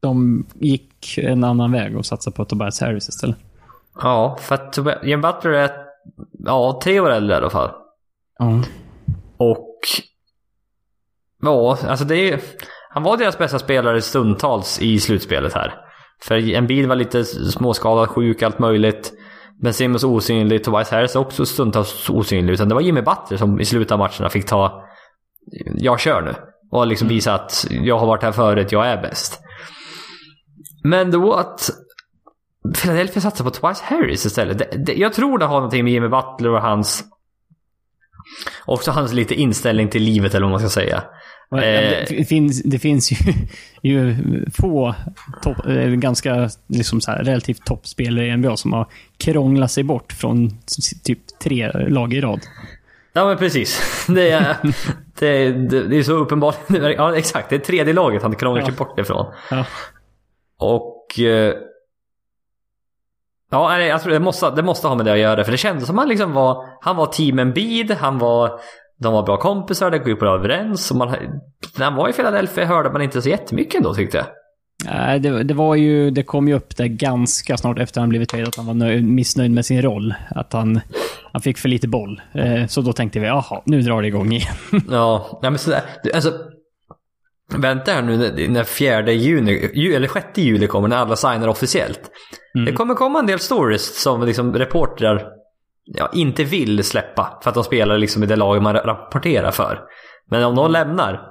[0.00, 3.36] De gick en annan väg och satsade på Tobias Harris istället.
[4.02, 5.70] Ja, för att Jim Butler är
[6.38, 7.70] ja, tre år äldre i alla fall.
[8.38, 8.62] Ja.
[9.36, 9.78] Och...
[11.42, 12.40] Ja, alltså det är.
[12.90, 15.74] Han var deras bästa spelare stundtals i slutspelet här.
[16.22, 19.12] För en bil var lite småskadad, sjuk, allt möjligt.
[19.60, 22.52] Men Simmons osynlig, Tobias Harris också stundtals osynlig.
[22.52, 24.84] Utan det var Jimmy Butler som i slutet av matcherna fick ta...
[25.76, 26.34] Jag kör nu.
[26.70, 29.40] Och liksom visa att jag har varit här förut, jag är bäst.
[30.84, 31.70] Men då att
[32.74, 34.58] Philadelphia satsar på Tobias Harris istället.
[34.58, 37.04] Det, det, jag tror det har någonting med Jimmy Butler och hans...
[38.64, 41.02] Också hans lite inställning till livet eller vad man ska säga.
[41.52, 42.04] Eh.
[42.08, 43.16] Det, finns, det finns ju,
[43.82, 44.16] ju
[44.54, 44.94] få
[45.42, 48.86] topp, eh, ganska liksom så här, relativt toppspelare i NBA som har
[49.18, 50.50] krånglat sig bort från
[51.04, 52.40] typ tre lag i rad.
[53.12, 53.80] Ja men precis.
[54.08, 54.56] Det är,
[55.18, 56.58] det, det, det är så uppenbart.
[56.96, 58.84] Ja exakt, det är tredje laget han krånglar sig Ja.
[58.84, 59.26] bort ifrån.
[59.50, 59.66] Ja.
[60.58, 61.00] Och...
[63.54, 65.44] Ja, nej, jag tror det måste, det måste ha med det att göra.
[65.44, 66.64] För det kändes som han liksom var...
[66.80, 68.60] Han var team Embiid, han var...
[68.98, 70.90] De var bra kompisar, det gick bra överens.
[70.90, 71.08] Och man,
[71.78, 74.26] när han var i Philadelphia hörde man inte så jättemycket ändå tyckte jag.
[74.94, 78.28] Nej, det, det var ju, det kom ju upp där ganska snart efter han blivit
[78.28, 80.14] traded att han var nöjd, missnöjd med sin roll.
[80.30, 80.80] Att han,
[81.32, 82.20] han fick för lite boll.
[82.34, 84.54] Eh, så då tänkte vi, jaha, nu drar det igång igen.
[84.90, 85.80] Ja, nej men sådär.
[86.14, 86.32] Alltså,
[87.56, 92.10] vänta här nu när- fjärde juni, ju, eller sjätte juli kommer när alla signar officiellt.
[92.54, 95.28] Det kommer komma en del stories som liksom reportrar
[95.84, 99.80] ja, inte vill släppa för att de spelar liksom i det lag man rapporterar för.
[100.26, 101.30] Men om de lämnar.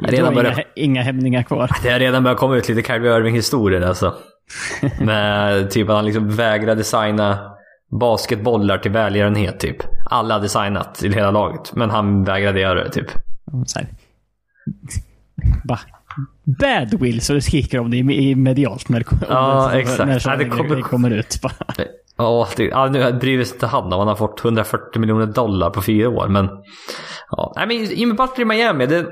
[0.00, 1.70] Då Redan är börjar, inga, inga hämningar kvar.
[1.82, 4.14] det har redan börjat komma ut lite Kyrie Irving-historier alltså.
[5.00, 7.56] Med typ att han liksom vägrade signa
[7.90, 9.76] basketbollar till välgörenhet typ.
[10.10, 13.10] Alla hade signat i hela laget, men han vägrade göra det typ.
[13.66, 13.88] Så här.
[15.64, 15.80] bara
[16.44, 19.98] Bad Will, så det skriker om det i, medialt när, Ja, exakt.
[19.98, 21.38] när Ja, det kommer, kommer- kommer ut.
[22.16, 25.70] Ja, det, ja, nu bryr sig inte han om han har fått 140 miljoner dollar
[25.70, 26.28] på fyra år.
[26.28, 26.48] Men,
[27.30, 27.52] ja.
[27.56, 29.06] Nej, men Jimmy Butler i Miami, det...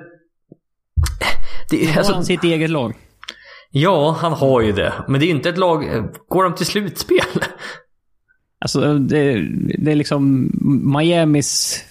[1.71, 2.95] det Har alltså, han sitt eget lag?
[3.71, 4.93] ja, han har ju det.
[5.09, 5.85] Men det är inte ett lag...
[6.29, 7.19] Går de till slutspel?
[8.61, 9.47] Alltså, det,
[9.79, 10.51] det är liksom
[10.97, 11.85] Miamis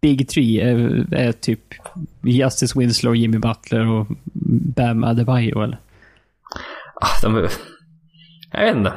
[0.00, 1.60] Big Three är, är typ
[2.22, 4.06] Justice Winslow, Jimmy Butler och
[4.76, 5.80] Bam Adebayo, eller?
[7.00, 7.48] Ah, De,
[8.52, 8.92] jag vet inte.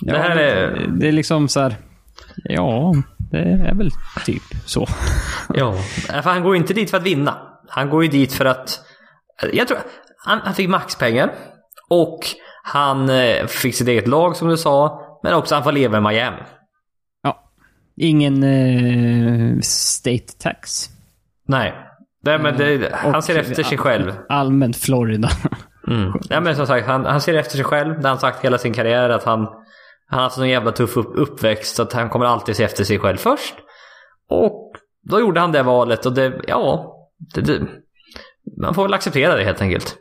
[0.00, 0.70] Det här är...
[0.70, 1.76] det, det är liksom så här...
[2.44, 3.90] Ja, det är väl
[4.26, 4.86] typ så.
[5.54, 5.72] Ja,
[6.06, 7.34] för han går ju inte dit för att vinna.
[7.68, 8.80] Han går ju dit för att...
[9.52, 9.78] Jag tror...
[10.24, 11.32] Han, han fick maxpengar.
[11.88, 12.20] Och
[12.62, 15.06] han eh, fick sitt eget lag som du sa.
[15.22, 16.42] Men också han får leva i Miami.
[17.22, 17.50] Ja.
[17.96, 20.90] Ingen eh, state tax.
[21.46, 21.74] Nej.
[22.22, 24.12] Nej men det, han Och- ser efter sig själv.
[24.28, 25.28] Allmänt Florida.
[25.88, 26.12] Mm.
[26.28, 27.94] Ja, men som sagt, han, han ser efter sig själv.
[27.94, 30.96] Det har han sagt hela sin karriär att han, han har haft en jävla tuff
[30.96, 31.76] upp, uppväxt.
[31.76, 33.54] Så att han kommer alltid se efter sig själv först.
[34.28, 34.72] Och
[35.10, 36.96] då gjorde han det valet och det, ja.
[37.34, 37.60] Det, det,
[38.60, 39.96] man får väl acceptera det helt enkelt.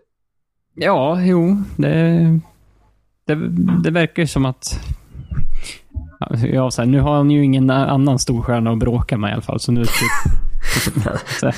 [0.75, 1.57] Ja, jo.
[1.77, 2.19] Det,
[3.27, 3.35] det,
[3.83, 4.79] det verkar ju som att...
[6.53, 9.41] Ja, så här, nu har han ju ingen annan storstjärna att bråka med i alla
[9.41, 9.59] fall.
[9.59, 9.91] Så nu typ...
[11.41, 11.55] här,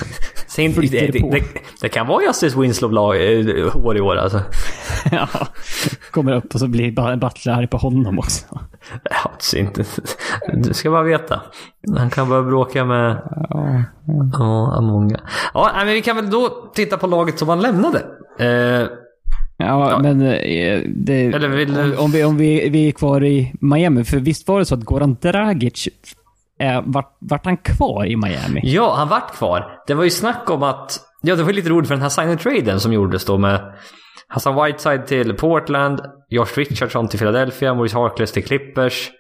[0.48, 1.44] Sen, det, det, det,
[1.82, 4.42] det kan vara Justice Winslow lag, eh, i år alltså.
[5.12, 5.28] ja,
[6.12, 8.46] kommer upp och så blir bara Butler arg på honom också.
[9.04, 9.86] Ja, inte,
[10.54, 11.42] du ska bara veta.
[11.98, 13.84] Han kan börja bråka med Ja,
[14.74, 15.20] ja, många.
[15.54, 18.06] Ja, men vi kan väl då titta på laget som han lämnade.
[18.40, 18.88] Eh,
[19.58, 23.54] ja, men eh, det, Eller vill om, om, vi, om vi, vi är kvar i
[23.60, 25.88] Miami, för visst var det så att Goran Dragic,
[26.62, 28.62] eh, vart, vart han kvar i Miami?
[28.64, 29.80] Ja, han vart kvar.
[29.88, 31.00] Det var ju snack om att...
[31.22, 33.74] Ja, det var lite roligt för den här sign-and-traden som gjordes då med
[34.28, 39.12] Hassan Whiteside till Portland, Josh Richardson till Philadelphia, Maurice Harkless till Clippers.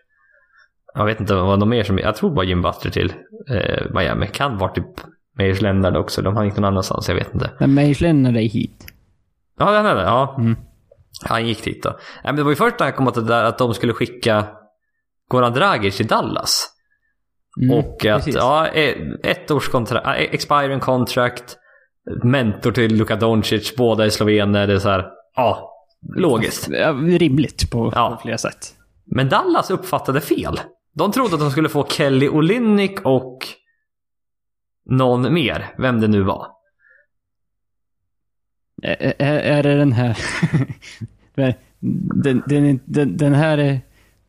[0.93, 1.97] Jag vet inte vad var mer som...
[1.97, 3.13] Jag tror bara Jim Butler till
[3.49, 4.27] eh, Miami.
[4.27, 4.85] Kan vara typ
[5.37, 6.21] Meyers Leonard också.
[6.21, 7.51] De har gick någon annanstans, jag vet inte.
[7.59, 8.85] Men Mage lämnade dig hit.
[9.59, 10.01] Ja, den är det.
[10.01, 10.35] Ja.
[10.39, 10.55] Mm.
[11.23, 11.89] Han gick dit då.
[11.89, 13.93] Nej, men det var ju först när han kom åt det där att de skulle
[13.93, 14.47] skicka
[15.27, 16.70] Goran Dragic till Dallas.
[17.61, 18.35] Mm, Och att, precis.
[18.35, 21.57] ja, eh, ett års kontrakt, expiring contract,
[22.23, 24.67] mentor till Luka Doncic, båda är slovener.
[24.67, 25.73] Det är så här, ja,
[26.15, 26.67] logiskt.
[26.71, 28.09] Ja, rimligt på, Ja.
[28.15, 28.75] på flera sätt.
[29.05, 30.59] Men Dallas uppfattade fel.
[30.93, 33.37] De trodde att de skulle få Kelly Olynyk och
[34.85, 36.47] någon mer, vem det nu var.
[38.83, 40.17] Är, är, är det den här...
[42.23, 43.81] den, den, den, den här...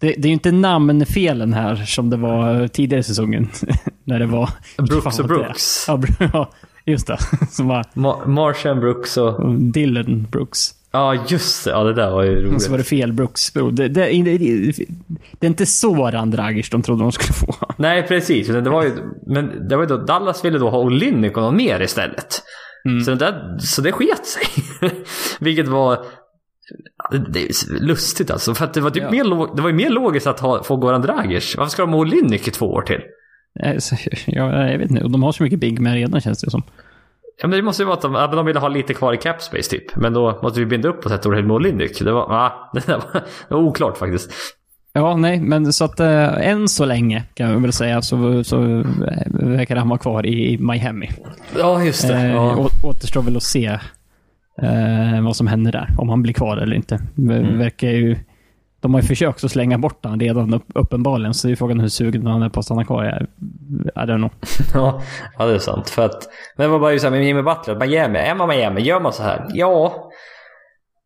[0.02, 3.48] Det, det är ju inte namnfelen här som det var tidigare i säsongen.
[4.04, 4.50] när det var...
[4.76, 5.28] Brooks och.
[5.28, 5.86] Brooks.
[6.32, 6.50] Ja,
[6.84, 7.18] just det.
[7.50, 9.54] Som var Ma- Martian Brooks och...
[9.54, 10.70] Dylan Brooks.
[10.92, 11.70] Ja, just det.
[11.70, 12.62] Ja, det där var ju Och roligt.
[12.62, 13.50] så var det fel Brooks.
[13.52, 14.22] Det, det, det,
[15.40, 17.54] det, är inte så Randragic de trodde de skulle få.
[17.76, 18.48] Nej, precis.
[18.48, 18.90] Men det var ju,
[19.26, 20.78] men det var ju då, Dallas ville då ha
[21.36, 22.42] och någon mer istället.
[22.84, 23.04] Mm.
[23.04, 24.46] Så, det där, så det sket sig.
[25.40, 25.98] Vilket var
[27.28, 28.54] det är lustigt alltså.
[28.54, 29.10] För att det var, typ Ja.
[29.10, 31.54] mer, det var ju mer logiskt att ha, få Goran Dragic.
[31.58, 33.00] Varför ska de ha Olynyk i två år till?
[33.60, 33.72] Eh,
[34.26, 35.02] Ja, jag vet inte.
[35.08, 36.62] De har så mycket big med redan känns det som.
[37.42, 39.16] Ja, men det måste ju vara att de, att de ville ha lite kvar i
[39.16, 39.96] cap space typ.
[39.96, 41.98] Men då måste vi binda upp oss ett år till med Olynyk.
[41.98, 42.98] Det var, ah, det, var,
[43.48, 44.30] det var oklart faktiskt.
[44.94, 48.62] Ja, nej, men så att äh, än så länge kan jag väl säga så, så
[48.64, 48.84] äh,
[49.30, 51.10] verkar han vara kvar i, i Miami.
[51.58, 52.14] Ja, just det.
[52.14, 52.56] Eh, Ja.
[52.56, 53.78] å, återstår väl att se
[54.62, 55.88] eh, vad som händer där.
[55.98, 57.00] Om han blir kvar eller inte.
[57.14, 57.58] Det Mm.
[57.58, 58.16] verkar ju...
[58.80, 61.80] De har ju försökt att slänga bort honom redan upp, uppenbarligen, så det är frågan
[61.80, 63.04] hur sugen han är på att stanna kvar.
[63.04, 63.22] Jag,
[64.04, 64.30] I don't know.
[64.74, 65.02] Ja,
[65.38, 65.90] ja, det är sant.
[65.90, 67.86] För att, men det var bara ju så här med Jimmy Butler.
[67.86, 69.46] Miami, är man Miami, gör man så här?
[69.54, 70.10] Ja,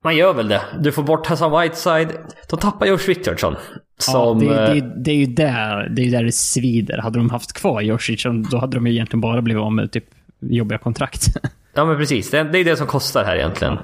[0.04, 0.60] man gör väl det.
[0.80, 2.08] Du får bort Hassan Whiteside.
[2.50, 3.54] De tappar Josh Richardson.
[3.98, 4.42] Som...
[4.42, 6.98] ja, det, eh, det, det är ju där det, är där det svider.
[6.98, 10.04] Hade de haft kvar Josic, då hade de ju egentligen bara blivit av med typ
[10.40, 11.26] jobbiga kontrakt.
[11.78, 13.78] Ja men precis, det, det är det som kostar här egentligen.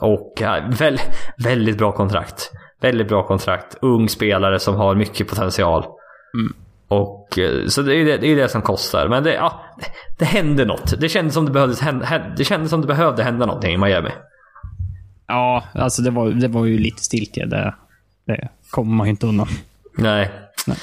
[0.00, 0.98] Och ja, väl,
[1.38, 2.50] väldigt bra kontrakt.
[2.80, 3.76] Väldigt bra kontrakt.
[3.80, 5.84] Ung spelare som har mycket potential.
[6.34, 6.54] Mm.
[6.88, 9.08] Och eh, så det är ju det, det, är det som kostar.
[9.08, 9.64] Men det, ja,
[10.18, 11.00] det hände något.
[11.00, 11.80] Det kändes som det, behövdes
[12.36, 14.10] det kändes som det behövde hända någonting i Miami.
[15.26, 17.46] ja, alltså det var, det var ju lite stiltje.
[17.46, 17.74] Det,
[18.26, 19.48] det kommer man ju inte undan.
[19.98, 20.30] Nej.
[20.66, 20.76] Nej.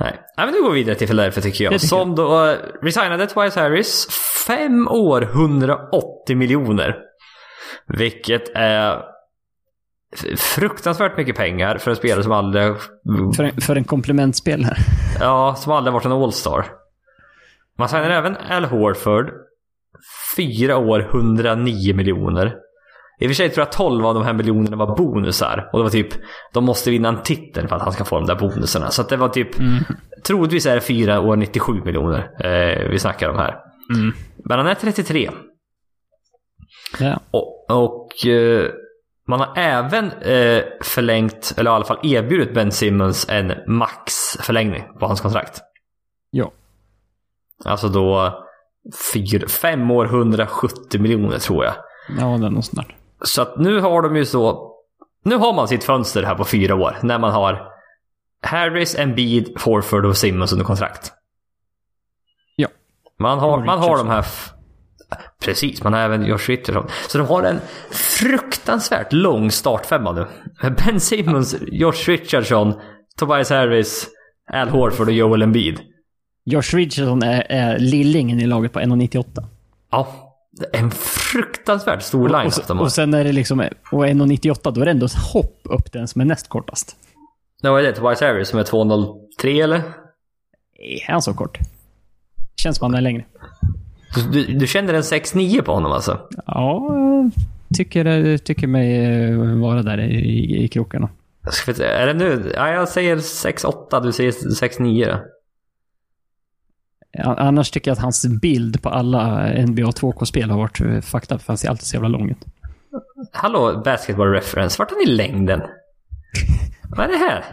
[0.00, 0.20] Nej.
[0.36, 1.72] Nej, men nu går vi vidare till Philadelphia tycker jag.
[1.72, 4.08] Tycker som då uh, resignade Twice Harris.
[4.46, 6.96] Fem år, 180 miljoner.
[7.86, 9.02] Vilket är
[10.36, 12.74] fruktansvärt mycket pengar för en spelare som aldrig,
[13.36, 14.76] För, en- för en komplementspelare.
[15.20, 16.66] ja, som aldrig varit en All-star.
[17.78, 19.30] Man signar även Al Horford
[20.36, 22.54] fyra år 109 miljoner.
[23.18, 25.70] I och för sig tror jag 12 av de här miljonerna var bonusar.
[25.72, 26.08] Och det var typ,
[26.52, 28.90] de måste vinna en titel för att han ska få de där bonusarna.
[28.90, 29.84] Så det var typ, mm.
[30.26, 33.56] troligtvis är det fyra år 97 miljoner eh, vi snackar om här.
[33.94, 34.14] Mm.
[34.44, 35.30] Men han är 33.
[36.98, 37.20] Ja.
[37.30, 38.70] Och, och eh,
[39.28, 45.06] man har även eh, förlängt, eller i alla fall erbjudit Ben Simmons en maxförlängning på
[45.06, 45.60] hans kontrakt.
[46.30, 46.52] Ja.
[47.64, 48.38] Alltså då
[49.12, 51.74] fyra, fem år 170 miljoner tror jag.
[52.18, 52.94] Ja, det är nog snart.
[53.20, 54.70] Så att nu har de ju så...
[55.24, 56.96] Nu har man sitt fönster här på fyra år.
[57.02, 57.68] När man har
[58.42, 61.12] Harris, Embiid, Horford och Simmons under kontrakt.
[62.56, 62.68] Ja.
[63.18, 64.26] Man har, man har de här...
[65.40, 66.86] Precis, man har även Josh Richardson.
[67.08, 67.60] Så de har en
[67.90, 70.26] fruktansvärt lång startfemma nu.
[70.70, 72.74] Ben Simmons, Josh Richardson,
[73.16, 74.08] Tobias Harris,
[74.52, 75.80] Al Horford och Joel Embiid.
[76.44, 79.46] Josh Richardson är, är lillingen i laget på 1,98.
[79.90, 80.23] Ja,
[80.72, 83.60] en fruktansvärt stor line och, och, och sen är det liksom,
[83.92, 86.96] och 1,98 då är det ändå ett hopp upp den som är näst kortast.
[87.62, 87.92] Ja, vad är det?
[87.92, 89.82] Tobias Harris som är 2,03 eller?
[91.06, 91.58] Är han så kort?
[92.56, 93.24] Känns som han är längre.
[94.32, 96.20] Du, du känner en 6,9 på honom alltså?
[96.46, 96.90] Ja,
[97.76, 101.08] tycker, tycker mig eh, vara där i, i krokarna.
[101.80, 102.52] Är det nu?
[102.54, 105.18] Ja, jag säger 6,8, du säger 6,9 då.
[107.18, 111.42] Annars tycker jag att hans bild på alla NBA 2K-spel har varit eh, fucked up,
[111.42, 112.44] för han ser alltid så jävla lång ut.
[113.32, 114.76] Hallå, basketball reference.
[114.78, 115.62] Vart har ni längden?
[116.96, 117.44] Vad är det här?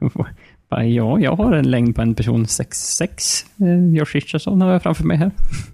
[0.68, 3.44] Ja, jag har en längd på en person 6'6.
[3.60, 5.30] Eh, Josh Richardson har jag framför mig här.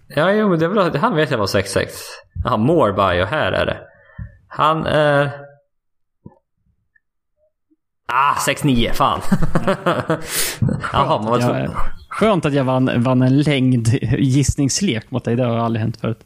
[0.09, 1.87] Ja, jo, det är väl, han vet jag var 6'6.
[2.45, 3.77] Jaha, Moreby och här är det.
[4.49, 5.31] Han är...
[8.07, 9.21] Ah, 6'9, fan.
[10.93, 11.71] Jaha, man var tvungen.
[12.13, 13.89] Skönt att jag vann, vann en längd
[14.19, 15.37] gissningslek mot dig.
[15.37, 16.19] Det har aldrig hänt förut.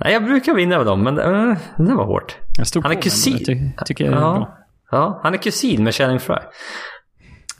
[0.00, 2.36] Nej, jag brukar vinna av dem, men uh, det var hårt.
[2.82, 3.44] han är kusin.
[3.44, 4.32] Ty tycker jag är ja.
[4.32, 4.58] bra.
[4.90, 6.36] Ja, han är kusin med Channing Fry.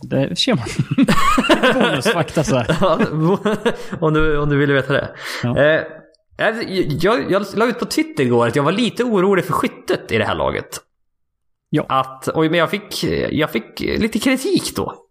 [0.03, 0.66] Det ser man.
[1.91, 2.76] Bonusfakta så här.
[2.81, 2.99] ja,
[4.01, 5.09] om, du, om du ville veta det.
[5.43, 5.59] Ja.
[5.59, 5.83] Eh,
[6.37, 10.12] jag, jag, jag la ut på Twitter igår att jag var lite orolig för skyttet
[10.12, 10.81] i det här laget.
[11.70, 11.87] Ja.
[11.89, 15.07] Att, och, men jag fick, jag fick lite kritik då.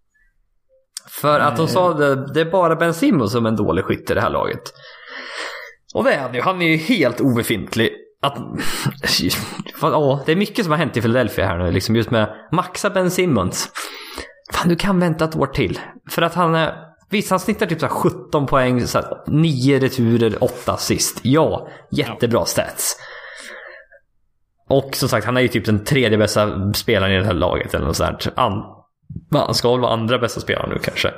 [1.09, 4.11] För att de sa att det är bara Ben Simmons som är en dålig skytt
[4.11, 4.61] i det här laget.
[5.93, 6.41] Och det är han ju.
[6.41, 7.91] Han är ju helt obefintlig.
[8.21, 8.37] Att,
[9.81, 11.71] ja, det är mycket som har hänt i Philadelphia här nu.
[11.71, 13.71] Liksom just med maxa Ben Simmons.
[14.53, 15.79] Fan, du kan vänta ett år till.
[16.09, 16.73] För att han är...
[17.09, 21.19] Visst, han snittar typ så 17 poäng, så 9 returer, 8 assist.
[21.23, 22.97] Ja, jättebra stats.
[24.69, 27.73] Och som sagt, han är ju typ den tredje bästa spelaren i det här laget
[27.73, 28.27] eller något sånt.
[29.31, 31.11] Han ska väl vara andra bästa spelaren nu kanske.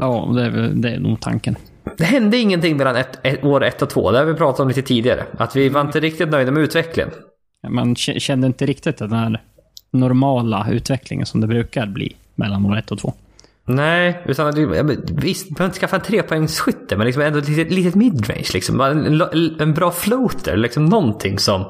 [0.00, 1.56] Ja, det är, det är nog tanken.
[1.96, 4.10] Det hände ingenting mellan ett, ett, år ett och två.
[4.10, 5.24] Det har vi pratat om lite tidigare.
[5.38, 7.10] Att vi var inte riktigt nöjda med utvecklingen.
[7.68, 9.42] Man kände inte riktigt den här
[9.90, 13.12] normala utvecklingen som det brukar bli mellan år ett och två.
[13.68, 17.94] Nej, utan visst, man behöver inte skaffa en trepoängsskytte, men liksom ändå ett litet, litet
[17.94, 18.46] midrange.
[18.54, 18.80] Liksom.
[18.80, 19.22] En,
[19.60, 21.64] en, bra floater, liksom någonting som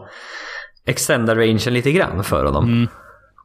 [0.87, 2.65] extendar rangen lite grann för honom.
[2.65, 2.89] Mm.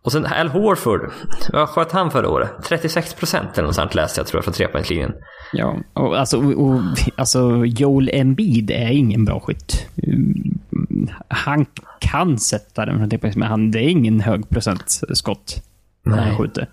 [0.04, 1.12] Och sen Al Horford,
[1.54, 2.52] vad sköt han förra året?
[2.64, 5.14] 36 procent eller något sånt läste jag tror jag från trepoängslinjen.
[5.54, 6.82] Ja, och alltså, och,
[7.16, 9.88] alltså Joel Embiid är ingen bra skytt.
[11.28, 11.66] Han
[12.00, 15.64] kan sätta den från trepoängs, men han, det är ingen hög procent skott
[16.04, 16.68] när han skjuter.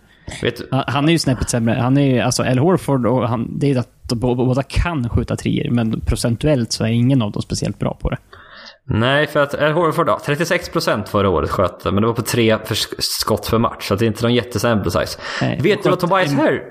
[0.71, 1.75] Han, är ju snäppet sämre.
[1.75, 6.01] Han är alltså Al Horford och han, det är att båda kan skjuta trier, men
[6.01, 8.19] procentuellt så är ingen av dem speciellt bra på det.
[8.91, 12.75] Nej, för att Al Horford, 36% förra året sköt men det var på tre för
[13.03, 13.89] skott för match.
[13.89, 15.21] Så det är inte någon jättesample size.
[15.41, 16.39] Nej, vet du vad Tobias en...
[16.39, 16.63] Harris...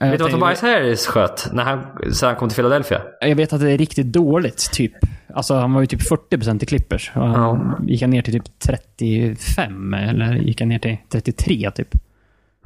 [0.00, 3.02] Vet du vad Tobias Harris sköt när han, sen han kom till Philadelphia?
[3.20, 4.92] Jag vet att det är riktigt dåligt, typ.
[5.34, 7.12] Alltså han var ju typ 40% i Clippers.
[7.14, 7.86] Och han ja.
[7.86, 11.88] gick han ner till typ 35, eller gick han ner till 33 typ?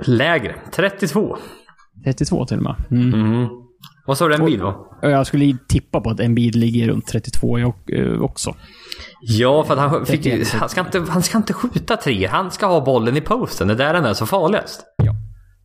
[0.02, 0.54] Lägre.
[0.72, 1.36] 32.
[2.04, 2.74] 32 till och med.
[2.90, 3.14] Mm.
[3.14, 3.48] Mm.
[4.08, 4.88] Vad sa du Embiid då?
[5.02, 8.54] Jag skulle tippa på att Embiid ligger runt 32 jag, eh, också.
[9.20, 12.26] Ja, för att han, fick, han, ska inte, han ska inte skjuta tre.
[12.26, 13.68] Han ska ha bollen i posten.
[13.68, 14.82] Det är där den är så farligast.
[14.96, 15.14] Ja.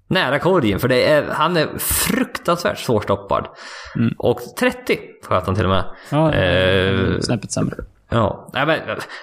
[0.07, 3.47] Nära korgen, för det är, han är fruktansvärt svårstoppad.
[3.95, 4.13] Mm.
[4.17, 5.85] Och 30 sköt han till och med.
[6.09, 7.75] Ja, eh, snäppet sämre.
[8.09, 8.79] Ja, nej men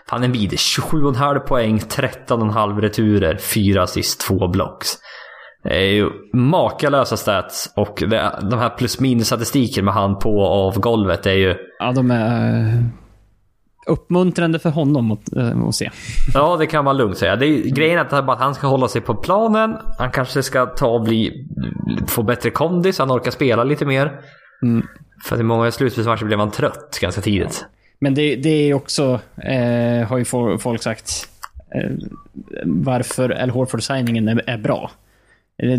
[0.06, 0.52] fan en bid.
[0.52, 4.98] 27,5 poäng, 13,5 returer, 4 assist, 2 blocks.
[5.62, 10.38] Det är ju makalösa stats och det, de här plus minus statistiken med han på
[10.38, 11.54] och av golvet är ju...
[11.78, 12.82] Ja, de är eh,
[13.86, 15.90] uppmuntrande för honom att, äh, att se.
[16.34, 17.36] Ja, det kan man lugnt säga.
[17.36, 19.76] Det är, grejen är att han ska hålla sig på planen.
[19.98, 21.48] Han kanske ska ta och bli,
[22.08, 24.20] få bättre kondis, han orkar spela lite mer.
[24.62, 24.86] Mm.
[25.24, 27.66] För i många slutspelsmatcher blev han trött ganska tidigt.
[27.98, 30.24] Men det, det är också, eh, har ju
[30.58, 31.28] folk sagt,
[31.74, 31.90] eh,
[32.64, 34.90] varför Al Horford-signingen är, är, bra.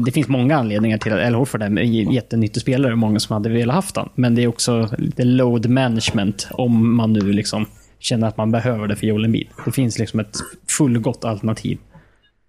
[0.05, 3.33] Det finns många anledningar till att Al Horford är en jättenyttig spelare och många som
[3.33, 4.09] hade velat haft han.
[4.15, 7.65] Men det är också lite load management om man nu liksom
[7.99, 9.47] känner att man behöver det för Joel Embiid.
[9.65, 10.37] Det finns liksom ett
[10.69, 11.77] fullgott alternativ.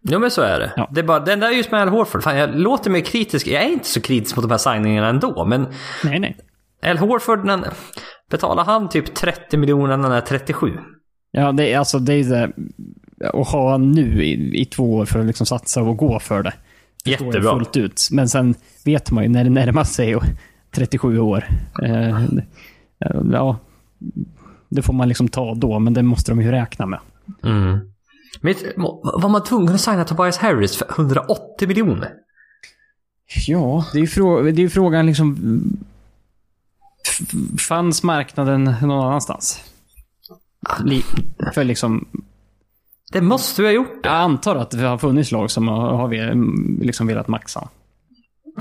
[0.02, 0.72] Jo men så är det.
[0.76, 0.88] Ja.
[0.92, 3.46] Det är bara, den där just med Al Horford, fan, jag låter mer kritisk.
[3.46, 5.66] Jag är inte så kritisk mot de här signingarna ändå, men...
[6.04, 6.36] Nej, nej.
[6.82, 7.72] Al Horford, när,
[8.30, 10.72] betalar han typ 30 miljoner när han är 37?
[11.30, 12.52] Ja, det är alltså det är det,
[13.28, 16.52] att ha nu i, i två år för att liksom satsa och gå för det.
[17.04, 17.52] Jättebra.
[17.52, 18.08] Fullt ut.
[18.10, 20.16] Men sen vet man ju när det närmar sig
[20.70, 21.44] 37 år.
[21.82, 22.24] Eh,
[23.32, 23.58] ja,
[24.68, 27.00] det får man liksom ta då, men det måste de ju räkna med.
[27.44, 27.78] Mm.
[28.40, 28.54] Men
[29.02, 32.10] var man tvungen att signa Tobias Harris för 180 miljoner?
[33.46, 35.36] Ja, det är ju frå det är frågan liksom...
[37.58, 39.60] Fanns marknaden någon annanstans?
[41.54, 42.06] För liksom...
[43.12, 44.00] Det måste vi ha gjort.
[44.02, 46.32] Jag antar att det har funnits lag som har, har vi
[46.84, 47.68] liksom velat maxa.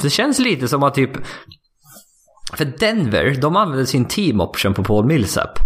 [0.02, 1.12] Det känns lite som att typ...
[2.54, 5.60] För Denver, de använde sin team option på Paul Millsap.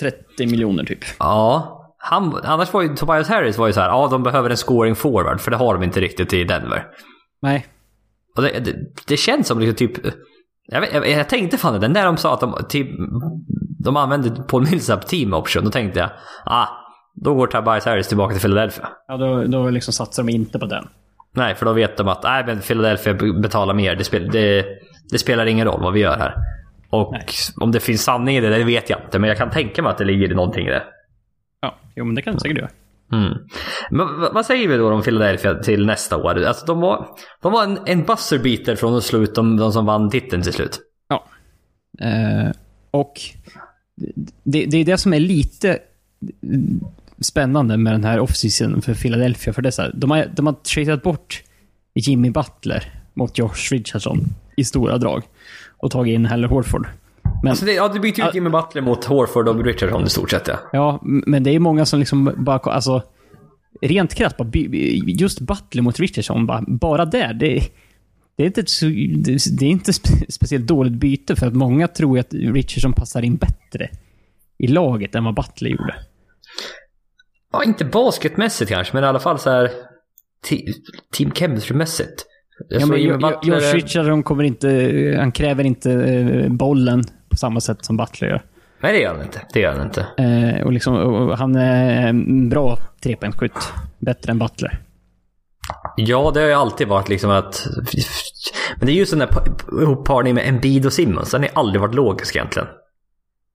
[0.00, 0.98] 30 miljoner typ.
[1.18, 1.76] Ja.
[1.98, 4.94] Han, annars var ju Tobias Harris var ju så här, ja de behöver en scoring
[4.94, 6.86] forward, för det har de inte riktigt i Denver.
[7.42, 7.66] Nej.
[8.36, 8.74] Och det, det,
[9.06, 10.14] det känns som liksom typ...
[10.66, 12.88] Jag, vet, jag, jag, tänkte fan det, när de sa att de, typ,
[13.84, 16.10] de använde Paul Millsap team option, då tänkte jag,
[16.44, 16.66] ah,
[17.14, 18.88] då går Tobias Harris tillbaka till Philadelphia.
[19.08, 20.88] Ja, då, då liksom satsar de inte på den.
[21.32, 24.66] Nej, för då vet de att, nej men Philadelphia betalar mer, det, spel, det,
[25.10, 26.34] det spelar ingen roll vad vi gör här.
[26.90, 27.26] Och nej.
[27.60, 29.90] om det finns sanning i det, det vet jag inte, men jag kan tänka mig
[29.90, 30.82] att det ligger någonting i det.
[31.60, 32.70] Ja, jo men det kan det säkert göra.
[33.12, 33.38] Mm.
[33.90, 36.44] Men vad säger vi då om Philadelphia till nästa år?
[36.44, 37.06] Alltså de var,
[37.42, 40.52] de var en, en buzzerbeater från att slå ut de, de som vann titeln till
[40.52, 40.80] slut.
[41.08, 41.24] Ja.
[42.00, 42.50] Eh,
[42.90, 43.12] och
[44.44, 45.78] det, det, är det som är lite
[47.20, 49.52] spännande med den här offseason för Philadelphia.
[49.52, 51.42] För det så här, de har, de har tradat bort
[51.94, 54.24] Jimmy Butler mot Josh Richardson
[54.56, 55.22] i stora drag.
[55.76, 56.88] Och tagit in Halle Horford.
[57.42, 60.30] Men, alltså det, ja, du byter ut Jimmy Butler mot Horford och Richardson i stort
[60.30, 60.58] sett ja.
[60.72, 62.58] Ja, men det är många som liksom bara...
[62.58, 63.02] Alltså,
[63.80, 64.36] rent krasst,
[65.06, 67.34] just Butler mot Richardson, bara, bara där.
[67.34, 67.62] Det,
[68.36, 68.62] det, är inte
[69.58, 69.92] det är inte
[70.28, 73.88] speciellt dåligt byte för att många tror att Richardson passar in bättre
[74.58, 75.94] i laget än vad Butler gjorde.
[77.52, 79.70] Ja, inte basketmässigt kanske, men i alla fall så här
[81.12, 82.24] team chemistry-mässigt.
[82.68, 83.00] Ja, men
[83.42, 84.68] Josh Richardson kommer inte...
[85.18, 88.42] Han kräver inte eh, bollen på samma sätt som Butler gör.
[88.82, 89.40] Nej, det gör han inte.
[89.52, 90.06] Det gör han inte.
[90.18, 93.72] Eh, och liksom, och han är en bra trepoängsskytt.
[93.98, 94.80] Bättre än Butler.
[95.96, 97.66] Ja, det har ju alltid varit liksom att...
[98.76, 99.28] Men det är just den där
[99.82, 101.30] ihopparningen med Embiid och Simmons.
[101.30, 102.68] Den har aldrig varit logisk egentligen.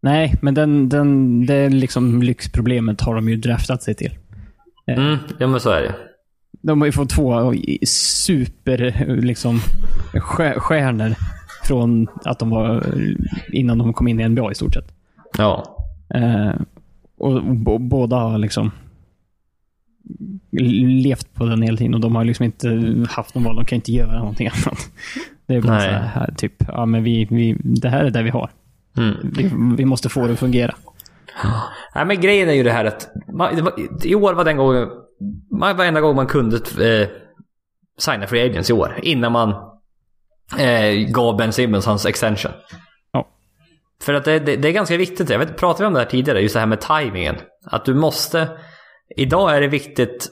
[0.05, 4.17] Nej, men den, den, det liksom lyxproblemet har de ju draftat sig till.
[4.87, 4.97] Eh.
[4.97, 5.95] Mm, ja men så är det.
[6.61, 7.53] De har ju fått två
[7.87, 9.59] super liksom,
[10.57, 11.15] stjärnor
[11.63, 12.83] från att de var
[13.51, 14.95] innan de kom in i NBA i stort sett.
[15.37, 15.77] Ja.
[16.13, 16.53] Eh,
[17.17, 17.33] och,
[17.67, 18.71] och, båda har liksom
[21.01, 23.55] levt på den hela tiden och de har liksom inte haft någon val.
[23.55, 24.79] De kan inte göra någonting annat.
[25.45, 25.89] Det är bara Nej.
[25.89, 28.49] så här, typ, ja men vi, vi, det här är det vi har.
[28.97, 29.15] Mm.
[29.23, 30.75] Vi, vi, måste få det att fungera.
[31.95, 33.69] Nej men grejen är ju det här att man,
[34.03, 34.89] i år var den gången,
[35.51, 37.09] varenda gång man kunde eh,
[37.97, 38.99] signa free agents i år.
[39.01, 39.49] Innan man
[40.57, 42.51] eh, gav Ben Simmons hans extension.
[43.11, 43.27] Ja.
[44.01, 45.29] För att det, det, det, är ganska viktigt.
[45.29, 46.41] Jag vet, pratade vi om det här tidigare?
[46.41, 47.35] Just det här med tajmingen.
[47.65, 48.49] Att du måste...
[49.15, 50.29] Idag är det viktigt...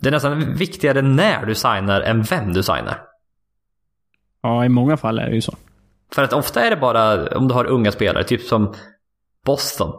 [0.00, 3.02] Det är nästan viktigare när du signar än vem du signar.
[4.42, 5.56] Ja, i många fall är det ju så.
[6.12, 8.74] För att ofta är det bara om du har unga spelare, typ som
[9.44, 9.92] Boston.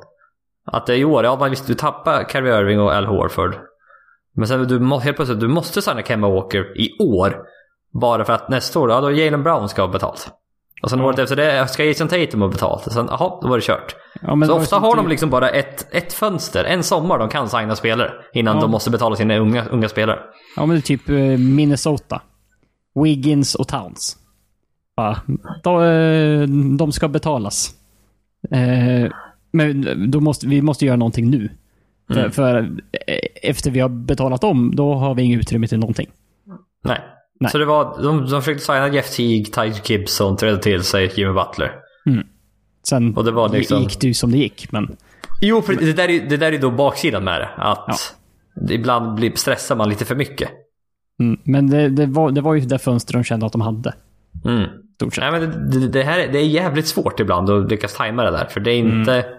[0.65, 3.55] Att det är i år, ja visst du tappar Kyrie Irving och Al Horford.
[4.35, 7.37] Men sen du, helt plötsligt, du måste signa Kemba Walker i år.
[8.01, 10.31] Bara för att nästa år, ja då Jalen Brown ska ha betalt.
[10.81, 11.05] Och sen ja.
[11.05, 12.87] året efter det ska Jason Tatum ha betalt.
[12.87, 13.95] Och sen, jaha, då var det kört.
[14.21, 17.75] Ja, så ofta har de liksom bara ett, ett fönster, en sommar de kan signa
[17.75, 18.11] spelare.
[18.33, 18.61] Innan ja.
[18.61, 20.19] de måste betala sina unga, unga spelare.
[20.55, 21.15] Ja men det är typ eh,
[21.55, 22.21] Minnesota.
[23.03, 24.17] Wiggins och Towns.
[24.95, 25.17] Ja,
[25.63, 27.75] de, eh, de ska betalas.
[28.51, 29.11] Eh,
[29.51, 31.49] men då måste, vi måste göra någonting nu.
[32.07, 32.31] För, mm.
[32.31, 32.77] för
[33.41, 36.07] efter vi har betalat om, då har vi inget utrymme till någonting.
[36.83, 36.99] Nej.
[37.39, 37.51] Nej.
[37.51, 41.33] Så det var, de, de försökte signa Jeff Teague, Ty Gibson, trädde till sig Jimmy
[41.33, 41.71] Butler.
[42.05, 42.27] Mm.
[42.87, 43.81] Sen och det var liksom...
[43.81, 44.95] gick det ju som det gick, men...
[45.41, 47.49] Jo, för det där, är, det där är då baksidan med det.
[47.57, 48.15] Att
[48.55, 48.73] ja.
[48.73, 50.49] ibland blir, stressar man lite för mycket.
[51.19, 51.39] Mm.
[51.43, 53.93] Men det, det, var, det var ju det fönster de kände att de hade.
[54.45, 54.69] Mm.
[55.17, 58.45] Nej, men det, det, här, det är jävligt svårt ibland att lyckas tajma det där.
[58.45, 59.13] För det är inte...
[59.13, 59.35] Mm.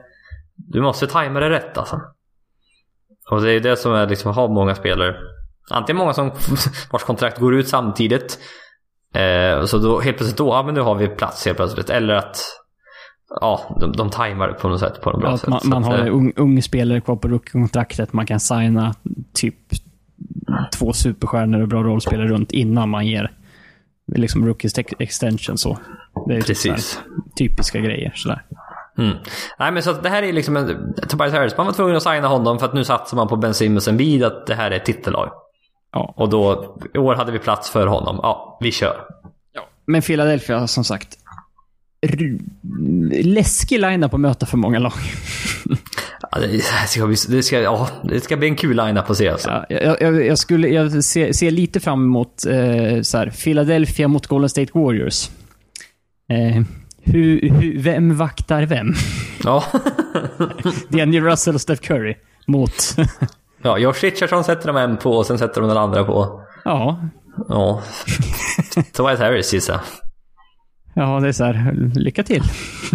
[0.57, 2.01] Du måste tajma det rätt alltså.
[3.31, 5.17] Och det är det som är liksom, har många spelare.
[5.71, 6.31] Antingen många som
[6.91, 8.39] vars kontrakt går ut samtidigt.
[9.15, 11.91] Eh, så då helt plötsligt då, ja men nu har vi plats helt plötsligt.
[11.91, 12.39] Eller att
[13.41, 15.49] ja, de, de tajmar på något sätt på något bra Ja, sätt.
[15.49, 18.13] man, man har eh, en ung, ung spelare kvar på rookie-kontraktet.
[18.13, 18.95] Man kan signa
[19.35, 19.55] typ
[20.79, 23.33] två superstjärnor och bra rollspelare runt innan man ger
[24.15, 25.59] liksom rookies ex- extension.
[25.59, 25.79] Så.
[26.27, 26.97] Det är typ så Precis.
[26.97, 27.05] här
[27.39, 28.13] typiska grejer.
[28.15, 28.43] Sådär.
[28.99, 29.17] Mm.
[29.59, 30.95] Nej men så att det här är liksom en...
[31.09, 33.55] Tobias Harris, man var tvungen att signa honom för att nu satsar man på Ben
[33.55, 35.31] Simmons vid att det här är ett titellag.
[35.93, 36.15] Ja.
[36.17, 38.21] Och då, i år hade vi plats för honom.
[38.23, 38.97] Ja, vi kör.
[39.87, 41.19] Men Philadelphia, som sagt.
[43.25, 44.93] Läskig line på att möta för många lag.
[46.33, 49.29] Ja, det, ska bli, det, ska, ja, det ska bli en kul line-up att se
[49.29, 49.49] alltså.
[49.51, 54.09] Ja, jag, jag, jag, skulle, jag ser, ser lite fram emot eh, så här, Philadelphia
[54.09, 55.31] mot Golden State Warriors.
[56.31, 56.63] Eh,
[57.03, 58.95] hur, hur, vem vaktar vem?
[59.45, 59.65] Ja.
[60.89, 62.15] D'Angelo Russell och Steph Curry
[62.47, 62.97] mot...
[63.63, 66.43] ja Josh Richardson sätter de en på och sen sätter de den andra på.
[66.65, 67.09] ja,
[67.49, 67.83] Ja.
[68.93, 69.81] Tobias Harris gissar.
[70.97, 71.73] Ja, det är så här.
[71.95, 72.43] Lycka till.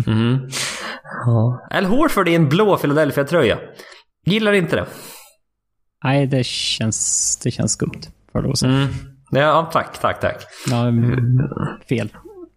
[0.08, 0.50] Mhm.
[1.26, 1.68] Ja.
[1.72, 3.58] Al Horford i en blå Philadelphia-tröja.
[4.26, 4.86] Gillar inte det.
[6.04, 8.02] Nej, det känns, det känns skumt.
[8.34, 8.64] Lov att.
[8.64, 8.88] Mm.
[9.32, 10.44] Ja, tack, tack, tack.
[10.70, 11.40] Ja, mm,
[11.90, 12.08] fel.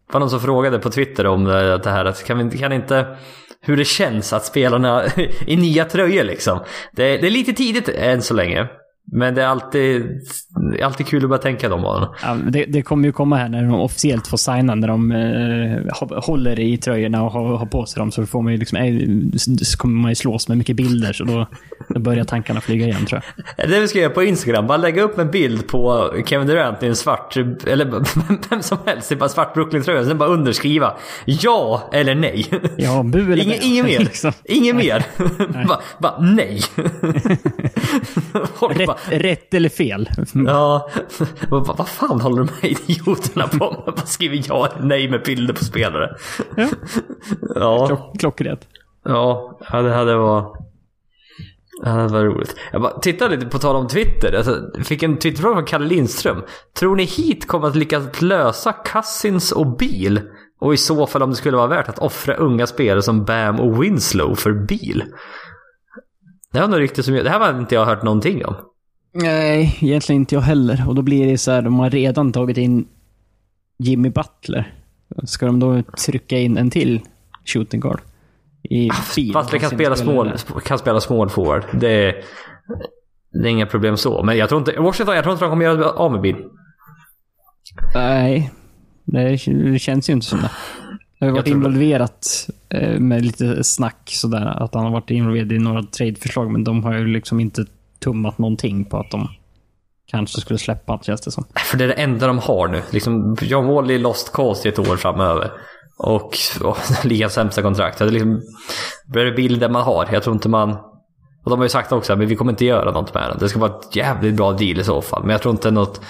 [0.07, 2.73] Det var någon som frågade på Twitter om det, det här att kan, vi, kan
[2.73, 3.17] inte
[3.61, 5.05] hur det känns att spelarna
[5.47, 6.59] i nya tröjor liksom.
[6.93, 8.69] Det, det är lite tidigt än så länge.
[9.13, 10.21] Men det är alltid,
[10.83, 12.15] alltid kul att börja tänka de banorna.
[12.23, 15.93] Ja, det, det kommer ju komma här när de officiellt får signa, när de eh,
[16.01, 18.13] hå- håller i tröjorna och har, har på sig dem.
[18.13, 21.25] Så får man ju liksom, eh, så kommer man ju slås med mycket bilder, så
[21.25, 21.47] då,
[21.89, 23.23] då börjar tankarna flyga igen tror
[23.57, 23.69] jag.
[23.71, 26.87] Det vi ska göra på Instagram, bara lägga upp en bild på Kevin Durant i
[26.87, 27.37] en svart,
[27.67, 27.85] eller
[28.51, 30.05] vem som helst i bara svart Brooklyn-tröja.
[30.05, 30.95] Sen bara underskriva
[31.25, 32.47] ja eller nej.
[32.77, 33.99] Ja, bu eller Ingen, bä, ingen mer.
[34.05, 34.33] liksom.
[34.45, 35.05] Ingen mer.
[35.69, 36.61] bara, bara nej.
[39.11, 40.09] Bara, Rätt, eller fel?
[40.47, 40.91] Ja,
[41.49, 43.95] vad, vad fan håller de här idioterna på med?
[43.95, 46.17] Bara skriver ja eller nej med bilder på spelare.
[46.57, 46.69] Ja.
[47.55, 48.69] Ja, Klock, klockrätt.
[49.05, 50.61] ja, det hade varit...
[51.83, 52.57] Det hade varit roligt.
[52.73, 54.37] Jag bara tittade lite på tal om Twitter.
[54.37, 56.43] Alltså, jag fick en Twitterfråga från Kalle Lindström.
[56.79, 60.21] Tror ni hit kommer att lyckas lösa Cousins och bil?
[60.61, 63.61] Och i så fall om det skulle vara värt att offra unga spelare som Bam
[63.61, 65.05] och Winslow för bil?
[66.53, 68.55] Det var nog riktigt som jag, Det här var inte jag hört någonting om.
[69.15, 70.85] Nej, egentligen inte jag heller.
[70.89, 72.89] Och då blir det så här, de har redan tagit in
[73.79, 74.75] Jimmy Butler.
[75.25, 77.01] Ska de då trycka in en till
[77.45, 78.01] shooting guard?
[78.63, 79.33] I bil?
[79.33, 80.33] Butler kan Sin spela, small,
[80.65, 81.65] kan spela small forward.
[81.73, 82.25] Det är,
[83.33, 84.23] det är inga problem så.
[84.23, 84.81] Men jag tror inte...
[84.81, 86.37] Washington, jag tror inte de kommer göra av med bil.
[87.95, 88.53] Nej,
[89.05, 90.51] det känns ju inte som det.
[91.19, 91.51] Det har varit det.
[91.51, 94.47] involverat eh, med lite snack sådär.
[94.47, 97.67] Att han har varit involverad i några tradeförslag, men de har ju liksom inte
[98.05, 99.29] tummat någonting på att de
[100.07, 101.45] kanske skulle släppa känns det som.
[101.71, 102.83] För det är det enda de har nu.
[102.91, 105.53] Liksom, John Wall är lost cause i ett år framöver.
[105.99, 107.99] Och, och ligans sämsta kontrakt.
[107.99, 108.43] Det är liksom,
[109.07, 110.09] det är bilden man har.
[110.13, 110.71] Jag tror inte man...
[111.45, 113.39] Och de har ju sagt också att vi kommer inte göra något med den.
[113.39, 115.23] Det ska vara ett jävligt bra deal i så fall.
[115.23, 116.01] Men jag tror inte något,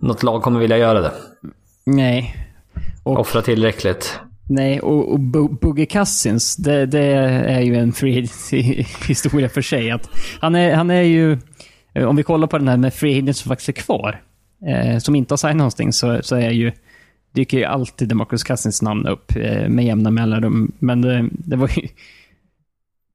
[0.00, 1.12] något lag kommer vilja göra det.
[1.86, 2.36] Nej.
[3.04, 7.04] Och, Offra tillräckligt nej, och, och Boogie Cousins, det, det
[7.48, 8.28] är ju en free
[9.08, 9.90] historia för sig.
[9.90, 11.38] Att han, är, han är ju,
[11.94, 14.22] eh, om vi kollar på den här med free agents som faktiskt är kvar,
[14.66, 16.72] eh, som inte har signat någonting, så, så är ju
[17.36, 20.72] dyker ju alltid Demarcus Cousins namn upp eh, med jämna mellanrum.
[20.78, 21.88] Men det, det var ju...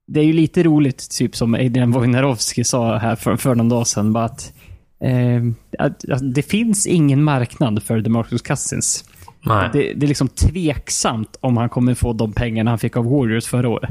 [0.07, 3.87] Det är ju lite roligt, typ som Adrian Wojnarowski sa här för, för någon dag
[3.87, 4.53] sedan, bara att,
[4.99, 5.43] eh,
[5.79, 9.05] att, att det finns ingen marknad för Demarcus Cousins.
[9.43, 13.45] Det, det är liksom tveksamt om han kommer få de pengarna han fick av Warriors
[13.45, 13.89] förra året.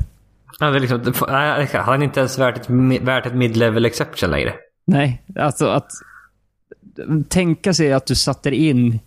[0.58, 1.12] Det är liksom,
[1.72, 2.70] han är inte ens värt ett,
[3.02, 4.54] värt ett mid-level exception längre.
[4.84, 5.90] Nej, alltså att
[7.28, 8.98] tänka sig att du satte in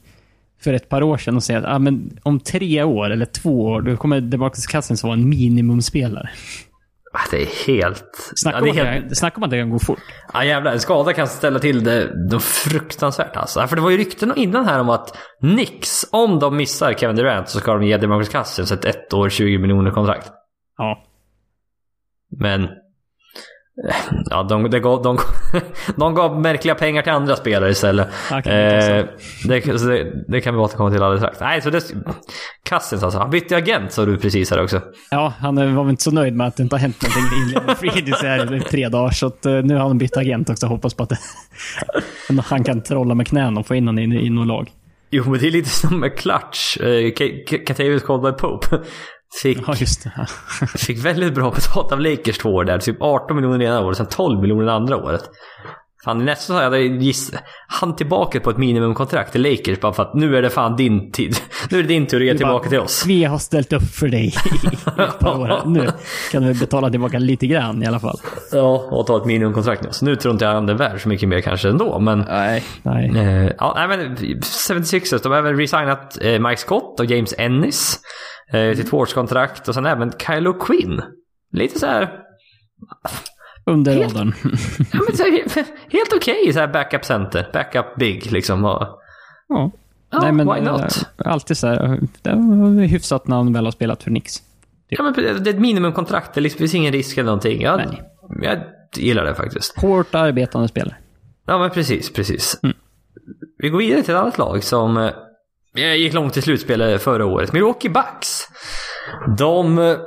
[0.61, 3.65] för ett par år sedan och säga att ah, men om tre år eller två
[3.65, 6.29] år, då kommer Demarcus Cousins vara en minimumspelare.
[7.15, 8.31] Ah, Det är helt...
[8.35, 9.99] Snacka, ja, om, det, helt snacka om att det kan gå fort.
[10.33, 13.59] ja, jävlar, en skada kan ställa till det, det fruktansvärt alltså.
[13.59, 17.15] Ja, För det var ju rykten innan här om att Nix, om de missar Kevin
[17.15, 20.31] Durant så ska de ge DeMarcus Cousins ett ett år 20 miljoner kontrakt.
[20.77, 21.03] Ja.
[22.39, 22.69] Men...
[23.89, 23.95] eh,
[24.29, 25.17] Ja, de, de, gav, de,
[25.95, 28.07] de gav märkliga pengar till andra spelare istället.
[28.31, 29.05] Inte Eh,
[29.47, 31.39] det, så det, det kan vi återkomma till alldeles strax.
[31.39, 31.81] Nej, så det...
[32.69, 33.19] Cousins alltså.
[33.19, 34.81] Han bytte agent sa du precis här också.
[35.11, 37.89] Ja, han var väl inte så nöjd med att det inte har hänt någonting i
[37.89, 39.11] Agency här i tre dagar.
[39.11, 40.67] Så att, eh, nu har han bytt agent också.
[40.67, 41.11] Hoppas på att
[42.45, 44.69] han kan trolla med knäna och få in honom i, i något lag.
[45.15, 46.77] Jo, men det är lite som med Clutch.
[47.65, 48.79] Catavius Caldwell Pope.
[49.41, 50.27] Fick, Ja, just det.
[50.77, 52.79] fick väldigt bra betalt av Lakers två år där.
[52.79, 55.29] Typ 18 miljoner ena året, sen 12 miljoner andra året.
[56.03, 57.31] Fan, nästan så hade jag giss,
[57.67, 61.11] han tillbaka på ett minimumkontrakt till Lakers bara för att nu är det fan din
[61.11, 61.35] tid.
[61.69, 63.05] Nu är det din tur att ge tillbaka till oss.
[63.07, 64.25] Vi har ställt upp för dig
[64.97, 65.61] i ett par år.
[65.65, 65.89] Nu
[66.31, 68.19] kan du betala tillbaka lite grann i alla fall.
[68.51, 69.89] Ja, och ta ett minimumkontrakt nu.
[69.91, 72.19] Så nu tror inte jag han är värd så mycket mer kanske ändå, men...
[72.19, 72.63] Nej.
[72.83, 73.11] Nej.
[73.15, 77.99] Eh, ja, nej, men 76ers, de har även resignat eh, Mike Scott och James Ennis
[78.53, 81.01] eh, till tvåårskontrakt och sen även Kylo Quinn.
[81.51, 82.19] Lite så här,
[83.65, 84.33] Under Helt- radarn.
[84.93, 85.23] ja, men så
[85.89, 88.65] helt okej så här backup center, backup big liksom.
[88.65, 88.99] Och,
[89.47, 89.71] Ja.
[90.11, 90.81] ja, Nej, men why not?
[90.81, 91.99] eh, alltid så här.
[92.21, 94.33] Det var hyfsat när han väl har spelat för Nix.
[94.87, 97.61] Ja, men det är ett minimumkontrakt, det liksom- finns ingen risk eller någonting.
[97.61, 98.01] Jag, Nej.
[98.41, 98.59] jag
[99.03, 99.81] gillar det faktiskt.
[99.81, 100.95] Hårt arbetande spelare.
[101.45, 102.59] Ja, men precis, precis.
[102.63, 102.75] Mm.
[103.57, 105.09] Vi går vidare till ett annat lag som eh,
[105.75, 107.53] gick långt i slutspelet förra året.
[107.53, 108.47] Milwaukee Bucks.
[109.37, 109.97] De eh,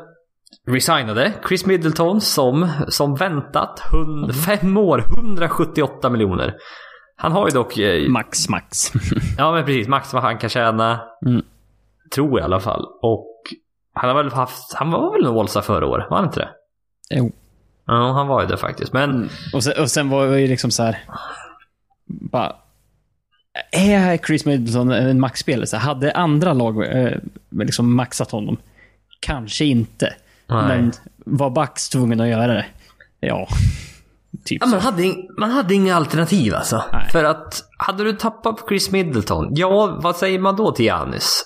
[0.66, 6.54] resignade Chris Middleton som, som väntat, hund, fem år, 178 miljoner.
[7.16, 8.92] Han har ju dock, eh, Max, max.
[9.38, 11.00] ja men precis, max vad han kan tjäna.
[11.26, 11.42] Mm.
[12.14, 12.86] Tror jag i alla fall.
[13.02, 13.32] Och
[13.94, 16.48] han har väl haft, han var väl en Wallsa förra året, var han inte det?
[17.10, 17.32] jo.
[17.86, 18.92] Ja, han var ju det faktiskt.
[18.92, 20.98] Men Och sen, och sen var det ju liksom så här.
[22.32, 22.56] Bara,
[23.72, 25.66] är Chris Middleton en maxspelare?
[25.66, 27.18] Så Hade andra lag eh,
[27.50, 28.56] liksom maxat honom?
[29.20, 30.14] Kanske inte.
[30.46, 30.62] Nej.
[30.68, 32.66] Men var Bucks tvungen att göra det?
[33.20, 33.48] Ja.
[34.44, 36.84] Typ Ja, man, hade, ing- man hade inga alternativ alltså.
[36.92, 37.08] Nej.
[37.12, 41.42] För att, hade du tappat på Chris Middleton, ja, vad säger man då till Giannis?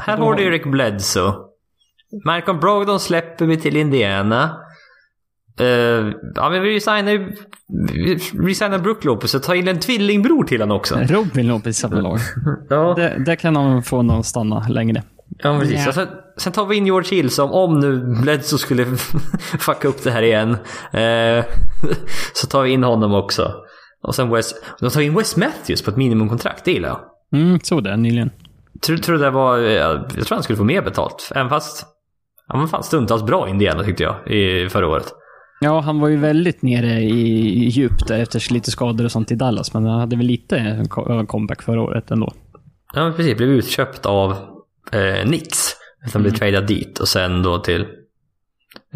[0.00, 1.32] Här Då- har du Eric Bledsoe.
[2.24, 4.56] Malcolm Brogdon släpper vi till Indiana.
[5.60, 7.32] Uh, ja, men vi resignar.
[7.92, 10.98] Vi resignar Brook Lopez och tar in en tvillingbror till honom också.
[11.08, 12.18] Rob vill nog i samma lag.
[12.68, 15.02] Ja, Där, där kan han få någon stanna längre.
[15.38, 15.86] ja precis.
[15.86, 18.86] Och sen, sen tar vi in George Hill som om nu Bledsoe skulle
[19.58, 20.50] fucka upp det här igen.
[20.92, 21.44] eh,
[22.34, 23.52] så tar vi in honom också.
[24.02, 24.54] Och sen Wes...
[24.80, 27.00] De tar in Wes Matthews på ett minimumkontrakt, det gillar jag.
[27.40, 28.30] Mm, så det nyligen.
[28.86, 29.58] Tror, tror det var...
[29.58, 31.32] Jag tror han skulle få mer betalt.
[31.34, 31.86] Även fast...
[32.46, 35.12] Han var fan stundtals bra i Indiana tyckte jag i förra året.
[35.60, 39.34] Ja, han var ju väldigt nere i djup där efter lite skador och sånt i
[39.34, 42.32] Dallas, men han hade väl lite co- comeback förra året ändå.
[42.94, 44.30] Ja men precis, blev utköpt av
[44.92, 45.76] eh, Knicks.
[46.12, 47.86] Han blev tradad dit och sen då till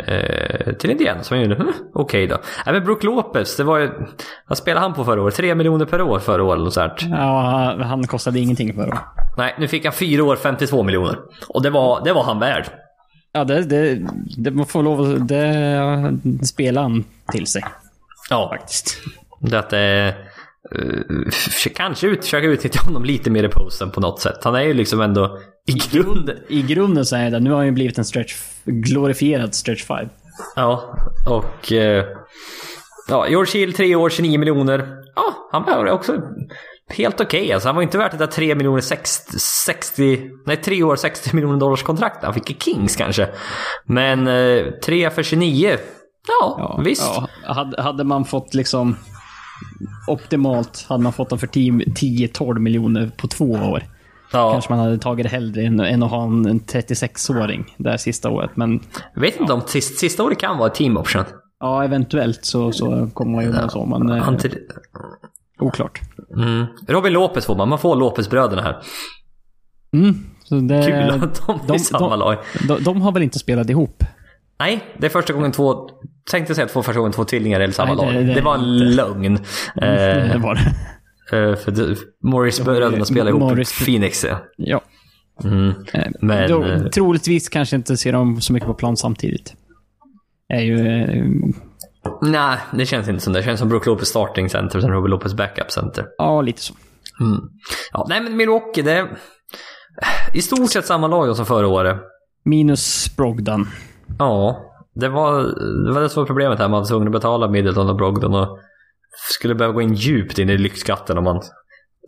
[0.06, 2.36] eh, till Indiana som gjorde hm, okej då.
[2.66, 3.90] Nej men Brook Lopez, det var ju...
[4.48, 5.34] Vad spelade han på förra året?
[5.34, 6.92] Tre miljoner per år förra året sånt.
[7.10, 9.00] Ja, han kostade ingenting förra året.
[9.36, 11.16] Nej, nu fick han fyra år 52 miljoner.
[11.48, 12.66] Och det var, det var han värd.
[13.36, 14.06] Ja, det, det,
[14.36, 15.28] det man får lov att...
[15.28, 17.64] Det spelar han till sig,
[18.30, 18.96] Ja, faktiskt.
[19.40, 20.14] det att det...
[20.74, 21.28] Uh,
[21.74, 24.44] kanske ut, försöka utnyttja honom lite mer i posten på något sätt.
[24.44, 26.36] Han är ju liksom ändå i grunden...
[26.48, 30.08] I grunden så är det, nu har han ju blivit en stretch, glorifierad stretch 5.
[30.56, 30.96] Ja,
[31.28, 31.72] och...
[31.72, 32.04] eh,
[33.08, 34.88] ja, George Hill, tre år, 29 miljoner.
[35.14, 36.22] Ja, han var också
[36.88, 37.52] helt okej.
[37.52, 37.68] alltså.
[37.68, 40.20] Han var inte värt det där 3 miljoner 60, 60...
[40.46, 43.28] Nej, tre år, 60 miljoner dollars kontrakt han fick i Kings kanske.
[43.86, 45.76] Men eh, tre för 29.
[46.28, 47.02] Ja, visst.
[47.46, 48.96] Ja, hade, hade man fått liksom...
[50.08, 53.82] Optimalt hade man fått dem för 10-12 miljoner på två år.
[54.32, 54.52] Ja.
[54.52, 58.30] Kanske man hade tagit det hellre än, än att ha en, en 36-åring där sista
[58.30, 58.50] året.
[58.54, 58.80] Men
[59.14, 61.24] Jag vet inte om sista, sista året kan vara team option.
[61.60, 63.86] ja, eventuellt så, så kommer man ju med så.
[63.86, 64.58] Men eh, Han till,
[65.58, 66.00] oklart.
[66.36, 66.64] mm.
[66.88, 67.68] Robin Lopez får man.
[67.68, 68.76] Man får Lopez-bröderna här.
[69.96, 72.36] Mm, så det, Kul att de är i samma de, lag.
[72.68, 74.04] de, de har väl inte spelat ihop?
[74.58, 75.88] Nej, det är första gången två...
[76.30, 78.26] Tänkte säga två första gången två tvillingar är i samma Nej, det- lag.
[78.26, 78.84] det Det, är var en inte.
[78.84, 79.38] lögn.
[79.74, 80.60] det Eh, var det.
[81.50, 84.24] eh, för det, Morris-bröderna spelar ihop Morris- Phoenix.
[84.24, 84.38] Ja.
[84.56, 84.82] Ja.
[85.44, 85.72] Mm.
[85.92, 89.54] Eh, Men, då, troligtvis kanske inte ser dem så mycket på plan samtidigt.
[90.48, 90.78] Är ju...
[92.22, 93.38] Nej, det känns inte som det.
[93.38, 96.06] Det känns som Brook Lopez starting center och sen Robin Lopez backup center.
[96.18, 96.74] Ja, lite så.
[97.20, 97.40] Mm.
[97.92, 99.18] Ja, nej men Milwaukee, det är
[100.32, 101.96] i stort sett samma lag som förra året.
[102.44, 103.68] Minus Brogdon.
[104.18, 104.60] Ja,
[104.94, 105.42] det var
[105.86, 106.68] det, var det som var problemet här.
[106.68, 108.58] Man var tvungen att betala Middleton och Brogdon och
[109.30, 111.42] skulle behöva gå in djupt in i lyxskatten om man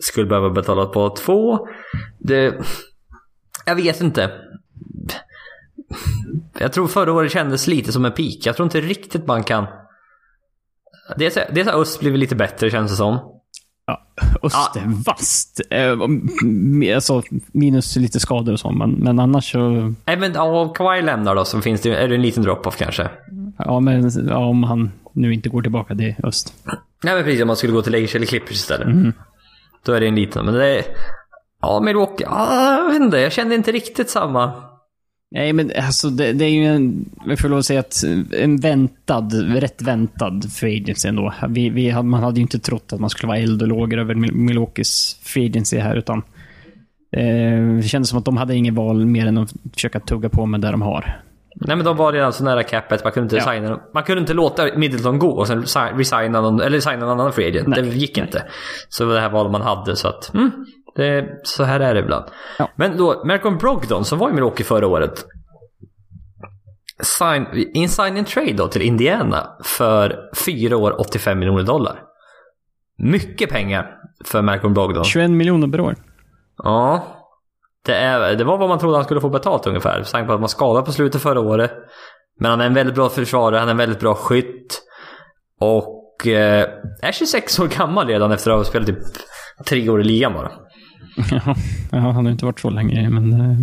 [0.00, 1.68] skulle behöva betala på två.
[2.18, 2.54] Det...
[3.64, 4.32] Jag vet inte.
[6.58, 8.38] Jag tror förra året kändes lite som en peak.
[8.46, 9.66] Jag tror inte riktigt man kan...
[11.18, 13.18] Är så öst blivit lite bättre känns det som.
[13.86, 14.06] Ja,
[14.42, 15.60] Öst är vasst.
[15.70, 19.58] Eh, Alltså, minus lite skador och så, men, men annars så...
[20.04, 22.76] Nej men ja, om Kawhi lämnar då så finns det, är det en liten drop-off
[22.76, 23.08] kanske.
[23.58, 26.54] Ja, men ja, om han nu inte går tillbaka till öst.
[27.04, 29.14] Nej men precis, om man skulle gå till Lakers eller Clippers istället.
[29.84, 30.84] Då är det en liten, men det är...
[31.62, 34.52] Ja, Milwaukee, ja, jag vet inte, jag kände inte riktigt samma...
[35.30, 38.02] Nej, men alltså det, det är ju en, jag får lov att säga att
[38.32, 41.32] en väntad, rätt väntad free agency ändå.
[41.48, 44.14] Vi, vi, man hade ju inte trott att man skulle vara eld och lågor över
[44.14, 46.18] Milwaukees free agency här, utan
[47.16, 50.46] eh, det kändes som att de hade inget val mer än att försöka tugga på
[50.46, 51.20] med det de har.
[51.60, 53.52] Nej men de var redan så nära capet, man kunde inte, Ja.
[53.54, 57.20] signa, man kunde inte låta Middleton gå och sen si- resigna någon, eller signa någon
[57.20, 57.68] annan free agent.
[57.68, 57.82] Nej.
[57.82, 58.42] Det gick inte.
[58.88, 60.50] Så det här var man hade så att, mm,
[60.96, 62.24] det, så här är det ibland.
[62.58, 62.70] Ja.
[62.76, 65.26] Men då, Malcolm Brogdon som var i Milwaukee förra året.
[67.02, 72.02] Sign, in sign and trade då till Indiana för 4 år 85 miljoner dollar.
[72.98, 75.04] Mycket pengar för Malcolm Brogdon.
[75.04, 75.94] 21 miljoner per år.
[76.56, 77.06] Ja.
[77.86, 79.98] Det, är, det var vad man trodde han skulle få betalt ungefär.
[79.98, 81.72] Med tanke på att man skadade på slutet förra året.
[82.40, 84.82] Men han är en väldigt bra försvarare, han är en väldigt bra skytt.
[85.60, 86.68] Och eh,
[87.02, 88.98] är 26 år gammal redan efter att ha spelat typ
[89.66, 90.52] tre år i ligan bara.
[91.92, 93.32] Ja, han har inte varit så länge, men...
[93.32, 93.56] eh,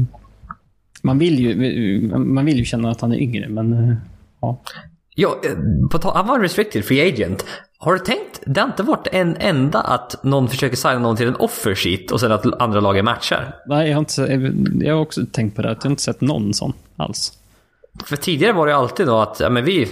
[1.03, 3.73] Man vill ju, man vill ju känna att han är yngre, men...
[3.73, 3.95] eh,
[4.41, 4.61] Ja.
[5.15, 5.51] Ja, eh,
[5.91, 7.45] på han var en restricted free agent.
[7.77, 8.41] Har du tänkt?
[8.45, 12.11] Det har inte varit en enda att någon försöker signa någon till en offer sheet
[12.11, 13.55] och sen att andra lagen matchar.
[13.67, 14.21] Nej, jag har, inte,
[14.85, 15.71] jag har också tänkt på det.
[15.71, 17.33] att Jag har inte sett någon sån alls.
[18.05, 19.87] För tidigare var det alltid då att, ja men vi,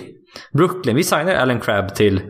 [0.53, 2.21] Brooklyn, vi signar Alan Crabb till,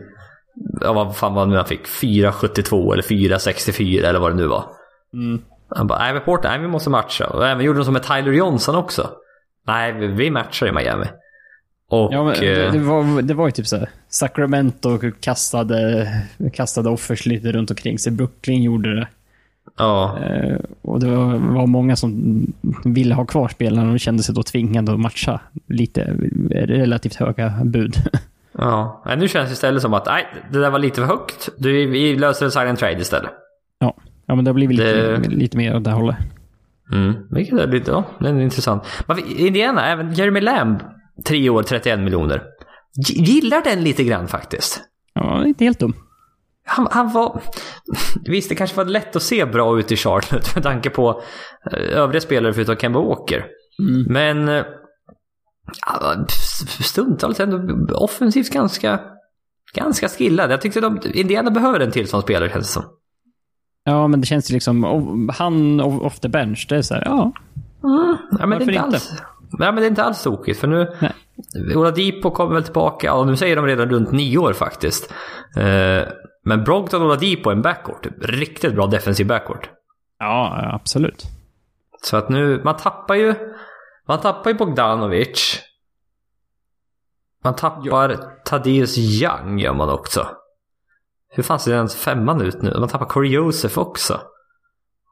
[0.80, 4.46] ja vad fan var det nu han fick, 4,72 eller 4,64 eller vad det nu
[4.46, 4.64] var.
[5.12, 5.42] Mm.
[5.68, 7.26] Han bara, nej men Porter, nej vi måste matcha.
[7.26, 9.10] Och även gjorde de som med Tyler Johnson också.
[9.66, 11.06] Nej, vi- matchar i Miami.
[11.88, 12.12] Och...
[12.14, 13.88] Ja, men det, eh, det, var, det var ju typ så här.
[14.08, 16.08] Sacramento kastade,
[16.52, 18.12] kastade offers lite runt omkring sig.
[18.12, 19.08] Brooklyn gjorde det.
[19.78, 20.18] ja.
[20.18, 22.42] Eh, och det var, var många som
[22.84, 26.16] ville ha kvar spelarna och kände sig då tvingade att matcha lite
[26.50, 27.96] relativt höga bud.
[28.58, 29.02] ja.
[29.16, 31.48] Nu känns det istället som att, nej, det där var lite för högt.
[31.56, 33.30] Du, vi löser en sign and trade istället.
[33.78, 33.94] ja.
[34.32, 36.16] Ja, men det har blivit lite, Det- lite mer åt det hållet.
[36.92, 37.14] Mm.
[37.30, 38.82] Vilket är lite, ja, det är intressant.
[39.36, 40.78] Indiana, även Jeremy Lamb,
[41.26, 42.42] 3 år, 31 miljoner.
[43.08, 44.80] Gillar den lite grann faktiskt.
[45.14, 45.94] Ja, inte helt dum.
[46.66, 47.40] Han, han var...
[48.24, 51.22] Visst, det kanske var lätt att se bra ut i Charlotte med tanke på
[51.72, 53.44] eh, övriga spelare förutom Kemba Walker.
[53.78, 54.02] Mm.
[54.12, 54.48] Men...
[54.48, 54.64] eh,
[55.86, 56.26] ja,
[56.84, 59.00] Stundtals ändå offensivt ganska...
[59.74, 60.52] Ganska skillad.
[60.52, 62.84] Jag tyckte de, Indiana behöver en till sån spelare känns det som.
[63.84, 64.84] Ja, men det känns ju liksom...
[64.84, 67.32] oh, Han off the bench, det är så här, ja.
[67.84, 68.96] Mm, ja, men det är Varför inte inte?
[68.96, 69.12] alls...
[69.58, 70.96] Ja, men det är inte alls tokigt för nu...
[71.00, 71.12] Nej.
[71.76, 75.12] Oladipo kommer väl tillbaka, ja nu säger de redan runt nio år faktiskt.
[75.56, 76.02] Eh,
[76.44, 78.06] men Brogdon och Oladipo är en backcourt.
[78.20, 79.70] Riktigt bra defensiv backcourt.
[80.18, 81.24] Ja, absolut.
[82.02, 83.34] Så att nu, man tappar ju...
[84.08, 85.60] Man tappar ju Bogdanovic.
[87.44, 90.26] Man tappar Thaddeus Young gör man också.
[91.34, 92.76] Hur fan ser den femman ut nu?
[92.80, 94.20] Man tappar Corey Joseph också.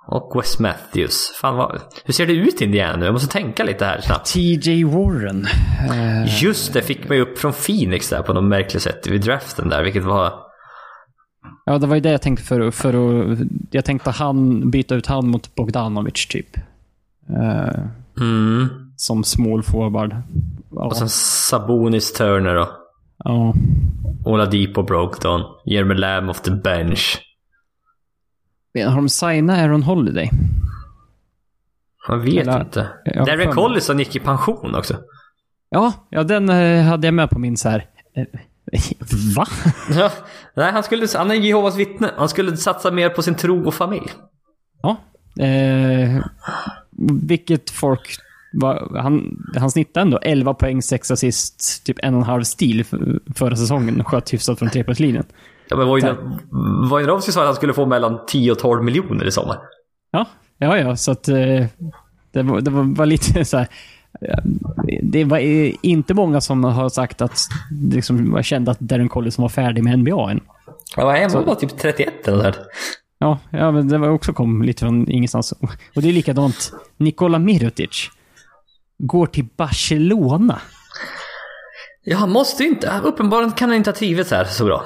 [0.07, 1.33] Och Wes Matthews.
[1.41, 1.81] Fan vad...
[2.05, 3.05] Hur ser det ut i Indiana nu?
[3.05, 4.27] Jag måste tänka lite här snabbt.
[4.33, 5.47] TJ Warren.
[5.91, 9.68] Eh, Just det, fick mig upp från Phoenix där på något märkligt sätt vid draften
[9.68, 10.33] där, vilket var...
[11.64, 12.89] ja, det var ju det jag tänkte för, för
[13.33, 13.39] att...
[13.71, 16.57] Jag tänkte han byta ut han mot Bogdanovic, typ.
[17.29, 17.80] Eh,
[18.21, 18.68] Mm.
[18.97, 20.17] som small forward.
[20.71, 22.68] Ja, Och sen Sabonis Turner och
[23.25, 23.55] ja.
[24.25, 25.42] Oladipo Brogdon.
[25.64, 27.18] Jeremy Lamb off the bench.
[28.75, 30.30] Har de signat Aaron Holiday?
[32.09, 32.88] Man vet Eller- inte.
[33.05, 33.51] jag Derek.
[33.55, 34.97] Collison gick i pension också.
[35.71, 37.87] Ja, ja den eh, hade jag med på min så här...
[38.14, 38.25] eh,
[39.37, 39.47] Va?
[39.95, 40.11] Ja,
[40.57, 42.11] nej, han, skulle, han är Jehovas vittne.
[42.17, 44.11] Han skulle satsa mer på sin tro och familj.
[44.83, 44.97] Ja.
[45.45, 46.25] Eh,
[47.22, 48.17] vilket folk...
[48.53, 52.85] var- Han, han snittade ändå 11 poäng, 6 assist, typ en och en halv stil
[52.85, 54.05] för, förra säsongen.
[54.05, 55.25] Sköt hyfsat från trepoängslinjen.
[55.68, 56.39] Ja, men Wojna-
[56.91, 59.59] Wojnarowski sa att han skulle få mellan 10 och 12 miljoner i sommar.
[60.11, 60.27] Ja,
[60.59, 60.97] ja, ja.
[60.97, 61.37] Så att eh,
[62.33, 63.68] det, var, det var, lite så här...
[65.03, 67.39] Det var eh, inte många som har sagt att
[67.93, 70.41] liksom, kände att Darren Collison var färdig med NBA än.
[70.97, 71.17] Ja?
[71.33, 72.57] Han var typ 31 eller där.
[73.18, 75.53] Ja, ja men det var också kom lite från ingenstans.
[75.95, 76.72] Och det är likadant.
[76.97, 78.11] Nikola Mirotic
[79.07, 80.61] går till Barcelona.
[82.05, 83.01] Ja, han måste ju inte.
[83.05, 84.85] Uppenbarligen kan han inte ha trivits här så bra.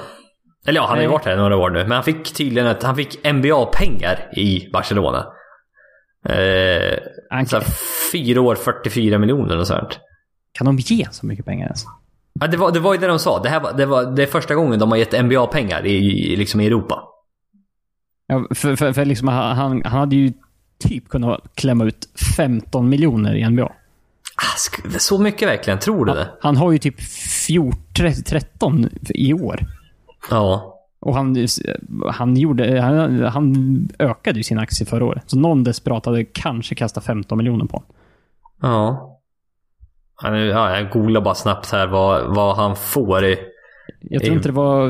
[0.67, 1.79] Eller ja, han har ju varit här några år nu.
[1.79, 5.25] Men han fick tydligen ett, han fick NBA-pengar i Barcelona.
[6.29, 6.97] Eh,
[7.29, 7.65] Han, så här,
[8.11, 9.99] fyra år, 44 miljoner och sånt.
[10.51, 11.85] kan de ge så mycket pengar ens?
[12.39, 13.43] Ja, det, var, det var ju det de sa.
[13.43, 16.35] Det, här var, det, var, det är första gången de har gett NBA-pengar i, i,
[16.35, 17.03] liksom i Europa.
[18.27, 20.33] Ja, för för, för liksom, han, han han hade ju
[20.79, 23.71] typ kunnat klämma ut 15 miljoner i NBA.
[24.97, 25.79] Så mycket verkligen?
[25.79, 26.27] Tror du det?
[26.41, 27.01] Han har ju typ
[27.47, 29.59] 14, 13 i år.
[30.29, 30.71] Ja.
[30.99, 31.47] Och han,
[32.11, 33.55] han, gjorde, han, han
[33.99, 35.23] ökade ju sin aktie förra året.
[35.27, 37.89] Så någon desperat hade kanske kastat 15 miljoner på honom.
[38.61, 39.11] Ja.
[40.23, 43.37] Nu- ja, jag googlar bara snabbt här vad, vad han får i...
[44.01, 44.89] Jag tror inte det var,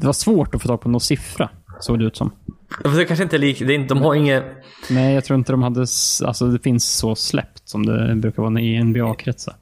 [0.00, 1.48] det var svårt att få tag på någon siffra,
[1.80, 2.30] såg det ut som.
[2.96, 3.58] Det kanske inte är lik...
[3.58, 4.44] Det är inte, de har inget...
[4.90, 5.80] Nej, jag tror inte de hade...
[5.80, 9.54] Alltså, det finns så släppt som det brukar vara i NBA-kretsar.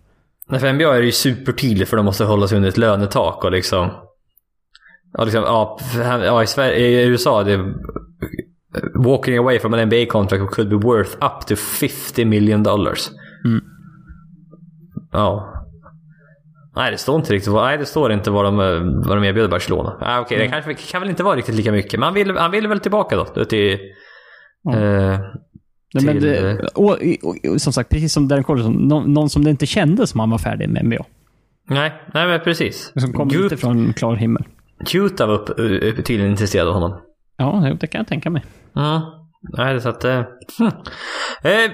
[0.49, 3.45] Nej, för NBA är det ju supertydligt för de måste hålla sig under ett lönetak
[3.45, 3.91] och liksom...
[5.13, 5.79] Ja, liksom, ja,
[6.25, 7.75] ja i, Sverige, i USA det är
[8.95, 13.11] walking away from an NBA contract could be worth up to 50 million dollars.
[13.45, 13.65] Mm.
[15.13, 15.62] Ja.
[16.77, 19.49] Nej, det står inte riktigt nej, det står inte vad de, eh, vad de erbjuder
[19.49, 19.97] Barcelona.
[20.01, 21.93] Ah, Okej, det kanske kan väl inte vara riktigt lika mycket.
[22.01, 23.45] Men han vill, han vill väl tillbaka då?
[23.45, 23.79] Till,
[24.65, 24.73] Ja.
[24.73, 25.19] eh,
[25.95, 29.45] Nej, men det, och, och, och, som sagt, precis som Darren Collison, någon, någon som
[29.45, 31.05] det inte kändes som han var färdig med NBA.
[31.69, 32.93] nej, nej men precis.
[32.97, 34.45] Som kom Ut- inte från klar himmel.
[34.95, 37.01] Utah var upp, upp, tydligen intresserad av honom.
[37.37, 38.45] Ja, det kan jag tänka mig.
[38.77, 39.01] Mm.
[39.59, 40.05] Nej, så att...
[40.05, 40.23] Eh,
[40.59, 40.67] hm.
[41.43, 41.71] eh,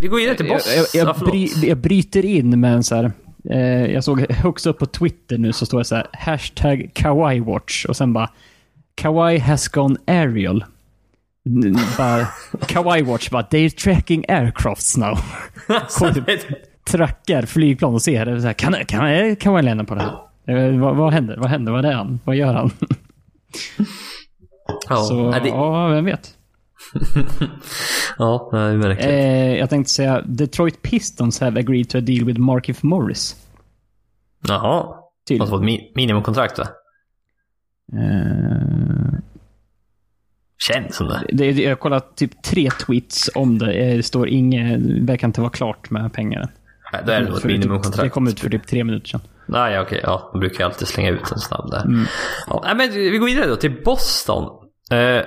[0.00, 0.76] vi går vidare till Jag, Boss.
[0.76, 1.32] jag, Ja, jag, förlåt.
[1.32, 3.12] bry, jag bryter in med en så här...
[3.50, 4.20] Eh, jag såg
[4.66, 8.30] upp på Twitter nu så står det så här hashtag Kawaii Watch och sen bara
[8.94, 10.64] Kawaii has gone aerial.
[11.98, 12.26] Bara,
[12.66, 15.18] Kawaii Watch bara they're tracking aircrafts now.
[16.84, 18.40] Trackar flygplan och ser det.
[18.40, 20.12] Så här, kan, kan är Kawaii landa på det här?
[20.46, 21.36] Eh, vad, vad händer?
[21.36, 21.72] Vad händer?
[21.72, 22.20] Vad är han?
[22.24, 22.70] Vad gör han?
[24.88, 26.35] ja, så det, ja, vem vet.
[28.18, 29.06] ja, det är märkligt.
[29.06, 33.36] Eh, jag tänkte säga Detroit Pistons have agreed to a deal with Markif Morris.
[34.48, 34.86] Jaha.
[35.28, 35.40] Tydligen.
[35.50, 36.64] Måste få ett mi- minimumkontrakt va?
[37.92, 39.18] Eh,
[40.58, 41.22] Känns som det.
[41.32, 43.72] det, det, jag har kollat typ tre tweets om det.
[43.72, 46.48] Eh, Det står inget, det verkar inte vara klart med pengar.
[46.92, 48.02] Nej, då är det nog ett typ, minimumkontrakt.
[48.04, 49.20] det kom ut för typ tre minuter sedan.
[49.46, 50.00] Nej, ja, okej.
[50.02, 51.84] Ja, de brukar ju alltid slänga ut en snabb där.
[51.84, 52.04] Mm.
[52.46, 54.44] Ja, men vi går vidare då till Boston.
[54.90, 55.22] Eh,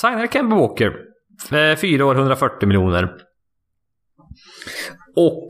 [0.00, 0.92] Signade Kemba Walker.
[1.52, 3.12] Eh, fyra år, 140 miljoner.
[5.16, 5.48] Och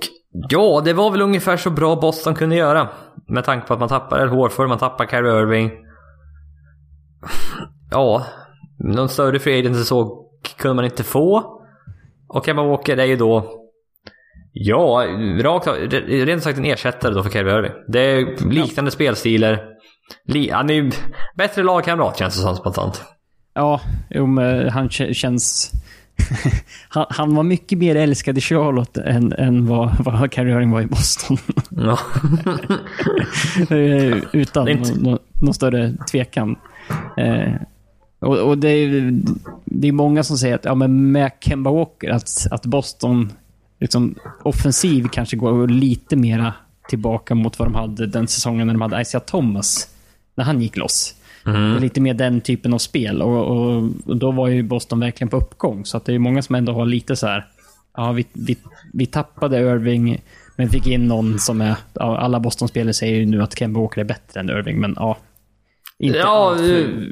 [0.51, 2.89] ja, det var väl ungefär så bra Boston kunde göra.
[3.29, 5.71] Med tanke på att man tappar El Horford, man tappar Kyrie Irving.
[7.91, 8.27] Ja,
[8.79, 11.61] någon större free agent så kunde man inte få.
[12.29, 13.61] Och Kemba Walker är ju då
[14.57, 15.05] Ja,
[15.41, 17.73] rakt av, rent sagt en ersättare då för Kyrie Irving.
[17.89, 19.69] Det är liknande spelstilar.
[20.53, 20.91] Han är ju
[21.37, 23.05] bättre lagkamrat känns det som spontant.
[23.55, 25.73] Ja, jo, men han kä- känns...
[26.89, 30.81] han, han var mycket mer älskad i Charlotte än, än vad, vad Kyrie Irving var
[30.81, 31.37] i Boston.
[31.71, 31.99] Ja.
[33.71, 36.57] Eh, Utan inte- någon, någon större tvekan.
[37.17, 37.53] Eh,
[38.19, 39.21] och, och det, är,
[39.65, 43.33] det är många som säger att ja, men med Kemba Walker, att, att Boston
[43.81, 46.55] liksom, offensiv kanske går lite mera
[46.89, 49.89] tillbaka mot vad de hade den säsongen när de hade Isaiah Thomas.
[50.35, 51.15] När han gick loss.
[51.45, 53.23] Det är lite mer den typen av spel.
[53.23, 55.85] Och, och, och då var ju Boston verkligen på uppgång.
[55.85, 57.47] Så att det är många som ändå har lite så här.
[57.97, 58.57] Ja, vi, vi,
[58.93, 60.23] vi tappade Irving,
[60.57, 61.77] men fick in någon som är...
[61.93, 65.17] Ja, alla Boston-spelare säger ju nu att Kemba Walker är bättre än Irving, men ja.
[65.99, 66.61] Inte Ja, allt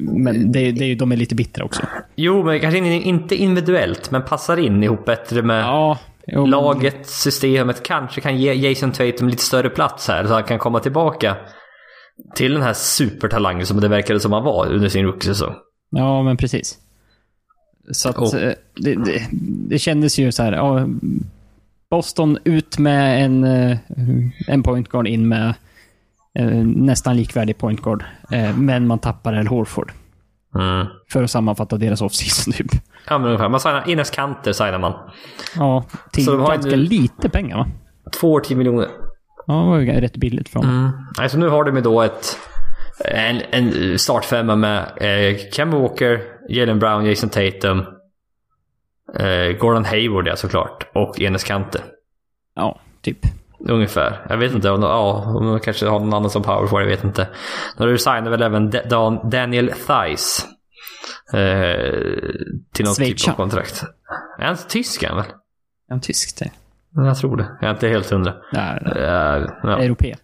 [0.01, 1.83] Men det, det är ju, de är lite bittra också.
[2.17, 7.07] Jo, men kanske in- inte individuellt, men passar in ihop bättre med Ja, jo, laget,
[7.07, 7.83] systemet.
[7.83, 11.37] Kanske kan ge Jason Tatum lite större plats här, så han kan komma tillbaka
[12.35, 15.55] till den här supertalangen som det verkade som han var under sin rookie-säsong.
[15.91, 16.79] Ja, men precis.
[17.91, 19.29] Så att eh, det, det,
[19.69, 20.53] det kändes ju så här.
[20.53, 20.87] Ja,
[21.91, 23.79] Boston ut med en, eh,
[24.49, 25.55] en point guard, in med
[26.35, 28.05] eh, nästan likvärdig point guard.
[28.57, 29.93] Men man tappar El Horford.
[30.55, 30.87] Mm.
[31.13, 32.83] För att sammanfatta deras offseason typ.
[33.09, 33.49] Ja, men ungefär.
[33.49, 34.93] Man signar, Ines Kanter signar man.
[35.57, 37.67] Ja, till ganska lite pengar va?
[38.21, 38.89] Två år, 10 miljoner.
[39.53, 40.91] Ja, det var ju rätt billigt från Mm.
[41.19, 42.39] Alltså nu har de ju då ett,
[43.05, 47.79] en, en startfemma med eh, Kemba Walker, Jalen Brown, Jason Tatum,
[49.19, 51.81] eh, Gordon Hayward ja såklart och Enes Kanter.
[52.55, 53.19] Ja, typ.
[53.69, 54.27] Ungefär.
[54.29, 56.81] Jag vet inte om de, ja, om de kanske har någon annan som power for,
[56.81, 57.29] jag vet inte.
[57.79, 60.47] Nu signar väl även Da- Dan, Daniel Thies.
[61.33, 61.39] Eh,
[62.75, 63.33] till någon typ Schweizare.
[63.33, 63.85] av kontrakt.
[64.39, 65.27] Är han tysk är han väl?
[65.91, 66.51] En tysk det.
[66.95, 67.47] Jag tror det.
[67.61, 68.35] Jag är inte helt hundra.
[68.53, 69.79] Ja, Eh, ja.
[69.83, 70.15] Europé.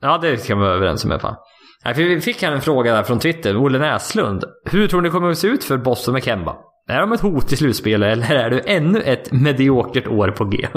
[0.00, 1.36] Ja, det kan vi vara överens om i alla fall.
[1.84, 4.44] Nej, Vi fick här en fråga där från Twitter, Olle Näslund.
[4.64, 6.56] Hur tror ni det kommer att se ut för Boston med Kemba?
[6.88, 10.68] Är de ett hot i slutspelet eller är det ännu ett mediokert år på G?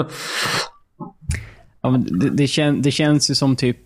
[1.82, 3.78] Ja, det, det, kän, det känns ju som typ...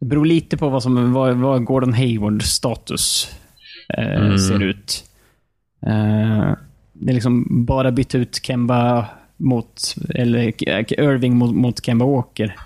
[0.00, 3.30] Det beror lite på vad som vad, vad Gordon Haywards status
[3.98, 4.38] eh, Mm.
[4.38, 5.04] ser ut.
[5.86, 6.52] Eh,
[6.92, 9.06] det är liksom bara byta ut Kemba
[9.38, 10.52] mot, eller
[11.00, 12.56] Irving mot, mot Kemba Walker.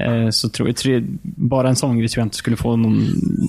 [0.00, 3.06] Eh, så tror jag, bara en sån grej tror jag inte skulle få någon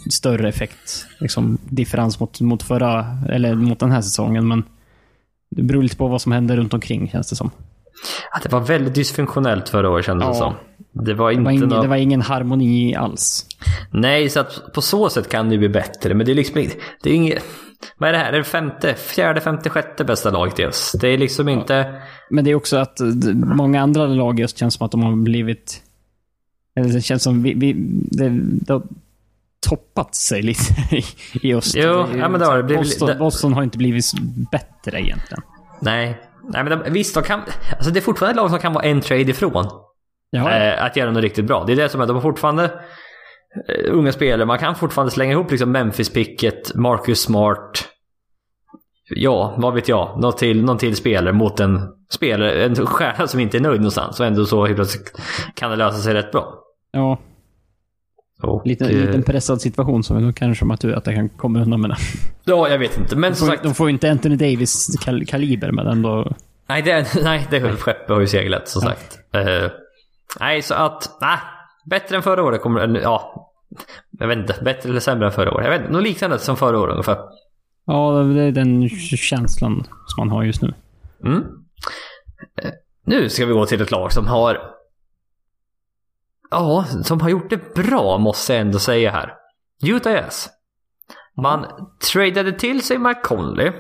[0.09, 1.05] större effekt.
[1.19, 4.47] Liksom differens mot, mot förra, eller mot den här säsongen.
[4.47, 4.63] Men
[5.49, 7.51] det beror lite på vad som händer runt omkring känns det som.
[8.33, 10.39] Ja, det var väldigt dysfunktionellt förra året kändes det Ja.
[10.39, 10.53] som.
[11.05, 13.45] Det var Det inte var, ingen, nå- det var ingen harmoni alls.
[13.91, 16.13] Nej, så att på så sätt kan det ju bli bättre.
[16.13, 16.65] Men det är liksom.
[17.03, 17.43] Det är inget...
[17.97, 18.31] Vad är det här?
[18.31, 20.91] Det är det femte, fjärde, femte, sjätte bästa laget i oss.
[21.01, 22.01] Det är liksom inte...
[22.30, 22.99] Men det är också att
[23.34, 25.81] många andra lag just känns som att de har blivit...
[26.76, 27.73] Eller det känns som vi, vi,
[28.11, 28.84] det, det har
[29.69, 31.03] toppat sig lite i,
[31.47, 31.76] i öst.
[31.77, 34.05] Jo, Det ja, men det har det blivit- Boston, Boston har inte blivit
[34.51, 35.43] bättre egentligen.
[35.81, 36.22] Nej.
[36.49, 37.41] Nej, men de, visst, de kan...
[37.72, 39.68] Alltså det är fortfarande lag som kan vara en trade ifrån.
[40.30, 41.64] Ja, eh, att göra något riktigt bra.
[41.65, 42.72] Det är det som är, de har fortfarande
[43.88, 44.45] unga spelare.
[44.45, 47.89] Man kan fortfarande slänga ihop liksom Memphis-picket, Marcus Smart.
[49.09, 50.21] Ja, vad vet jag.
[50.21, 54.19] Någon till, någon till spelare mot en spelare, en stjärna som inte är nöjd någonstans.
[54.19, 55.11] Och ändå så helt plötsligt
[55.55, 56.59] kan det lösa sig rätt bra.
[56.91, 57.19] ja
[58.41, 61.61] Och, lite, eh, liten pressad situation, så då kanske har tur att det kan komma
[61.61, 61.97] undan med det.
[62.45, 63.15] Ja, jag vet inte.
[63.15, 63.63] Men De som får, sagt.
[63.63, 66.31] de får ju inte Anthony Davis kal kaliber, men ändå...
[66.69, 69.19] Nej, det, nej, det skeppet har ju seglat som sagt.
[69.34, 69.71] Eh,
[70.39, 71.17] nej, så att...
[71.21, 71.38] Nej,
[71.85, 73.49] bättre än förra året kommer eller, Ja,
[74.11, 74.64] jag vet inte.
[74.64, 75.65] Bättre eller sämre än förra året.
[75.65, 75.93] Jag vet inte.
[75.93, 77.18] Något liknande som förra året ungefär.
[77.85, 80.73] Ja, det är den känslan som man har just nu.
[81.23, 81.43] Mm.
[82.61, 82.72] Eh,
[83.05, 84.61] Nu ska vi gå till ett lag som har...
[86.51, 89.34] Ja, som har gjort det bra måste jag ändå säga här.
[89.85, 90.49] Utah Jazz.
[91.38, 91.65] Man
[92.14, 93.72] tradade till sig Mike Conley.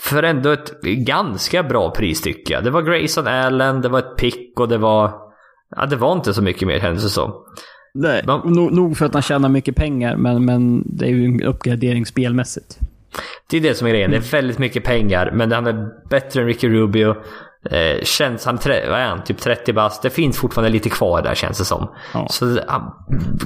[0.00, 2.64] För ändå ett ganska bra pris tycker jag.
[2.64, 5.23] Det var Grayson Allen, det var ett pick och det var...
[5.76, 7.32] Ja, det var inte så mycket mer kändes det som.
[7.94, 11.24] Nej, Men- nog, nog för att han tjänar mycket pengar, men, men det är ju
[11.24, 12.78] en uppgradering spelmässigt.
[13.50, 14.10] Det är det som är grejen.
[14.10, 17.14] Det är väldigt mycket pengar, men han är bättre än Ricky Rubio.
[17.70, 20.02] Eh, känns han, vad är han, typ 30 bast.
[20.02, 21.88] Det finns fortfarande lite kvar där känns det som.
[22.14, 22.26] Ja.
[22.30, 22.92] Så han,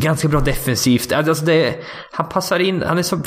[0.01, 1.13] ganska bra defensivt.
[1.13, 1.75] Alltså det,
[2.13, 3.21] han passar in, han är så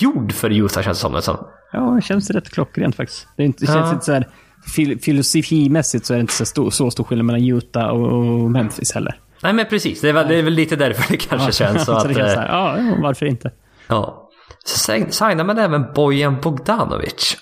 [0.00, 1.14] gjord för Utah känns det som.
[1.14, 1.36] Liksom.
[1.72, 3.28] Ja, det känns rätt klockrent faktiskt.
[3.36, 3.92] Det, inte, det känns Ja.
[3.92, 4.28] inte så här...
[4.76, 8.92] Fil, filosofimässigt så är det inte så stor, så stor skillnad mellan Utah och, Memphis
[8.92, 9.20] heller.
[9.42, 11.84] Nej men precis, det är väl, det är väl lite därför det kanske känns så
[11.92, 12.08] så att...
[12.08, 13.50] det känns eh, så ja, ja, varför inte?
[13.88, 14.30] Ja.
[14.64, 17.36] Så sign- signar man även Bojan Bogdanovic.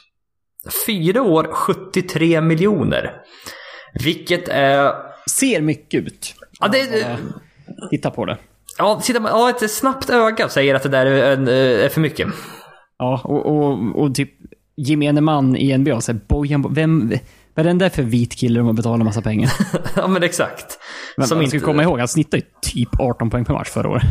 [0.86, 3.12] Fyra år, 73 miljoner.
[4.04, 4.92] Vilket är...
[5.30, 6.34] Ser mycket ut.
[6.60, 7.16] Ja, det, Ja,
[7.90, 8.36] Titta på det.
[8.78, 12.00] ja, tittar man, ja, ett snabbt öga säger att det där är, eh, är för
[12.00, 12.28] mycket.
[12.98, 14.30] Ja, och, och, och typ
[14.78, 17.12] gemene man i NBA säger Bojan, Bo- vem...
[17.54, 19.52] Vad är den där för vit kille de har betalat massa pengar?
[19.96, 20.78] ja men exakt.
[21.16, 23.68] Men Som man inte, ska komma ihåg, han snittade ju typ 18 poäng per match
[23.68, 24.02] förra året.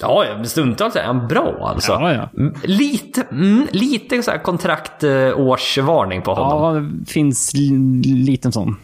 [0.00, 1.92] Ja, stundtals är han bra alltså.
[1.92, 2.30] Ja, ja.
[2.42, 6.74] Mm, Lite, mm, lite så här kontraktårsvarning på honom.
[6.74, 8.76] Ja, det finns l- liten sån.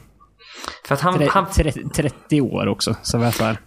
[0.87, 3.59] För att han, Tre, han tre, 30 år också, så var jag så här.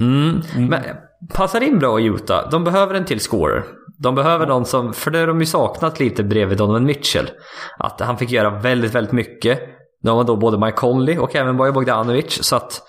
[0.00, 0.40] Mm.
[0.56, 0.82] Men
[1.28, 2.50] passar in bra i Utah.
[2.50, 3.64] De behöver en till scorer.
[3.98, 7.30] De behöver någon som, för det har de ju saknat lite bredvid Donovan Mitchell.
[7.78, 9.60] Att han fick göra väldigt, väldigt mycket.
[10.02, 12.42] De har då både Mike Conley och även Bojan Bogdanovic.
[12.42, 12.82] Så att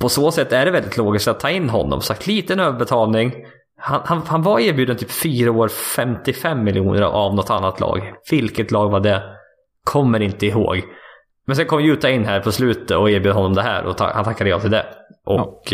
[0.00, 2.00] på så sätt är det väldigt logiskt att ta in honom.
[2.00, 3.34] Så att liten överbetalning.
[3.80, 8.12] Han, han, han var erbjuden typ 4 år 55 miljoner av något annat lag.
[8.30, 9.22] Vilket lag var det?
[9.84, 10.82] Kommer inte ihåg.
[11.46, 14.12] Men sen kom Utah in här på slutet och erbjöd honom det här och ta,
[14.12, 14.86] han tackade ja till det.
[15.26, 15.72] Och...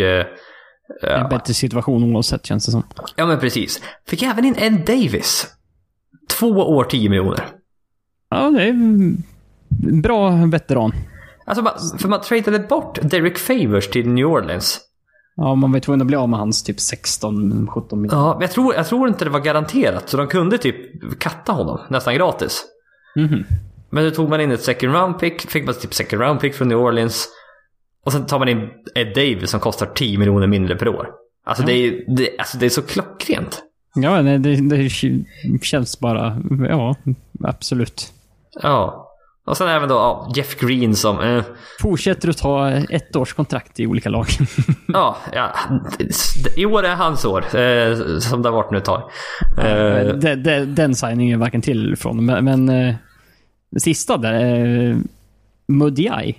[1.03, 1.27] eh, En Ja.
[1.27, 2.83] bättre situation oavsett, känns det som.
[3.15, 3.81] ja men precis.
[4.07, 5.47] Fick även in Ed Davis.
[6.29, 7.45] Två år 10 miljoner.
[8.29, 9.23] Ja, det är en
[10.01, 10.91] bra veteran.
[11.45, 14.79] Alltså för man tradade bort Derek Favors till New Orleans.
[15.35, 18.23] Ja, man var tvungen att bli av med hans typ 16-17 miljoner.
[18.23, 20.09] Ja, men jag tror, jag tror inte det var garanterat.
[20.09, 20.75] Så de kunde typ
[21.19, 22.65] katta honom nästan gratis.
[23.15, 23.43] Mhm.
[23.89, 25.41] Men då tog man in ett second round pick.
[25.41, 27.27] Fick man typ second round pick från New Orleans.
[28.09, 31.09] Och sen tar man in Ed Davis som kostar 10 miljoner mindre per år.
[31.45, 33.63] Alltså, det, är, det, alltså det är så klockrent.
[33.95, 34.89] Ja, det, det
[35.61, 36.41] känns bara...
[36.69, 36.95] Ja,
[37.43, 38.13] absolut.
[38.61, 39.09] Ja.
[39.45, 41.19] Och sen även då ja, Jeff Green som...
[41.19, 41.43] Eh,
[41.81, 44.27] Fortsätter att ta ett års kontrakt i olika lag.
[44.87, 45.53] Ja, ja,
[46.57, 47.55] i år är hans år.
[47.55, 49.09] Eh, som det har varit nu ett tag.
[49.57, 52.25] Eh, de, de, den signingen är varken till eller från.
[52.25, 52.95] Men, men eh,
[53.77, 54.55] sista där,
[54.89, 54.97] eh,
[55.67, 56.35] Mudiay.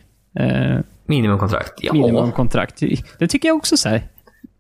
[1.11, 1.73] Minimumkontrakt.
[1.77, 2.83] Ja, minimumkontrakt.
[3.19, 4.09] Det tycker jag också så här.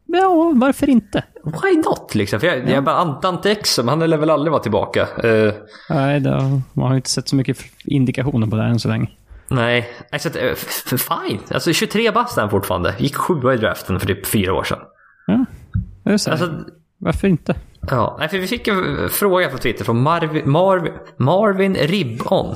[0.06, 1.24] Ja, varför inte?
[1.44, 2.40] why not liksom?
[2.40, 5.00] För jag, jag bara Ante Exum, han lär väl aldrig vara tillbaka.
[5.24, 5.54] Eh,
[5.90, 9.10] Nej, det, man har ju inte sett så mycket indikationer på det än så länge.
[9.48, 10.54] nej, alltså, eh,
[10.96, 11.40] fine.
[11.50, 12.94] Alltså 23 bast är han fortfarande.
[12.98, 14.78] Gick sjua i draften för typ fyra år sedan.
[15.26, 15.44] Ja,
[16.04, 16.30] det är så.
[16.30, 16.64] Alltså,
[17.00, 17.54] varför inte?
[17.90, 22.54] ja, nej, för vi fick en eh, fråga på Twitter från Marvin, Marvin, Marvin Ribbon.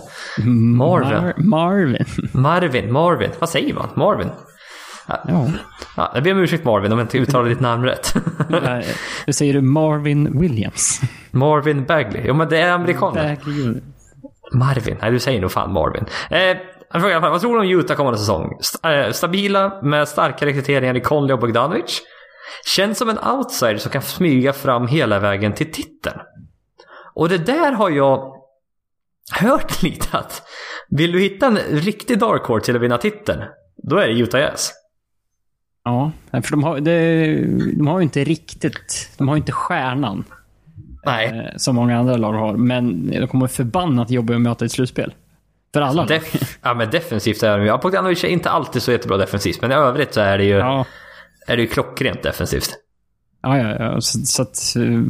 [0.76, 1.10] Marvin.
[1.12, 2.04] Mar Marvin.
[2.32, 3.30] Marvin, Marvin.
[3.38, 3.88] Vad säger man?
[3.94, 4.28] Marvin?
[5.06, 5.46] ja.
[5.96, 8.14] Ja, jag ber om ursäkt Marvin om jag inte uttalar ditt namn rätt.
[9.26, 11.00] Nu säger du Marvin Williams.
[11.30, 12.22] Marvin Bagley.
[12.26, 13.36] Jo men det är amerikaner.
[13.44, 13.80] Bagley.
[14.52, 14.96] Marvin.
[15.02, 16.04] Nej du säger nog fan Marvin.
[16.30, 16.38] Eh,
[16.92, 18.56] Jag frågar i alla fall, vad tror du om Utah kommande säsong?
[18.60, 22.02] St- äh, stabila med starka rekryteringar i Conley och Bogdanovic.
[22.66, 26.18] Känns som en outsider som kan smyga fram hela vägen till titeln.
[27.14, 28.34] Och det där har jag
[29.32, 30.42] hört lite att
[30.88, 33.42] vill du hitta en riktig dark horse till att vinna titeln,
[33.76, 34.72] då är det Utah Jazz.
[35.84, 39.10] Ja, för de har, de har ju inte riktigt...
[39.18, 40.24] De har ju inte stjärnan.
[41.04, 41.26] Nej.
[41.26, 42.52] Eh, som många andra lag har.
[42.52, 45.14] Men de kommer förbannat jobba att möta ett slutspel.
[45.74, 46.20] För alla lag.
[46.62, 47.68] Ja men defensivt är de ju.
[47.68, 50.54] Ja, Bogdanovic är inte alltid så jättebra defensivt, men i övrigt så är det ju,
[50.54, 50.84] Ja,
[51.46, 52.70] är det ju klockrent defensivt.
[53.42, 53.76] ja, ja.
[53.78, 54.00] ja.
[54.00, 54.76] Så, så att...
[54.76, 55.00] eh,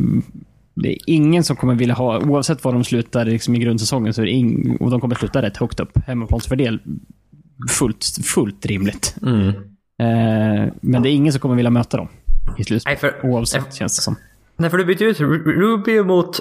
[0.75, 4.23] Det är ingen som kommer vilja ha, oavsett var de slutar liksom i grundsäsongen, så
[4.23, 5.99] är det ing, och de kommer sluta rätt högt upp.
[6.07, 6.81] Hemmaplansfördel,
[7.71, 9.17] fullt, fullt rimligt.
[9.23, 9.49] Mm.
[9.99, 12.09] Eh, men det är ingen som kommer vilja möta dem
[12.59, 12.91] i slutspel.
[12.91, 14.17] Nej, för, Oavsett, känns det som.
[14.57, 16.41] nej, för du byter ut Ru- Rubio mot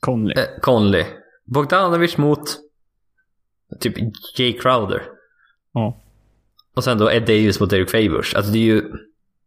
[0.00, 0.38] Conley.
[0.38, 1.04] eh, Conley.
[1.44, 2.42] Bogdanovic mot
[3.80, 3.94] typ
[4.38, 5.02] Jay Crowder.
[5.72, 6.00] Ja.
[6.78, 8.34] Och sen då Ed Davis mot Derek Favors.
[8.34, 8.82] Alltså det är ju...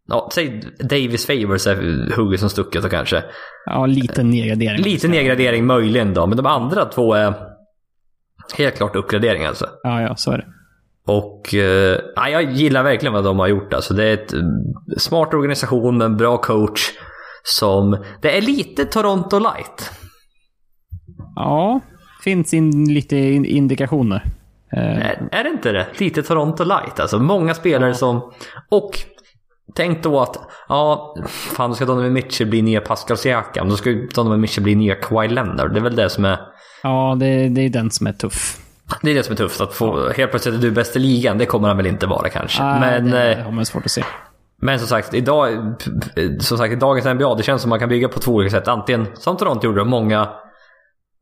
[0.08, 3.24] Ja, säg Davis Favors är hugget som stucket och kanske.
[3.66, 4.84] ja, lite nedgradering.
[4.84, 7.34] Lite nedgradering möjligen då, men de andra två är
[8.58, 9.66] helt klart uppgradering alltså.
[9.84, 10.46] Ja, ja, så är det.
[11.06, 13.74] Och eh, ja, jag gillar verkligen vad de har gjort.
[13.74, 14.40] Alltså, det är ett eh,
[14.98, 16.82] smart organisation med en bra coach.
[17.44, 19.92] Som, det är lite Toronto light.
[21.36, 21.80] Ja,
[22.24, 24.24] finns in lite in- indikationer.
[24.78, 25.88] Eh, Är, är det inte det?
[25.98, 27.00] Lite Toronto light.
[27.00, 28.32] Alltså många spelare som...
[28.70, 29.00] Och
[29.76, 30.40] tänk då att,
[30.70, 33.70] ja, fan då ska Donovan Mitchell bli nya Pascal Siakam.
[33.70, 35.74] Då ska Donovan Mitchell bli nya Kawhi Leonard.
[35.74, 36.40] Det är väl det som är...
[36.84, 38.58] ja, det, det är den som är tuff.
[39.02, 39.62] Det är det som är tufft.
[39.62, 41.38] Att få, helt plötsligt är du bäst i ligan.
[41.38, 42.64] Det kommer han väl inte vara kanske.
[42.64, 43.12] Ah, men...
[43.12, 44.04] det eh, har man svårt att se.
[44.62, 45.76] Men som sagt, idag,
[46.40, 48.68] som sagt, i dagens NBA, det känns som man kan bygga på två olika sätt.
[48.68, 50.30] Antingen som Toronto gjorde, många,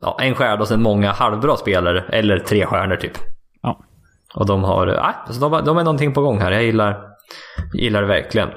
[0.02, 2.04] ja, en stjärna och sen många halvbra spelare.
[2.10, 3.18] Eller tre stjärnor typ.
[4.36, 6.52] Och de har, nej, alltså de, de är någonting på gång här.
[6.52, 6.98] Jag gillar,
[7.74, 8.50] gillar det verkligen.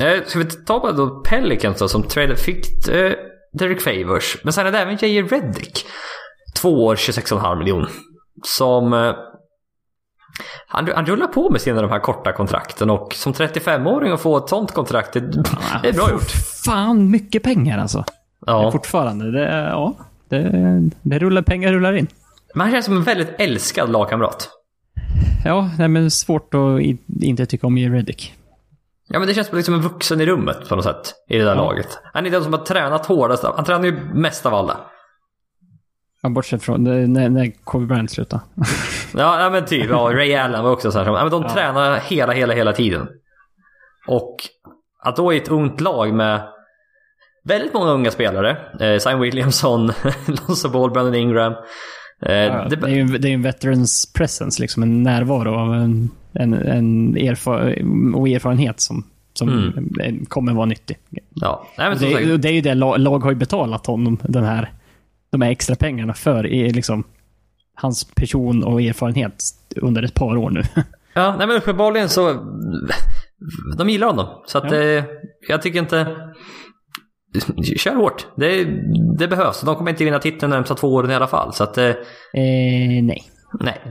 [0.00, 3.12] Eh, ska vi ta bara då Pelicans då, som traded, fick eh,
[3.52, 4.36] Derek Favors.
[4.42, 5.22] Men sen är det även J.J.
[5.22, 5.86] Reddick.
[6.56, 7.88] Två år, 26,5 miljoner.
[8.42, 8.92] Som...
[8.92, 9.14] Eh,
[10.66, 14.36] han, han rullar på med sina de här korta kontrakten och som 35-åring att få
[14.36, 15.20] ett sånt kontrakt, det,
[15.82, 16.30] det är bra gjort.
[16.64, 18.04] Fan, mycket pengar alltså.
[18.46, 18.72] Ja.
[18.72, 19.30] Fortfarande.
[19.30, 19.94] Det, ja,
[20.28, 22.06] det, det rullar, pengar rullar in.
[22.54, 24.48] Men han känns som en väldigt älskad lagkamrat.
[25.44, 27.88] Ja, nej, men svårt att i, inte tycka om J.
[27.88, 28.34] Reddick.
[29.08, 31.14] Ja men det känns som liksom en vuxen i rummet på något sätt.
[31.28, 31.62] I det där Ja.
[31.64, 31.98] laget.
[32.12, 33.44] Han är den som har tränat hårdast.
[33.56, 34.76] Han tränar ju mest av alla.
[36.22, 38.42] Ja, bortsett från när, när Kobe Bryant slutade.
[39.16, 39.90] Ja, men typ.
[39.90, 41.06] Ja, Ray Allen var också så här.
[41.06, 41.48] Ja, men de Ja.
[41.54, 43.08] tränar hela, hela, hela tiden.
[44.08, 44.36] Och
[45.02, 46.48] att då i ett ungt lag med
[47.44, 48.56] väldigt många unga spelare.
[48.80, 49.86] Eh, Simon Williamson,
[50.26, 51.54] Lonzo Ball, Brandon Ingram.
[52.26, 56.10] Eh, Ja, det, är ju det är en veterans presence, liksom en närvaro av en,
[56.32, 57.60] en, en erfar
[58.14, 60.24] och erfarenhet som, som Mm.
[60.26, 60.96] kommer vara nyttig.
[61.34, 61.66] ja.
[61.78, 64.72] Nej, det, och det är ju det lag, lag har ju betalat honom, den här,
[65.30, 67.04] de här extra pengarna för i liksom,
[67.74, 69.44] hans person och erfarenhet
[69.76, 70.62] under ett par år nu.
[71.14, 72.32] Ja, nej men uppenbarligen så...
[73.78, 74.26] De gillar honom.
[74.46, 74.78] Så att Ja.
[74.78, 75.04] eh,
[75.48, 76.06] jag tycker inte...
[77.76, 78.26] Kör hårt.
[78.36, 78.64] Det,
[79.18, 79.60] det behövs.
[79.60, 81.54] De kommer inte vinna titeln de närmsta två åren i alla fall.
[81.54, 81.78] Så att...
[81.78, 81.94] Eh, eh,
[83.02, 83.22] nej,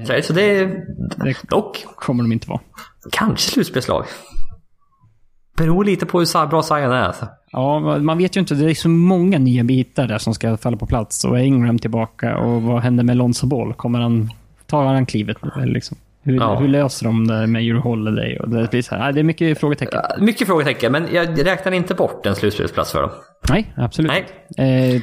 [0.08, 0.24] nej.
[0.24, 0.66] Så det...
[1.18, 2.60] det Dock, kommer de inte vara.
[3.12, 4.06] kanske slutspelslag.
[5.58, 7.04] Beror lite på hur bra Zion är.
[7.04, 7.28] Alltså.
[7.52, 8.56] Ja, man vet ju inte.
[8.56, 11.26] Det är så många nya bitar där som ska falla på plats.
[11.26, 12.38] Och är Ingram tillbaka?
[12.38, 13.74] Och vad händer med Lonzo Ball?
[13.74, 14.30] Kommer han...
[14.66, 15.66] Tar han klivet nu?
[15.66, 15.98] Liksom?
[16.30, 16.56] Hur, Ja.
[16.60, 18.38] hur löser de det med Euro Holiday?
[18.38, 20.02] Och det, blir så här, nej, det är mycket frågetecken.
[20.20, 23.12] Mycket frågetecken, men jag räknar inte bort en slutspelsplats för dem.
[23.50, 24.12] Nej, absolut
[24.58, 24.96] Nej.
[24.96, 25.02] Eh,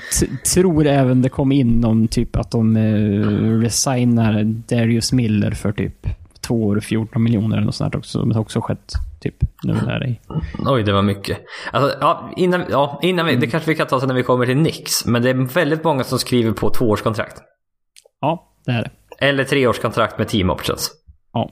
[0.55, 6.07] tror även det kom in någon typ att de eh, resignar Darius Miller för typ
[6.47, 8.23] två år och 14 miljoner eller något sånt också.
[8.23, 10.21] Det har också skett typ nu där i...
[10.67, 11.39] Oj, det var mycket.
[11.73, 14.47] Alltså, ja, innan, ja, innan vi, det kanske vi kan ta sen när vi kommer
[14.47, 15.07] till Nix.
[15.07, 17.43] Men det är väldigt många som skriver på tvåårskontrakt.
[18.21, 18.91] Ja, det är det.
[19.27, 20.91] Eller treårskontrakt med team options.
[21.37, 21.51] Ja.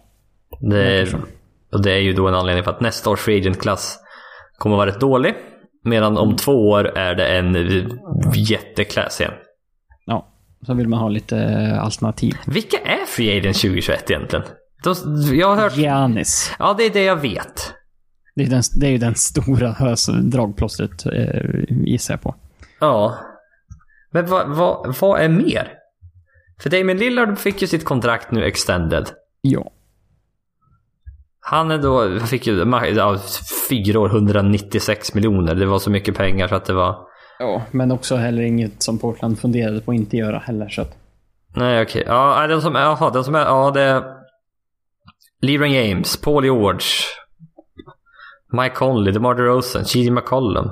[0.60, 1.28] Det, förstår.
[1.72, 3.98] och det är ju då en anledning för att nästa års free agent-klass
[4.58, 5.34] kommer vara rätt dålig.
[5.84, 7.54] Medan om två år är det en
[8.34, 9.32] jätteklass igen.
[10.06, 10.30] ja.
[10.66, 12.34] Så vill man ha lite eh, alternativ.
[12.46, 14.44] Vilka är free agent 2021 egentligen?
[15.32, 15.76] Jag har hört...
[15.76, 16.52] Giannis.
[16.58, 17.72] Ja, det är det jag vet.
[18.34, 19.74] Det är, den, det är ju den stora
[20.22, 22.34] dragplåstret, eh, gissar jag på.
[22.80, 23.18] Ja.
[24.10, 25.72] Men vad, vad, vad är mer?
[26.62, 29.10] För Damien Lillard fick ju sitt kontrakt nu extended.
[29.46, 29.70] Ja.
[31.40, 32.58] Han är då, fick ju
[32.96, 33.18] ja,
[33.68, 35.54] fyra år, 196 miljoner.
[35.54, 37.06] Det var så mycket pengar så att det var...
[37.38, 37.62] ja.
[37.70, 40.68] Men också heller inget som Portland funderade på att inte göra heller.
[40.68, 40.96] Så att,
[41.56, 42.04] Nej, okej.
[42.06, 44.02] Ja, nej, den som, jaha, den som är, ja det är
[45.40, 46.86] LeBron James, Paul George,
[48.52, 50.10] Mike Conley, DeMar DeRozan, G.J.
[50.10, 50.70] McCollum.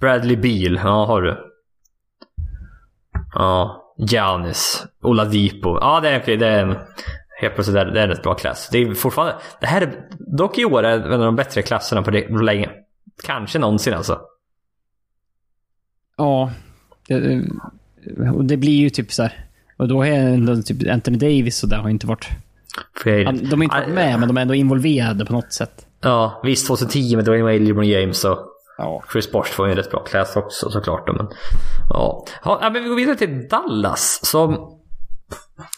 [0.00, 1.52] Bradley Beal, ja har du.
[3.34, 5.78] Ja, Giannis, Oladipo.
[5.80, 6.36] Ja, det är okej.
[6.36, 6.66] Det är
[7.40, 8.68] helt plötsligt det är, det är en rätt bra klass.
[8.72, 12.02] Det är fortfarande, det här är, dock i år är en av de bättre klasserna
[12.02, 12.70] på, det, länge.
[13.22, 14.20] Kanske någonsin alltså.
[16.16, 16.50] Ja.
[17.08, 17.42] Det,
[18.34, 19.44] och det blir ju typ så här.
[19.76, 22.28] Och då är typ Anthony Davis och där har inte varit...
[23.04, 25.86] Han, de har inte varit med, men de är ändå involverade på något sätt.
[26.00, 28.38] Ja, visst 2010 med Dwayne Wade, LeBron James och
[28.78, 29.02] Ja.
[29.12, 31.08] Chris Bosh får ju en rätt bra klass också såklart.
[31.16, 31.28] Men,
[31.90, 32.24] ja.
[32.44, 34.72] Ja, men vi går vidare till Dallas som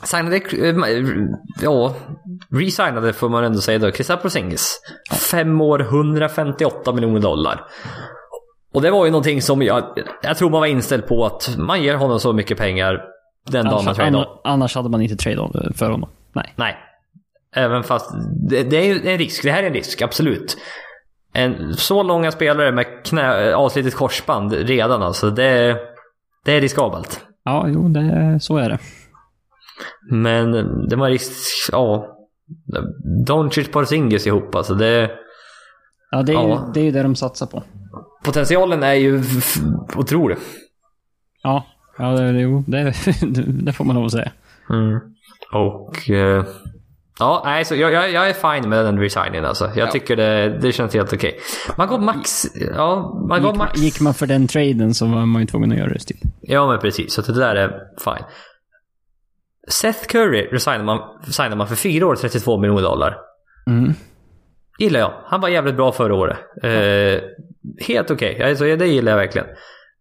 [0.05, 0.77] signade, eh,
[1.63, 1.95] ja,
[2.51, 4.81] resignade får man ändå säga då, Kristaps Porzingis.
[5.31, 7.65] Fem år, 158 miljoner dollar.
[8.75, 9.85] Och det var ju någonting som jag,
[10.23, 13.01] jag tror man var inställd på att man ger honom så mycket pengar
[13.51, 14.19] den dagen man Annars, tradar.
[14.19, 16.11] anna- annars hade man inte tradeat för honom.
[16.33, 16.55] Nej.
[16.57, 16.77] Nej.
[17.55, 18.11] Även fast
[18.51, 19.43] det, det är ju en risk.
[19.43, 20.57] Det här är en risk, absolut.
[21.39, 25.31] En, så långa spelare med knä, avslitet korsband redan alltså.
[25.31, 25.77] Det,
[26.45, 27.21] det är riskabelt.
[27.45, 28.79] Ja, jo, det, så är det.
[30.11, 30.53] Men
[30.89, 31.33] det var risk...
[31.73, 32.15] Ja.
[33.27, 34.75] Doncic Porzingis ihop alltså.
[34.75, 35.11] Det,
[36.11, 36.71] Ja, det är, ju, Ja.
[36.75, 37.63] det är ju det de satsar på.
[38.25, 39.23] potentialen är ju
[39.97, 40.37] otrolig.
[41.43, 41.67] Ja,
[41.99, 42.95] ja det, jo, det,
[43.63, 44.33] det får man att säga.
[44.71, 45.01] Mm.
[45.53, 46.11] Och...
[46.11, 46.45] eh,
[47.19, 49.71] ja, nej, så jag, jag, jag är fine med den resigningen alltså.
[49.77, 51.39] Jag tycker det, det känns helt okej.
[51.77, 52.45] Man går max...
[52.77, 53.81] Ja, man går Gick, man- max...
[53.81, 55.99] gick man för den traden så var man ju tvungen att göra det.
[55.99, 56.19] Typ.
[56.41, 57.13] Ja, men precis.
[57.13, 57.69] Så det där är
[58.05, 58.25] fine.
[59.69, 63.17] Seth Curry resignar man, signar man för fyra år 32 miljoner dollar.
[63.67, 63.93] Mm.
[64.79, 65.13] Gillar jag.
[65.27, 66.39] Han var jävligt bra förra året.
[66.63, 67.21] Eh,
[67.87, 68.43] helt okej.
[68.43, 69.47] Alltså, det gillar jag verkligen.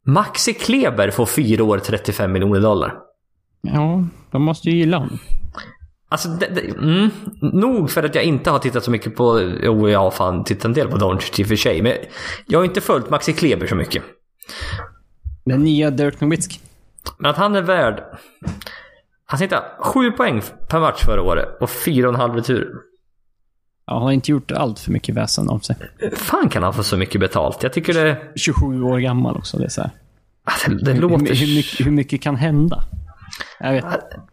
[0.06, 2.94] Maxi Kleber får fyra år 35 miljoner dollar.
[3.62, 5.20] Ja, de måste ju gilla honom.
[6.10, 7.10] Alltså, det, det, mm,
[7.40, 9.56] nog för att jag inte har tittat så mycket på...
[9.64, 11.82] Jo, jag har fan tittat en del på Doncic i och för sig.
[11.82, 11.94] Men
[12.46, 14.04] jag har inte följt Maxi Kleber så mycket.
[15.46, 16.60] Den nya Dirk Nowitzki.
[17.18, 18.04] Men att han är värd...
[19.26, 22.74] Han hittade sju poäng per match förra året och fyra och en halv retur.
[23.88, 25.76] Ja, han har inte gjort allt för mycket väsen av sig.
[26.16, 27.64] fan kan han få så mycket betalt?
[27.64, 28.32] Jag tycker det...
[28.36, 29.58] 27 år gammal också.
[29.58, 29.92] Det är så här.
[30.68, 31.36] Det, det Hur, låter...
[31.36, 32.84] hur, mycket, hur mycket kan hända?
[33.60, 33.86] Jag vet.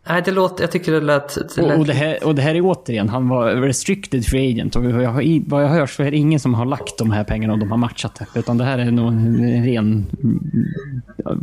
[0.09, 0.63] Nej, det låter...
[0.65, 1.35] Jag tycker det lät...
[1.57, 1.79] Det Och, lät...
[1.79, 4.77] och, det här, och det här är återigen, han var restricted free agent.
[4.77, 7.25] Och jag har, vad jag hör så är det ingen som har lagt de här
[7.25, 8.39] pengarna och de har matchat det.
[8.41, 10.07] Utan det här är nog en ren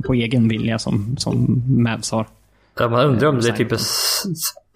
[0.05, 2.27] på egen vilja som, som Mavs har.
[2.79, 3.71] Ja, man undrar om det är typ...
[3.71, 4.23] s-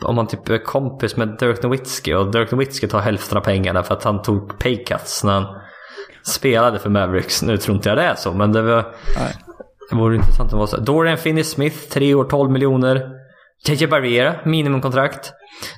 [0.02, 3.84] Om man typ är kompis med Dirk Nowitzki och Dirk Nowitzki tar hälften av pengarna
[3.84, 5.46] för att han tog paycuts när han
[6.24, 7.44] spelade för Mavericks.
[7.44, 8.86] Nu tror inte jag det är så, men det var...
[9.90, 10.78] Det vore intressant om det var så.
[10.78, 13.12] Dorian Finney-Smith, 3 år 12 miljoner.
[13.68, 15.34] JJ Barriera, minimumkontrakt.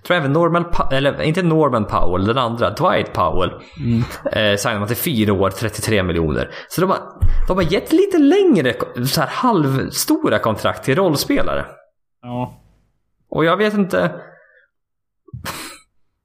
[0.08, 3.50] Tror även Norman pa- eller inte Norman Powell, den andra, Dwight Powell.
[4.32, 6.50] Eh, signar man till 4 år, 33 miljoner.
[6.70, 7.00] Så de har,
[7.48, 8.74] de har gett lite längre,
[9.06, 11.66] så här halvstora kontrakt till rollspelare.
[12.22, 12.62] Ja.
[13.30, 14.12] Och jag vet inte...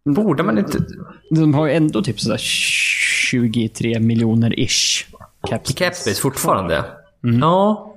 [0.04, 0.78] Borde man inte...
[1.30, 5.06] De har ju ändå typ sådär 23 miljoner ish.
[5.48, 5.78] Cap space.
[5.84, 6.84] Capspace fortfarande?
[7.22, 7.88] Ja.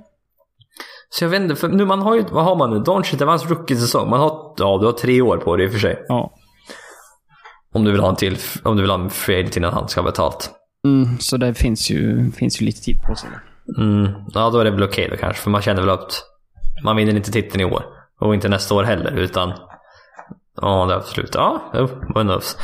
[1.08, 2.24] Så jag vet inte, för nu man har ju...
[2.30, 2.78] Vad har man nu?
[2.78, 4.10] Doncic, det var hans rookie-säsong.
[4.10, 4.54] Man har...
[4.56, 6.04] Ja, du har tre år på det i och för sig.
[6.08, 6.32] Ja.
[7.72, 8.38] Om du vill ha en till...
[8.62, 10.50] Om du vill ha en free innan han ska ha betalt.
[10.84, 13.30] Mm, så det finns ju, finns ju lite tid på sig.
[13.78, 14.12] Mm.
[14.34, 15.42] Ja, då är det väl okej då kanske.
[15.42, 16.22] För man känner väl att
[16.84, 17.84] man vinner inte titeln i år.
[18.20, 19.52] Och inte nästa år heller, utan...
[20.60, 21.34] Ja, det är absolut.
[21.34, 21.62] Ja,
[22.14, 22.56] who knows.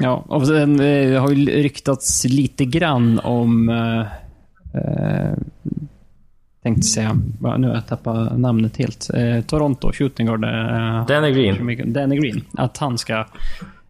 [0.00, 3.68] Ja, och sen eh, har ju ryktats lite grann om...
[3.68, 4.00] Eh,
[4.80, 5.34] eh,
[6.62, 7.18] tänkte säga,
[7.58, 9.10] nu har jag tappat namnet helt.
[9.14, 10.44] Eh, Toronto, shooting guard.
[10.44, 11.92] Eh, Danny Green.
[11.92, 12.44] Danny Green.
[12.52, 13.26] Att han ska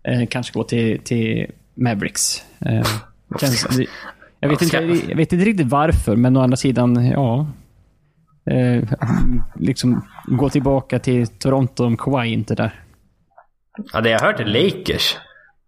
[0.03, 2.45] eh, kanske gå till, till Mavericks.
[2.61, 2.87] Eh,
[3.41, 3.67] känns,
[4.41, 4.77] jag, vet inte,
[5.09, 7.47] jag vet inte riktigt varför, men å andra sidan, ja.
[8.51, 8.83] Eh,
[9.55, 12.81] liksom gå tillbaka till Toronto om Kawhi inte är där.
[13.93, 15.17] Ja, det jag hört är Lakers.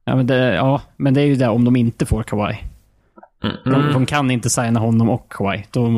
[0.04, 2.56] Ja men, det, ja, men det är ju det om de inte får Kawhi.
[3.42, 3.56] Mm.
[3.64, 5.66] De, de kan inte signa honom och Kawhi.
[5.70, 5.88] Då,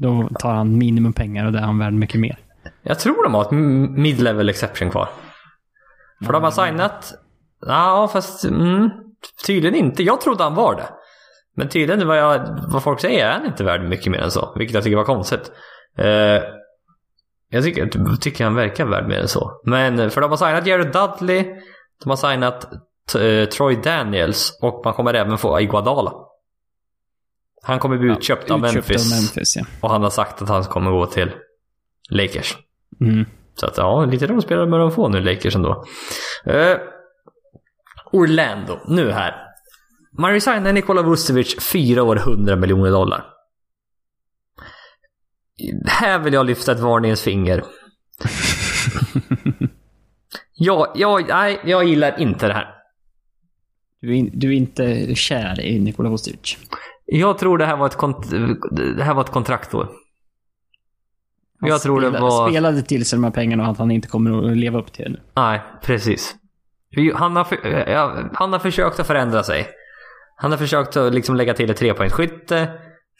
[0.00, 2.38] då tar han minimum pengar och det är han värd mycket mer.
[2.82, 3.50] Jag tror de har ett
[3.98, 5.08] mid-level exception kvar.
[6.24, 7.14] För de har signat...
[7.66, 8.90] Ja, fast mm,
[9.46, 10.02] tydligen inte.
[10.02, 10.88] Jag trodde han var det.
[11.56, 14.52] Men tydligen vad, jag, vad folk säger är han inte värd mycket mer än så.
[14.56, 15.52] Vilket jag tycker var konstigt.
[15.98, 16.42] Eh,
[17.50, 19.60] jag tycker, tycker han verkar värd mer än så.
[19.64, 21.44] Men eh, för de har signat Jared Dudley.
[22.04, 22.68] De har signat
[23.14, 24.58] eh, Troy Daniels.
[24.62, 26.12] Och man kommer även få Iguadala.
[27.62, 29.12] Han kommer bli utköpt av Utköpt Memphis.
[29.12, 29.64] Av Memphis ja.
[29.80, 31.30] Och han har sagt att han kommer gå till
[32.10, 32.56] Lakers.
[33.00, 33.24] Mm.
[33.54, 35.84] Så att ja, lite rollspelare bör de få nu, Lakers ändå.
[36.44, 36.76] Eh,
[38.12, 39.34] Orlando, nu här.
[40.18, 43.24] Man resignar Nikola Vucevic, fyra år, 100 miljoner dollar.
[45.86, 47.64] Här vill jag lyfta ett varningens finger.
[50.54, 52.74] jag, jag, nej, jag gillar inte det här.
[54.00, 56.56] Du är, in, du är inte kär i Nikola Vucevic.
[57.10, 58.30] Jag tror det här var ett, kont
[58.96, 59.88] det här var ett kontraktår.
[61.60, 62.48] Han Jag tror det spelade, var...
[62.48, 65.04] spelade till sig de här pengarna och att han inte kommer att leva upp till
[65.04, 65.20] det nu.
[65.34, 66.34] Nej, precis.
[67.14, 67.56] Han har, för,
[68.34, 69.66] han har försökt att förändra sig.
[70.36, 72.68] Han har försökt att liksom lägga till ett trepoängsskytte.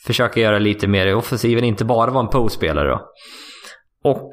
[0.07, 3.13] Försöka göra lite mer i offensiven, inte bara vara en postspelare då.
[4.05, 4.33] Och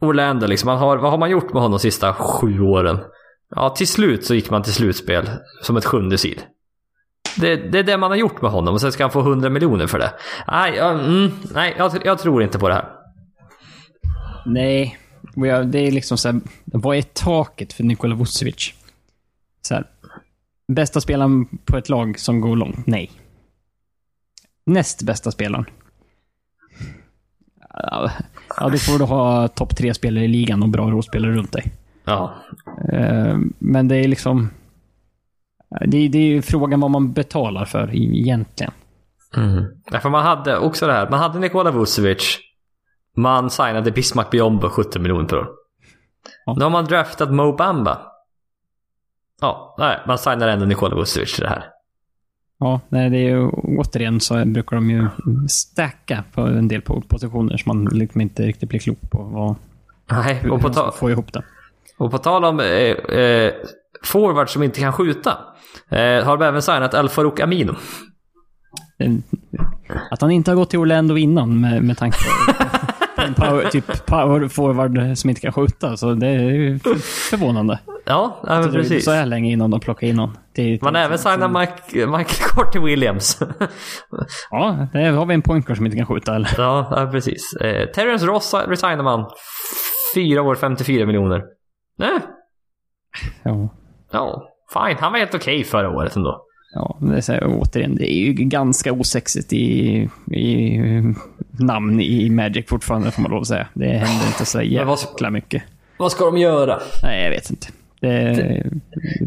[0.00, 2.98] Orlando, liksom, man har, vad har man gjort med honom de sista sju åren?
[3.50, 5.28] Ja, till slut så gick man till slutspel
[5.62, 6.42] som ett sjunde sid.
[7.40, 9.50] Det, det är det man har gjort med honom och sen ska han få 100
[9.50, 10.12] miljoner för det.
[10.48, 12.84] Nej, ja, mm, nej jag, jag tror inte på det här.
[14.46, 14.98] Nej,
[15.34, 18.74] jag- det är liksom så här, vad är taket för Nikola Vucevic?
[19.62, 19.84] Så här,
[20.68, 22.86] bästa spelaren på ett lag som går långt?
[22.86, 23.10] Nej.
[24.66, 25.64] Näst bästa spelaren?
[27.74, 28.10] Ja,
[28.60, 31.72] Ja, då får du ha topp tre spelare i ligan och bra rollspelare runt dig.
[32.04, 32.34] Ja,
[32.92, 34.50] Eh, Men det är liksom...
[35.80, 38.72] Det är, det är ju frågan vad man betalar för egentligen.
[39.36, 39.64] Mm.
[39.90, 42.38] Därför man hade också det här, man hade Nikola Vucevic.
[43.16, 45.48] Man signade Bismarck Biombo 70 miljoner per år.
[46.46, 46.54] Ja.
[46.58, 47.98] Nu har man draftat Mo Bamba.
[49.40, 51.64] Ja, nej, man signar ändå Nikola Vucevic till det här.
[52.58, 55.08] Ja, nej, det är ju återigen så brukar de ju
[55.48, 59.56] stacka på en del positioner som man liksom inte riktigt blir klok på vad,
[60.10, 61.42] Nej, hur och på, man ska få ihop det.
[61.98, 63.52] och på tal om eh, eh,
[64.04, 65.30] forward som inte kan skjuta.
[65.90, 67.74] Eh, har de även signat El Farouk Amino.
[70.10, 72.18] Att han inte har gått till Orlando innan med, med tanke
[73.16, 75.96] på, en power, typ power forward som inte kan skjuta.
[75.96, 76.94] Så det är ju för-
[77.30, 77.78] förvånande.
[78.04, 79.04] Ja, ja men Det precis.
[79.04, 80.36] så här länge innan de plockade in någon.
[80.54, 83.38] Det Man har även signat Mike, Michael Carter Williams.
[84.50, 86.34] Ja, där har vi en point guard som inte kan skjuta.
[86.34, 86.54] Eller?
[86.58, 87.52] ja, ja, precis.
[87.60, 89.30] Eh, Terrence Ross resignar man.
[90.14, 91.42] Fyra år, 54 miljoner.
[91.98, 92.18] Nej,
[93.42, 93.68] Ja.
[94.16, 94.96] Ja, fine.
[95.00, 96.42] Han var helt okej förra året ändå.
[96.74, 99.66] Ja, det är så här, återigen, det är ju ganska osexigt i,
[100.32, 100.78] i
[101.50, 103.68] namn i Magic fortfarande, får man lov att säga.
[103.74, 105.62] Det händer inte så jäkla mycket.
[105.98, 106.80] Vad ska de göra?
[107.02, 107.66] Nej, jag vet inte.
[108.00, 108.70] Det,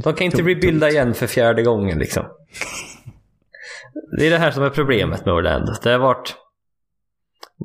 [0.04, 2.24] De kan inte rebuilda igen för fjärde gången liksom.
[4.20, 5.74] Det är det här som är problemet med Orlando.
[5.84, 6.36] Det har varit...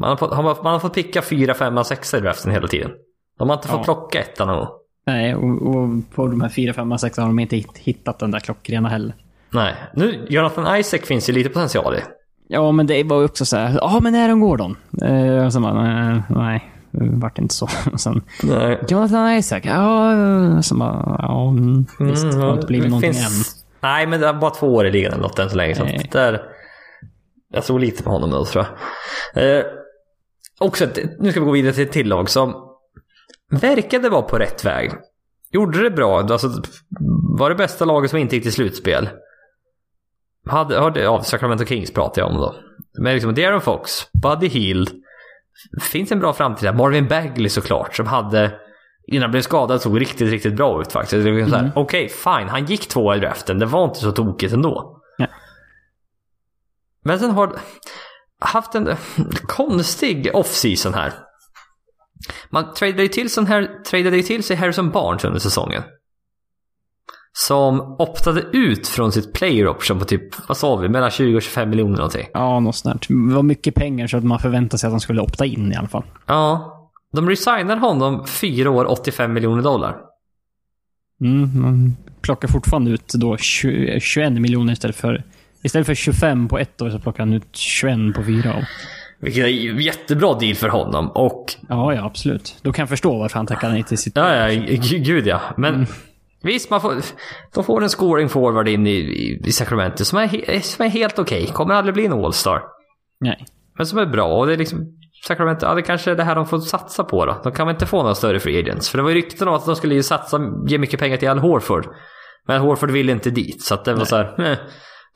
[0.01, 2.91] Man har fått, man, man har fått picka fyra, femma, sexa i draften hela tiden.
[3.39, 3.85] De har inte fått Ja.
[3.85, 4.69] plocka ettan någon gång.
[5.06, 8.31] Nej, och, och på de här fyra, femma, sex har de inte hitt- hittat den
[8.31, 9.14] där klockrena heller.
[9.51, 9.74] Nej.
[9.94, 11.98] Nu, Jonathan Isaac finns ju lite potential i.
[12.48, 14.76] Ja, men det var ju också så här, ja men Aaron Gordon.
[15.02, 17.68] Eh, och så bara, eh, nej, det vart inte så.
[17.93, 18.78] Och sen, Nej.
[18.89, 23.43] Jonathan Isaac, ja, så bara, ja, mm, visst, det har inte blivit någonting än.
[23.81, 25.74] Nej, men det är bara två år i ligan eller något än så länge.
[25.74, 26.09] Så Nej.
[26.12, 26.43] där,
[27.52, 28.66] jag tror lite på honom nu tror
[29.35, 29.59] jag.
[29.59, 29.64] Eh,
[30.60, 30.86] också,
[31.18, 32.55] nu ska vi gå vidare till ett till lag som
[33.51, 34.93] verkade vara på rätt väg.
[35.51, 36.21] Gjorde det bra.
[36.21, 36.49] Alltså,
[37.39, 39.09] var det bästa laget som inte gick till slutspel.
[40.47, 42.55] Hade, hade, ja, Sacramento Kings pratar jag om då.
[42.99, 44.91] Men liksom Darren Fox, Buddy Hield.
[45.81, 46.73] Finns en bra framtid där.
[46.73, 48.61] Marvin Bagley såklart, som hade
[49.07, 51.51] innan han blev skadad såg riktigt, riktigt bra ut faktiskt.
[51.51, 52.49] Så här, Okej, fine.
[52.49, 53.59] Han gick två i draften.
[53.59, 55.01] Det var inte så tokigt ändå.
[55.19, 55.29] Nej.
[57.05, 57.59] Men sen har
[58.41, 58.97] haft en
[59.47, 61.12] konstig off-season här.
[62.51, 65.82] Man tradade ju till, sån här, tradade ju till sig Harrison Barnes under säsongen.
[67.32, 71.43] Som optade ut från sitt player option på typ, vad sa vi, mellan 20 och
[71.43, 72.27] 25 miljoner någonting.
[72.35, 73.09] Ja, något sånt.
[73.09, 75.77] Det var mycket pengar så att man förväntade sig att han skulle opta in i
[75.77, 76.05] alla fall.
[76.27, 76.70] Ja.
[77.12, 79.97] De resignar honom fyra år, 85 miljoner dollar.
[81.20, 85.23] Mm, man plockar fortfarande ut då 20, 21 miljoner istället för...
[85.62, 88.65] Istället för 25 på ett år så plockar han ut 21 på fyra år.
[89.25, 91.11] Vilket är en jättebra deal för honom.
[91.11, 92.57] Och Ja, ja, absolut.
[92.63, 94.17] Då kan jag förstå varför han tackar nej till sitt...
[94.17, 95.41] Ja, ja, gud ja.
[95.57, 95.87] Men
[96.43, 96.95] visst, man får,
[97.55, 101.47] de får en scoring forward in i, i, Sacramento som är, som är helt okej.
[101.47, 102.63] Kommer aldrig bli en All-star.
[103.21, 103.47] Nej.
[103.77, 104.39] Men som är bra.
[104.39, 107.27] Och det är liksom Sacramento, ja det kanske är det här de får satsa på
[107.27, 107.41] då.
[107.43, 108.89] De kan väl inte få några större free agents.
[108.89, 111.29] För det var ju rykten om att de skulle ju satsa, ge mycket pengar till
[111.29, 111.87] Al Horford.
[112.47, 113.63] Men Horford ville inte dit.
[113.63, 114.59] Så att det var så här, eh,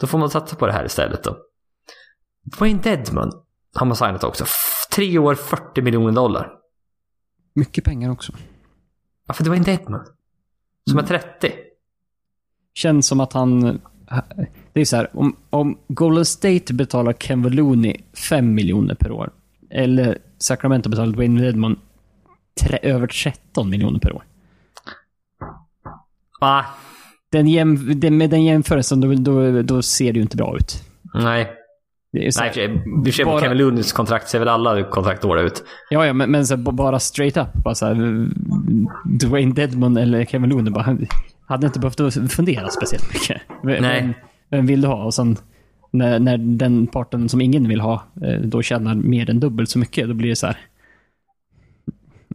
[0.00, 1.36] då får man satsa på det här istället då.
[2.56, 2.80] Dwayne
[3.74, 4.44] Dedmon har signat också.
[4.94, 6.52] Tre år, 40 miljoner dollar.
[7.54, 8.32] Mycket pengar också.
[9.26, 10.00] Varför Dwayne Dedmon?
[10.90, 11.52] Som är 30.
[12.74, 13.80] Känns som att han...
[14.72, 17.96] Det är så här, om, om Golden State betalar Kevin Looney
[18.28, 19.30] 5 miljoner per år.
[19.70, 21.80] Eller Sacramento betalar Dwayne Dedmon
[22.60, 24.24] tre, över 13 miljoner per år.
[26.40, 26.64] Va?
[27.30, 30.84] Den jäm, den, med den jämförelsen, då, då, då ser det ju inte bra ut.
[31.14, 31.57] Nej.
[32.12, 32.32] Nej,
[33.04, 35.64] för sig på bara- Kevin Looney's kontrakt ser väl alla kontrakt dåliga ut.
[35.90, 37.52] Ja, ja, men, men så bara straight up.
[37.64, 38.28] Bara så här,
[39.04, 40.98] Dwayne Dedmon eller Kevin Looney bara,
[41.46, 43.42] hade inte behövt fundera speciellt mycket.
[43.62, 44.02] Nej.
[44.02, 44.12] Vem,
[44.50, 45.04] vem vill du ha?
[45.04, 45.36] Och sen
[45.90, 49.78] när, när den parten som ingen vill ha eh, då tjänar mer än dubbelt så
[49.78, 50.56] mycket, då blir det så här.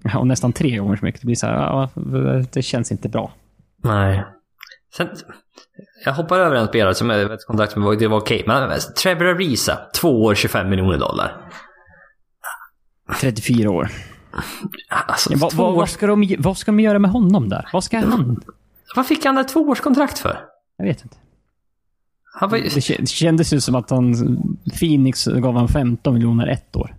[0.18, 1.22] Och nästan tre gånger så mycket.
[1.22, 1.90] Det blir så här, ja,
[2.54, 3.32] det känns inte bra.
[3.84, 4.24] Nej.
[4.98, 5.08] Sen,
[6.06, 8.44] jag hoppar över en spelare som ett kontrakt som var, det var okej.
[8.48, 11.38] Men Trevor Ariza, två år 25 miljoner dollar.
[13.22, 13.90] 34 år.
[14.90, 17.50] Alltså, Ja, vad, två vad, år, vad, ska de, vad ska de göra med honom
[17.50, 17.70] där?
[17.74, 18.42] Vad ska han?
[18.96, 20.40] vad fick han ett tvåårskontrakt för?
[20.78, 21.16] Jag vet inte.
[22.40, 24.14] Han var, Det det kändes ju som att han,
[24.80, 26.96] Phoenix gav han 15 miljoner ett år.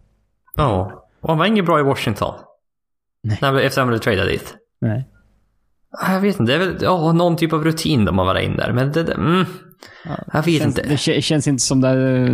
[0.57, 2.35] ja, och han var inget bra i Washington.
[3.23, 3.39] Nej.
[3.43, 4.55] När, efter han blev tradad dit.
[4.81, 5.09] Nej.
[6.03, 8.57] Jag vet inte, det är väl ja, någon typ av rutin de har varit in
[8.57, 8.73] där.
[8.73, 9.45] Men det, mm,
[10.33, 10.89] jag vet känns, inte.
[10.89, 12.29] Det kä- känns inte som det,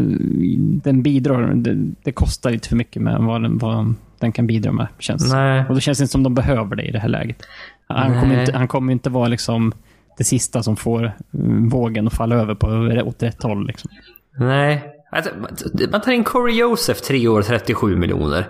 [0.82, 1.54] den bidrar.
[1.54, 1.74] Det,
[2.04, 4.86] det kostar lite för mycket med vad den, vad den kan bidra med.
[4.98, 5.32] Känns.
[5.32, 5.64] Nej.
[5.68, 7.36] Och det känns inte som de behöver det i det här läget.
[7.86, 8.20] Han Nej.
[8.20, 9.72] kommer inte, han kommer inte vara liksom
[10.18, 12.66] det sista som får mm, vågen att falla över på,
[13.08, 13.66] åt rätt håll.
[13.66, 13.90] Liksom.
[14.38, 14.84] Nej.
[15.12, 15.30] Alltså,
[15.92, 18.48] man tar in Corey Joseph, tre år, 37 miljoner.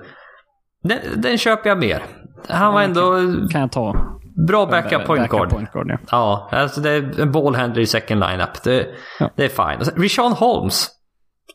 [0.82, 2.03] Den, den köper jag mer.
[2.49, 3.16] Han var ändå
[3.51, 4.19] Kan jag ta.
[4.49, 5.51] Bra backup point guard.
[5.51, 5.99] point guard ja.
[6.11, 8.62] Ja, alltså det är en ballhandler i second lineup.
[8.65, 8.87] Det,
[9.19, 9.31] Ja.
[9.37, 9.85] det är fine.
[9.85, 10.89] Sen, Rishon Holmes.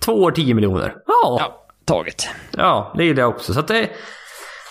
[0.06, 0.94] Två år, 10 miljoner.
[1.08, 1.66] Ja, ja.
[1.86, 2.24] Taget.
[2.98, 3.54] det gillar jag också.
[3.54, 3.90] Så att det,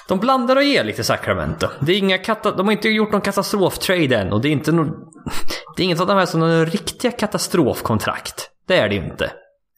[0.09, 1.66] de blandar och ger lite Sacramento.
[1.81, 4.73] Det är inga kata- de har inte gjort någon katastroftrade än och det är inte
[4.73, 4.95] no-
[5.77, 8.51] Det är inget av de här som några riktiga katastrofkontrakt.
[8.69, 9.31] Det är det inte.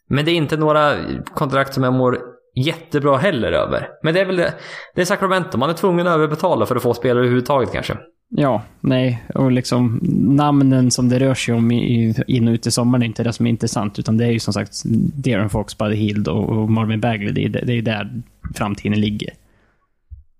[0.08, 0.94] Men det är inte några
[1.34, 2.18] kontrakt som jag mår
[2.66, 3.88] jättebra heller över.
[4.02, 4.54] Men det är väl det.
[4.94, 5.58] Det är Sacramento.
[5.58, 7.96] Man är tvungen att överbetala för att få spelare överhuvudtaget kanske.
[8.28, 9.24] Ja, nej.
[9.34, 10.00] Och liksom
[10.36, 13.32] namnen som det rör sig om i, in och ut i sommaren är inte det
[13.32, 13.98] som är intressant.
[13.98, 14.82] Utan det är ju som sagt
[15.14, 17.32] Darren Fox, Buddy Hield och, och Marvin Bagley.
[17.32, 18.22] Det är, det är där
[18.54, 19.30] framtiden ligger.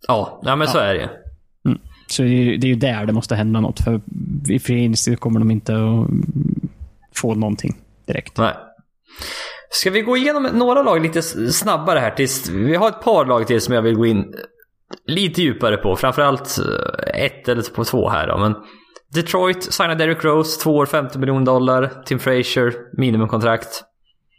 [0.09, 1.09] Ja, ja men så är det ju.
[2.09, 3.81] Så det är, det är ju där det måste hända något.
[3.81, 4.01] För
[4.49, 6.11] i free kommer de inte att
[7.15, 7.77] få någonting
[8.07, 8.39] direkt.
[8.39, 8.55] Nej.
[9.71, 11.23] Ska vi gå igenom några lag lite
[11.53, 12.11] snabbare här?
[12.11, 14.35] Tills, vi har ett par lag till som jag vill gå in
[15.07, 15.97] lite djupare på.
[15.97, 18.39] Framförallt eh, ett eller på två här då.
[18.39, 18.55] Men
[19.15, 22.03] Detroit signar Derrick Rose, två år 50 miljoner dollar.
[22.07, 23.85] Tim Frazier, minimumkontrakt.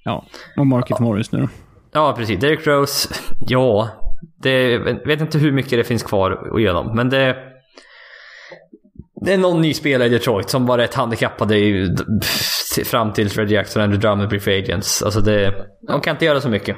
[0.04, 0.26] Ja.
[0.58, 1.48] Och Market Morris nu då.
[1.94, 2.40] Ja, precis.
[2.40, 3.90] Derrick Rose, ja.
[4.42, 7.36] Det, jag vet inte hur mycket det finns kvar att dem, men det...
[9.26, 11.96] Det är någon ny spelare i Detroit som var rätt handikappade i,
[12.86, 15.04] fram till Fred Jackson och Andrew Drummond blir free agents.
[15.04, 15.54] Alltså det...
[15.88, 16.78] De kan inte göra så mycket.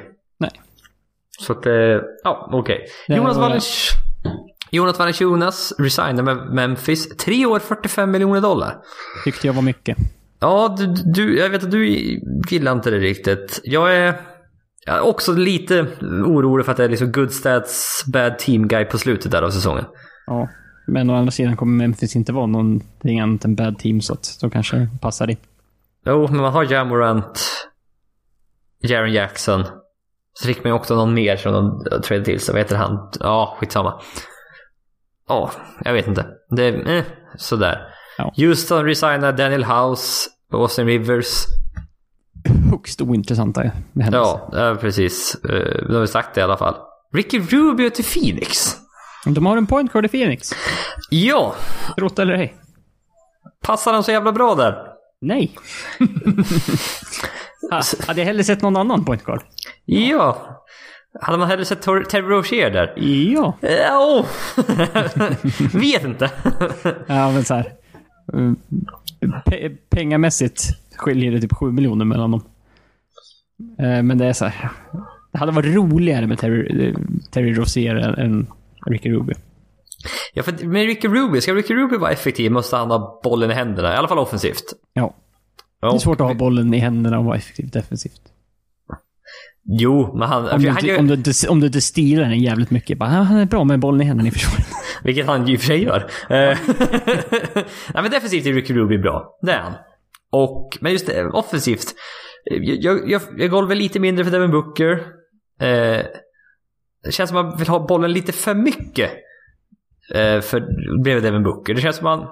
[1.40, 2.02] Så att det...
[2.24, 2.86] Ja, okej.
[3.06, 3.92] Det Jonas Valanciunas...
[4.70, 7.16] Jonas Valanciunas resignar med Memphis.
[7.16, 8.76] Tre år 45 miljoner dollar.
[9.24, 9.98] Tyckte jag var mycket.
[10.40, 11.86] Ja, du, du, jag vet att du
[12.50, 13.60] gillar inte det riktigt.
[13.64, 14.20] Jag är,
[14.86, 18.84] jag är också lite orolig för att det är liksom good stats, bad team guy
[18.84, 19.84] på slutet där av säsongen.
[20.26, 20.48] Ja.
[20.86, 24.38] Men å andra sidan kommer Memphis inte vara någonting annat än bad team, så att
[24.40, 25.36] de kanske passar in.
[26.06, 27.66] Jo, men man har Jamorant,
[28.82, 29.64] Jaren Jackson.
[30.32, 32.52] Så fick man ju också någon mer som de trädde till sig.
[32.52, 33.10] Vad heter han?
[33.20, 34.00] Ja, skitsamma.
[35.28, 35.50] Ja,
[35.84, 36.26] jag vet inte.
[36.50, 37.04] Det är eh,
[37.36, 37.80] sådär.
[38.18, 38.32] Ja.
[38.36, 41.44] Houston resignar Daniel House, Austin Rivers.
[42.70, 44.16] Högst ointressanta med henne.
[44.16, 45.34] Ja, precis.
[45.44, 46.74] Eh, De har sagt det i alla fall.
[47.14, 48.76] Ricky Rubio till Phoenix.
[49.24, 50.50] De har en point guard i Phoenix.
[51.10, 51.54] Ja,
[51.96, 52.54] Trott eller ej.
[53.66, 54.86] passar han så jävla bra där?
[55.20, 55.56] Nej.
[57.70, 59.42] ha, hade jag hellre sett någon annan point guard?
[59.84, 60.56] Ja.
[61.20, 62.92] Hade man hellre sett Terry Rozier där?
[63.32, 63.56] Ja.
[63.60, 64.26] Ja, oh.
[65.80, 66.30] Vet inte.
[67.06, 67.72] Ja, men så här.
[68.32, 68.56] mm,
[69.46, 70.62] Pe pengamässigt
[70.96, 72.42] skiljer det typ 7 miljoner mellan dem.
[73.78, 74.70] Eh, Men det är så här.
[75.32, 76.94] Det hade varit roligare med Terry, eh,
[77.30, 78.46] Terry Rozier än- än
[78.86, 79.34] Ricky Rubio.
[80.34, 83.54] Ja, för med Ricky Rubio, ska Ricky Rubio vara effektiv måste han ha bollen i
[83.54, 83.92] händerna.
[83.94, 84.64] I alla fall offensivt.
[84.92, 85.14] Ja.
[85.80, 88.20] Det är svårt att ha bollen i händerna och vara effektivt defensivt.
[89.64, 90.48] Jo, men han...
[90.48, 92.98] Om du, han gör, om, du inte, om du inte stilar den jävligt mycket.
[92.98, 94.66] Bara, "Ah, han är bra med bollen i händerna i försvaret.
[95.04, 96.10] Vilket han ju i och för sig gör.
[96.30, 96.58] Eh,
[97.94, 99.38] Nej men defensivt är Ricky Rubio bra.
[99.42, 99.72] Det är han.
[100.32, 101.94] Och, men just det, offensivt.
[102.44, 104.90] Jag, jag, jag, jag väl lite mindre för Devin Booker.
[105.60, 106.04] Eh,
[107.04, 109.10] det känns som att man vill ha bollen lite för mycket.
[110.14, 110.60] Eh, för,
[111.02, 111.74] bredvid Devin Booker.
[111.74, 112.28] Det känns som att man...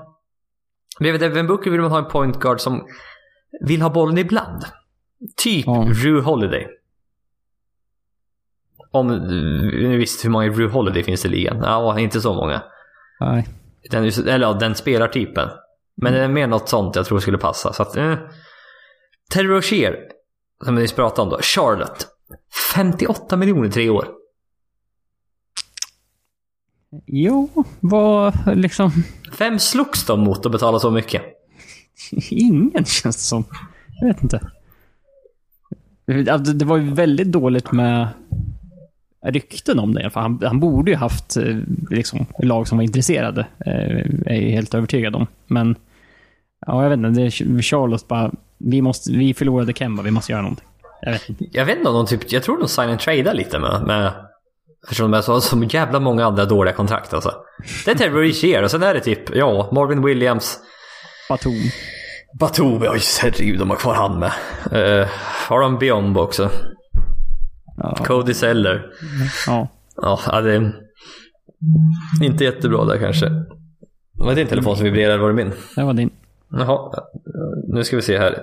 [1.01, 2.87] Bredvid Devin Booker vill man ha en point guard som
[3.61, 4.65] vill ha bollen ibland.
[5.37, 5.85] Typ Ja.
[6.03, 6.67] Drew Holiday.
[8.91, 11.59] Om ni visste hur många Drew Holiday finns i ligan?
[11.63, 12.63] Ja, inte så många.
[13.21, 13.49] Nej.
[13.91, 15.49] Den, eller ja, den spelartypen.
[15.95, 17.73] Men det är mer något sånt jag tror skulle passa.
[17.73, 18.15] Så att, eh.
[19.31, 19.97] Terry Rozier,
[20.65, 21.39] som vi nyss pratade om då.
[21.43, 22.07] Charlotte.
[22.75, 24.09] 58 miljoner i tre år.
[27.07, 28.91] Jo, vad liksom...
[29.39, 31.23] Vem slogs de mot att betala så mycket?
[32.31, 33.45] Ingen känns det som.
[34.01, 34.41] Jag vet inte.
[36.33, 38.09] Alltså, det var ju väldigt dåligt med
[39.25, 40.11] rykten om det.
[40.11, 41.57] För han, han borde ju haft eh,
[41.91, 43.47] liksom, lag som var intresserade.
[43.59, 45.27] Jag är jag helt övertygad om.
[45.47, 45.77] Men
[46.67, 47.21] ja, jag vet inte.
[47.21, 50.67] Det är Charlotte bara, vi, måste, vi förlorade Kemba, vi måste göra någonting.
[51.03, 51.45] Jag vet inte.
[51.53, 54.13] Jag vet inte om de typ, jag tror de sign and tradar lite med, med
[54.83, 57.35] Eftersom de har så, så jävla många andra dåliga kontrakt alltså.
[57.85, 60.59] Det är Terry Rozier och sen är det typ, ja, Marvin Williams,
[61.29, 61.53] Batum.
[62.41, 64.33] Batum, ja herregud de har kvar han med.
[65.01, 65.07] Uh,
[65.49, 66.51] har de Biombo också?
[67.77, 67.95] Ja.
[68.05, 68.87] Cody Seller.
[69.47, 69.69] ja.
[70.03, 70.73] Ja, det är
[72.23, 73.31] inte jättebra där kanske.
[74.19, 75.19] Var det din telefon som vibrerade?
[75.19, 75.53] Var det min?
[75.77, 76.11] Det var din.
[76.51, 77.03] Jaha,
[77.69, 78.39] nu ska vi se här.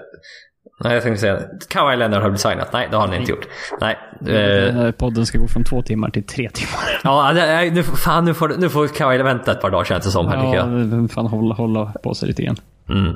[0.83, 1.39] Nej, jag tänkte säga
[1.69, 2.73] Kawhi Leonard har blivit signat.
[2.73, 3.47] Nej, det har han inte gjort.
[3.81, 3.97] Nej.
[4.35, 6.81] Eh, podden ska gå från två timmar till tre timmar.
[7.03, 10.11] ja, nej, nu, fan, nu får, nu får Kawhi vänta ett par dagar känns det
[10.11, 11.11] som här tycker Ja, jag.
[11.11, 12.55] fan hålla, hålla på sig lite grann.
[12.89, 13.13] Mm.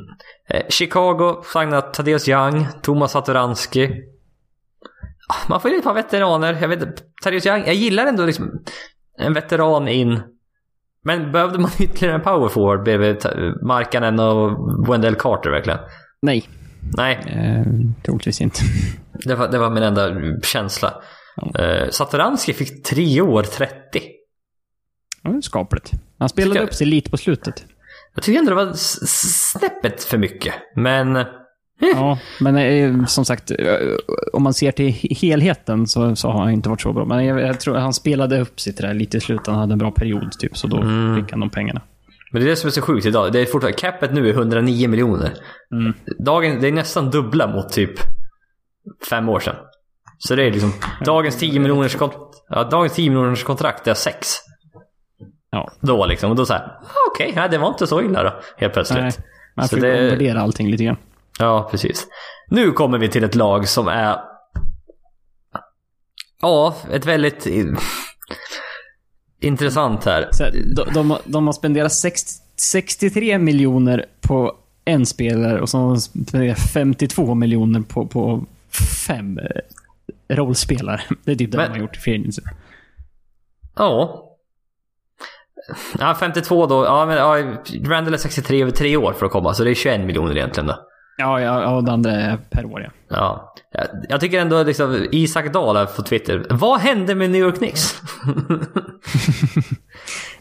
[0.49, 3.91] Eh, Chicago signat Thaddeus Young, Thomas Satoranski.
[5.29, 6.57] Ah, Man får ju ett par veteraner.
[6.61, 8.63] Jag vet Thaddeus Young, jag gillar ändå liksom
[9.17, 10.19] en veteran in.
[11.03, 13.25] Men behövde man ytterligare en power forward bredvid
[13.63, 15.79] Markkanen och Wendell Carter verkligen?
[16.21, 16.49] Nej,
[16.97, 17.65] Nej, eh,
[18.05, 18.59] troligtvis inte.
[19.25, 20.11] det var, det var min enda
[20.43, 20.93] känsla.
[21.35, 21.59] Ja.
[21.63, 23.75] Eh, Satoranski fick tre år 30.
[25.23, 25.91] Ja, det är skapligt.
[26.19, 27.65] Han spelade Tycker- upp sig lite på slutet.
[28.19, 30.53] Jag tycker ändå det var snäppet för mycket.
[30.75, 31.25] Men
[31.95, 33.57] Ja, men eh, som sagt, eh,
[34.33, 37.05] om man ser till helheten så, så har han inte varit så bra.
[37.05, 39.47] Men jag, jag tror han spelade upp sitt där lite i slutet.
[39.47, 41.15] Han hade en bra period, typ, så då Mm.
[41.23, 41.81] fick han de pengarna.
[42.31, 43.31] Men det är det som är så sjukt idag.
[43.33, 45.33] Det är fortfarande, capet nu är 109 miljoner.
[45.73, 45.93] Mm.
[46.25, 47.91] Dagen, det är nästan dubbla mot typ
[49.09, 49.55] fem år sedan.
[50.17, 50.73] Så det är liksom,
[51.05, 54.27] dagens 10 miljoners, kont- ja, dagens 10 miljoners kontrakt är 6.
[55.51, 55.71] Ja.
[55.81, 58.33] Då liksom, och då såhär, ah, okej, nej, det var inte så illa då.
[58.57, 58.99] Helt plötsligt.
[59.01, 59.11] Nej,
[59.55, 60.97] man Så får det- omvärdera allting lite grann.
[61.39, 62.07] Ja, precis.
[62.47, 64.17] Nu kommer vi till ett lag som är...
[66.41, 67.47] Ja, ett väldigt
[69.41, 70.29] intressant här.
[70.31, 70.43] Så,
[70.75, 74.55] de, de, har- de har spenderat 60, 63 miljoner på
[74.85, 78.45] en spelare och så har de spenderat 52 miljoner på, på
[79.07, 81.01] fem eh, rollspelare.
[81.23, 82.41] Det är typ det Men- de har gjort i.
[83.75, 84.25] Ja.
[85.99, 86.85] Ja, 52 då.
[86.85, 87.37] Ja, men ja,
[87.85, 90.67] Randall är 63 över tre år för att komma, så det är 21 miljoner egentligen
[90.67, 90.75] då.
[91.17, 92.89] Ja, ja, ja, det andra är per år, ja.
[93.09, 93.53] Ja.
[93.71, 96.45] Jag, jag tycker ändå liksom, Isak Dahl här på Twitter.
[96.49, 98.01] Vad hände med New York Knicks?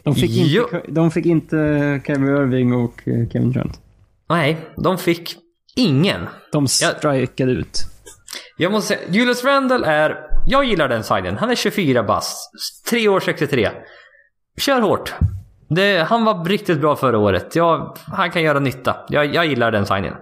[0.03, 0.63] De fick, Jo.
[0.63, 1.55] inte, de fick inte
[2.07, 3.79] Kyrie Irving och eh, Kevin Durant.
[4.29, 5.35] Nej, de fick
[5.75, 6.27] ingen.
[6.51, 7.85] De strikade ut.
[8.57, 10.15] Jag måste säga, Julius Randle är...
[10.47, 11.37] Jag gillar den signien.
[11.37, 12.51] Han är 24 bast.
[12.89, 13.69] 3 år 63.
[14.57, 15.13] Kör hårt.
[15.67, 17.55] Det, han var riktigt bra förra året.
[17.55, 18.95] Jag, han kan göra nytta.
[19.09, 20.15] Jag, jag gillar den signien.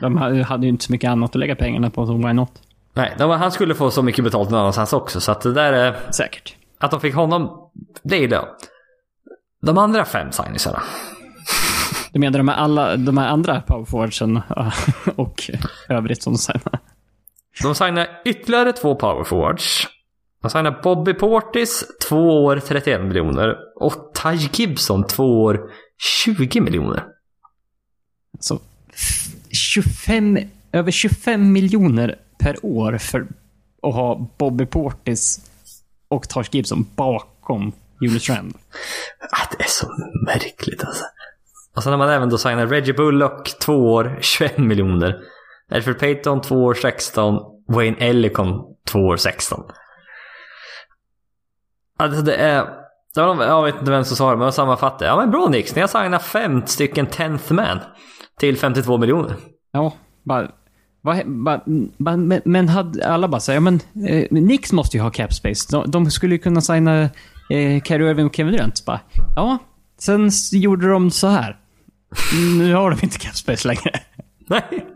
[0.00, 2.50] De hade ju inte så mycket annat att lägga pengarna på, så why not?
[2.92, 5.20] Nej, de, han skulle få så mycket betalt någon annanstans också.
[5.20, 5.96] Så att det där är...
[6.10, 6.56] Säkert.
[6.78, 7.70] Att de fick honom,
[8.02, 8.46] det gillar jag.
[9.62, 10.82] De andra fem signingsarna.
[12.12, 14.42] Du menar de här, alla, de här andra powerforwardsen
[15.16, 15.50] och
[15.88, 16.78] övrigt som signar?
[17.62, 19.24] De signar ytterligare två power
[20.44, 23.56] De signar Bobby Portis, två år 31 miljoner.
[23.76, 25.70] Och Taj Gibson, två år
[26.24, 27.04] 20 miljoner.
[28.40, 28.60] Så
[29.50, 30.38] 25,
[30.72, 33.26] över 25 miljoner per år för
[33.82, 35.50] att ha Bobby Portis
[36.08, 38.58] och Taj Gibson bakom Julius Randle.
[39.30, 39.86] Ah, det är så
[40.26, 41.04] märkligt alltså.
[41.76, 45.16] Och sen har man även då signat Reggie Bullock, två år 21 miljoner.
[45.70, 47.38] Alfred Payton, två år 16.
[47.68, 49.64] Wayne Ellicon, två år 16.
[51.98, 52.64] Alltså det är...
[53.14, 55.06] det var de- Jag vet inte vem som sa det, men jag sammanfattar.
[55.06, 57.78] Ja men bra Nix, ni har signat fem stycken 10th man.
[58.40, 59.36] Till 52 miljoner.
[59.72, 59.92] Ja,
[60.24, 60.50] bara...
[61.02, 61.60] Bara, bara,
[61.98, 65.32] bara, men, men hade alla bara säger ja men eh, Knicks måste ju ha cap
[65.34, 65.66] space.
[65.70, 67.02] De, de skulle ju kunna signa
[67.50, 68.84] eh, Irving och Kevin Durant.
[68.84, 69.00] Bara,
[69.36, 69.58] ja,
[69.98, 71.56] sen gjorde de så här.
[72.58, 73.90] Nu har de inte cap space längre.
[74.48, 74.86] Nej.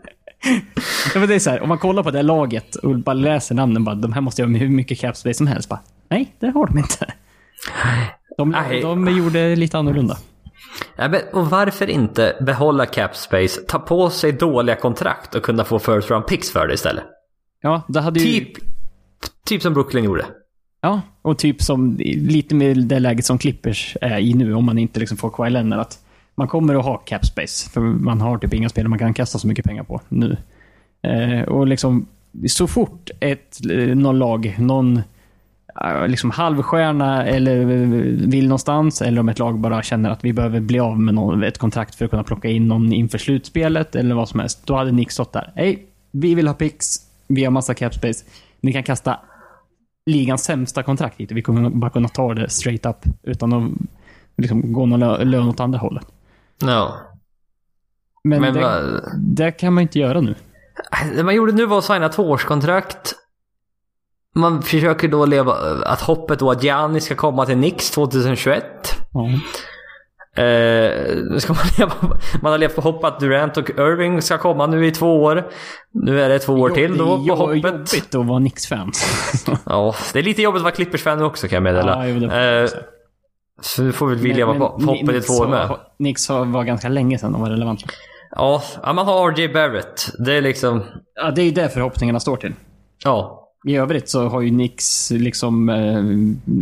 [1.13, 3.13] Ja, men det är så här, om man kollar på det här laget och bara
[3.13, 5.69] läser namnen, bara, de här måste ju ha hur mycket cap space som helst.
[5.69, 5.79] Bara,
[6.09, 7.13] nej, det har de inte.
[8.37, 8.81] De, Nej.
[8.81, 10.17] de gjorde lite annorlunda.
[10.95, 15.63] Ja, men, och varför inte behålla cap space, ta på sig dåliga kontrakt och kunna
[15.63, 17.03] få first round picks för det istället?
[17.61, 18.39] Ja, det hade ju...
[18.39, 18.57] Typ,
[19.45, 20.25] typ som Brooklyn gjorde.
[20.81, 24.77] Ja, och typ som lite med det läget som Clippers är i nu, om man
[24.77, 25.79] inte liksom får Kawhi Leonard.
[25.79, 25.99] Att
[26.35, 29.39] man kommer att ha cap space, för man har typ inga spelare man kan kasta
[29.39, 30.37] så mycket pengar på nu.
[31.01, 32.07] Eh, och liksom,
[32.47, 35.01] så fort ett, eh, någon lag, någon
[36.07, 37.65] liksom halvstjärna eller
[38.27, 41.43] vill någonstans, eller om ett lag bara känner att vi behöver bli av med någon,
[41.43, 44.67] ett kontrakt för att kunna plocka in någon inför slutspelet, eller vad som helst.
[44.67, 45.51] Då hade Nick stått där.
[45.55, 46.97] Hej, vi vill ha picks,
[47.27, 48.25] vi har massa cap space.
[48.61, 49.19] Ni kan kasta
[50.05, 51.31] ligans sämsta kontrakt hit.
[51.31, 53.71] Vi kommer bara kunna ta det straight up utan att
[54.37, 56.07] liksom, gå någon lö- lön åt andra hållet.
[56.61, 56.97] Ja.
[58.23, 60.35] Men, Men det, det kan man inte göra nu.
[61.15, 63.15] Det man gjorde nu var att signa tvåårskontrakt.
[64.39, 65.53] Man försöker då leva,
[65.85, 68.63] att hoppet då att Gianni ska komma till Knicks 2021.
[69.13, 69.29] Ja.
[70.43, 71.93] Eh, ska man, leva,
[72.41, 75.47] man har levt på hopp att Durant och Irving ska komma nu i två år.
[75.91, 77.63] Nu är det två år till då det är på jo- hoppet.
[77.63, 78.91] jobbigt att vara Knicks-fan.
[79.65, 82.07] Ja, det är lite jobbigt att vara Clippers-fan nu också kan jag meddela.
[82.07, 82.69] Ja, jo, det eh,
[83.61, 85.67] så nu får väl vi leva på, på hoppet i två år med.
[85.67, 87.85] Har- var ganska länge sedan de var relevanta.
[88.35, 90.09] Ja, ja, man har RJ Barrett.
[90.25, 90.83] Det är liksom...
[91.15, 92.53] Ja, det är ju det förhoppningarna står till.
[93.03, 93.38] Ja.
[93.67, 96.03] I övrigt så har ju Knicks liksom, eh,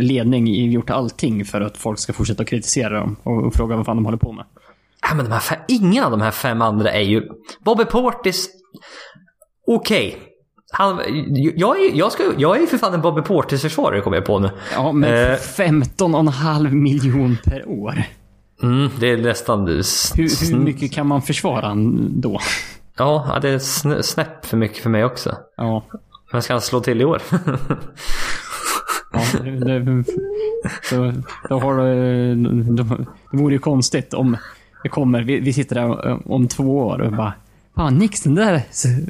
[0.01, 4.05] ledning gjort allting för att folk ska fortsätta kritisera dem och, fråga vad fan de
[4.05, 4.45] håller på med.
[5.09, 7.23] Ja, men de här fem, ingen av de här fem andra är ju...
[7.65, 8.49] Bobby Portis...
[9.67, 10.17] Okej.
[10.71, 10.99] Han,
[11.55, 14.39] jag, är, jag, ska, jag är ju för fan en Bobby Portis-försvarare kommer jag på
[14.39, 14.49] nu.
[14.73, 15.35] Ja, men Eh.
[15.37, 18.03] 15,5 miljon per år.
[18.63, 19.67] Mm, det är nästan...
[19.67, 21.73] Hur, hur mycket kan man försvara
[22.09, 22.39] då?
[22.97, 25.35] Ja, det är sn- snäpp för mycket för mig också.
[25.57, 25.83] Ja,
[26.31, 27.21] Men ska han slå till i år?
[29.11, 30.03] ja det, det,
[31.49, 32.35] då, har du...
[32.63, 32.83] Då,
[33.31, 34.37] det vore ju konstigt om
[34.83, 35.23] det kommer...
[35.23, 37.33] Vi, vi sitter där om två år och bara...
[37.75, 38.61] Fan, Nix, den där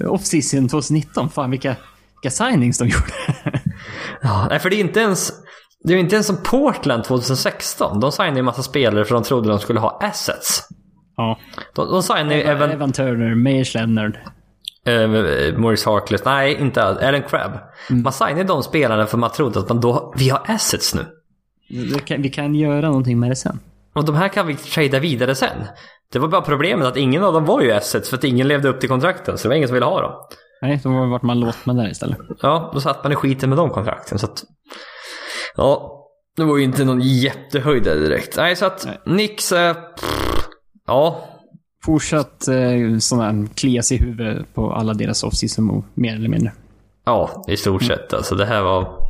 [0.06, 1.30] off-season 2019.
[1.30, 1.76] Fan, vilka,
[2.16, 3.14] vilka signings de gjorde.
[4.22, 5.32] ja, nej, för det är inte ens...
[5.84, 8.00] Det är inte ens som Portland 2016.
[8.00, 10.68] De signade en massa spelare för de trodde de skulle ha assets.
[11.18, 11.40] Ja.
[11.76, 12.92] De, de signade ju Evan, även...
[12.92, 14.18] Turner, Meyers Leonard.
[14.88, 16.26] Eh, Maurice Harkless.
[16.26, 17.00] Nej, inte alls.
[17.00, 17.52] Alan Crabb.
[17.90, 21.06] Man signade de spelarna för man trodde att man då, vi har assets nu.
[21.70, 23.60] Vi kan, vi kan göra någonting med det sen.
[23.94, 25.66] Och de här kan vi trada vidare sen.
[26.12, 28.70] Det var bara problemet att ingen av dem var ju assets för att ingen levde
[28.70, 29.38] upp till kontrakten.
[29.38, 30.12] Så det var ingen som ville ha dem.
[30.62, 32.18] Nej, då vart man låst med där istället.
[32.42, 34.20] Ja, då satt man i skiten med de kontrakten.
[34.20, 34.44] Så att,
[35.56, 35.94] ja,
[36.38, 38.38] det var ju inte någon jättehöjdare direkt.
[38.38, 38.98] Nej, så att Nej.
[39.06, 39.50] Nix...
[39.50, 40.48] Pff,
[40.88, 41.30] ja,
[41.86, 46.52] Fortsatt eh, sån här klias i huvudet på alla deras off-season move, mer eller mindre.
[47.06, 48.14] Ja, i stort sett.
[48.14, 49.08] Alltså det här var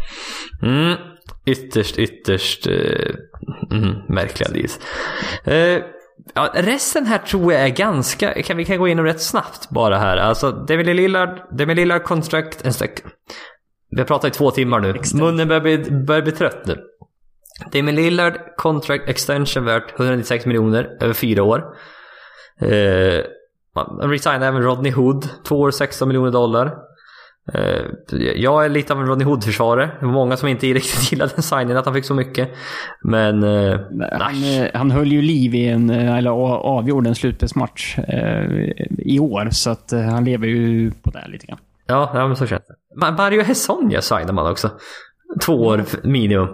[0.63, 0.97] mm,
[1.45, 3.15] ytterst, ytterst eh,
[3.71, 4.79] mm, märkliga deals.
[5.43, 5.83] Eh,
[6.33, 8.43] ja, resten här tror jag är ganska...
[8.43, 10.17] Kan, vi kan gå in rätt snabbt bara här.
[10.17, 12.65] Alltså, David Lillard, David Lillard contract...
[12.65, 13.03] En stack.
[13.89, 15.01] Vi har pratat i två timmar nu.
[15.13, 16.77] Munnen börjar bli, börjar bli trött nu.
[17.71, 21.63] Damien Lillard contract extension värt 196 miljoner över fyra år.
[22.61, 23.23] Eh,
[23.75, 26.73] man resignade även Rodney Hood, två år 16 miljoner dollar.
[27.53, 27.81] Eh,
[28.35, 29.89] jag är lite av en Rodney Hood-försvarare.
[29.99, 32.49] Det var många som inte riktigt gillade den signingen, att han fick så mycket.
[33.03, 33.43] Men...
[33.43, 33.79] Eh,
[34.11, 37.97] Han, eh, han höll ju liv i en, eh, eller avgjorde en slutspelsmatch
[38.97, 41.57] i år, så att han lever ju på det lite grann.
[41.87, 43.05] Ja, ja, men så känns det.
[43.05, 44.69] Ma- Mario Hesonja signade man också.
[45.41, 46.47] Två år minimum.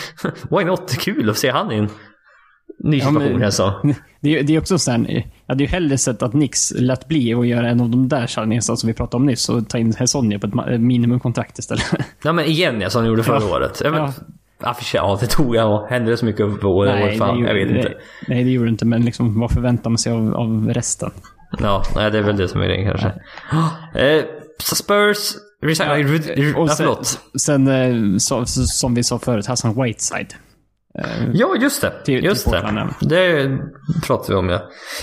[0.50, 0.90] Why not?
[0.98, 1.88] Kul att se han i
[2.82, 3.74] ny Ja, situation alltså.
[4.20, 7.34] Det, är- det är också sen, jag hade ju hellre sett att Nix lät bli
[7.34, 9.92] att göra en av de där signingsarna som vi pratade om nyss och ta in
[9.98, 11.84] Hesonja på ett ma- minimumkontrakt istället.
[12.22, 13.56] Ja men igen ja, som de gjorde förra Ja.
[13.56, 13.80] året.
[13.84, 14.12] Ja, men, Ja.
[14.62, 14.74] ja.
[14.74, 15.86] för sig, ja, det tog jag.
[15.86, 17.02] Hände det så mycket på året?
[17.02, 17.88] året fan, det jag vet gjorde- inte.
[17.88, 17.98] Nej,
[18.28, 21.10] nej, det gjorde det inte, men liksom, vad förväntar man sig av, av resten?
[21.60, 23.12] Ja, nej, det är väl det som är grejen kanske.
[24.00, 24.24] Eh,
[24.58, 25.18] så Spurs.
[25.60, 27.20] Ja, ja, Och sen, förlåt.
[27.40, 30.34] sen eh, så, så, som vi sa förut, Hassan Whiteside.
[30.98, 31.90] Eh, Ja, just det.
[31.90, 32.60] Till- till just det.
[32.60, 33.06] Portland, ja.
[33.08, 33.58] Det
[34.06, 34.60] pratade vi om ja.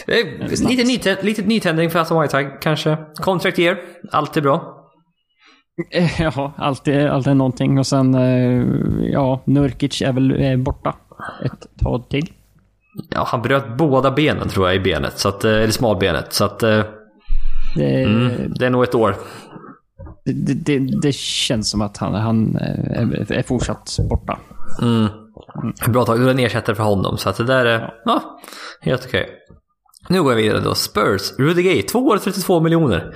[0.08, 2.98] Eh, lite, nytä- lite nytändning för Hassan Whiteside kanske.
[3.22, 3.78] Contract year,
[4.12, 4.76] alltid bra.
[5.92, 7.80] Eh, Ja, alltid, alltid någonting.
[7.80, 8.14] Och sen,
[9.12, 10.96] ja, Nurkic är väl borta
[11.46, 12.30] ett tag till.
[13.10, 16.34] Ja, han bröt båda benen tror jag i benet, så att, eller smalbenet.
[16.34, 19.16] Så att Det, mm, det är nog ett år.
[20.26, 24.40] det, det, det känns som att han, han är, är fortsatt borta.
[24.82, 25.08] Mm.
[25.88, 26.20] Bra tag.
[26.20, 28.40] Du är en ersättare för honom, så att det där är ja.
[28.82, 29.30] helt okej.
[30.10, 30.76] Nu går jag vidare då.
[30.76, 33.16] Spurs, Rudy Gay, 2 år 32 miljoner.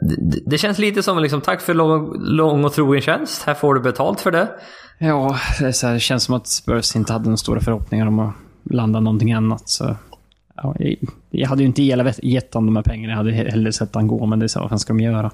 [0.00, 3.42] Det, det känns lite som liksom, tack för lång, lång och trogen tjänst.
[3.42, 4.48] Här får du betalt för det.
[4.98, 8.34] Ja, det här, det känns som att Spurs inte hade några stora förhoppningar om att
[8.70, 9.68] landa någonting annat.
[9.68, 9.96] Så,
[10.56, 10.96] ja, jag,
[11.30, 13.12] jag hade ju inte gett honom de här pengarna.
[13.12, 14.60] Jag hade hellre sett han gå, men det är så.
[14.60, 15.30] Vad fan ska de göra?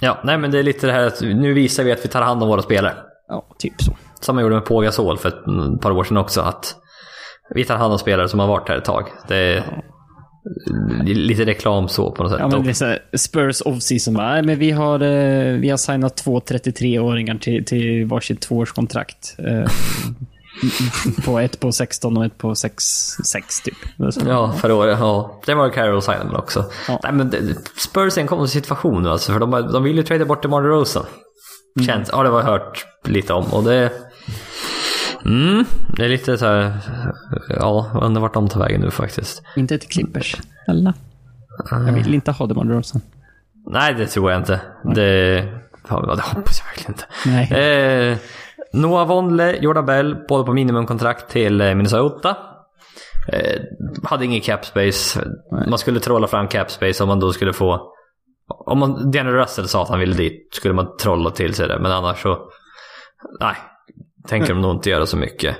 [0.00, 2.22] Ja, nej men det är lite det här att nu visar vi att vi tar
[2.22, 2.94] hand om våra spelare.
[3.28, 3.92] Ja, typ så.
[4.24, 6.40] Som man gjorde med Pågasol för ett par år sedan också.
[6.40, 6.74] Att
[7.54, 9.08] vi tar hand om spelare som har varit här ett tag.
[9.28, 9.64] Det är
[11.04, 12.40] lite reklam så på något sätt.
[12.40, 15.70] Ja, men det är så här, Spurs off-season bara, nej, men vi har, eh, vi
[15.70, 19.36] har signat två 33-åringar till, till varsitt tvåårskontrakt.
[19.38, 19.70] Eh,
[21.24, 22.84] på ett på 16 och ett på 6,
[23.24, 23.74] 6 typ.
[24.26, 24.98] Ja, förra året.
[25.00, 25.40] Ja.
[25.46, 26.64] Det var Carroll Simon också.
[26.88, 27.00] Ja.
[27.02, 27.32] Nej, men
[27.76, 29.32] Spurs är en konstig situation nu alltså.
[29.32, 31.04] För de, de vill ju trada bort DeMar DeRozan.
[31.86, 33.44] Känns, ja, det har jag hört lite om.
[33.44, 33.92] Och det...
[35.26, 35.64] Mm,
[35.96, 36.72] det är lite så här...
[37.48, 39.42] Ja, undrar vart de tar vägen nu faktiskt.
[39.56, 40.36] Inte till Clippers.
[40.68, 40.92] Eller?
[41.70, 43.02] Jag vill inte ha DeMar DeRozan.
[43.66, 44.60] Nej, det tror jag inte.
[44.94, 45.48] Det,
[45.84, 47.04] fan, ja, det hoppas jag verkligen inte.
[47.26, 48.10] Nej.
[48.10, 48.18] Eh,
[48.72, 52.36] Noah Vonleh, Jordan Bell, båda på minimumkontrakt till eh, Minnesota.
[53.28, 53.60] Eh,
[54.02, 55.24] hade ingen cap space.
[55.50, 57.92] Man skulle trolla fram cap space om man då skulle få...
[58.48, 61.78] Om man, Daniel Russell sa att han ville dit skulle man trolla till sig det.
[61.78, 62.38] Men annars så...
[63.40, 63.56] Nej,
[64.28, 65.56] tänker de nog inte göra så mycket.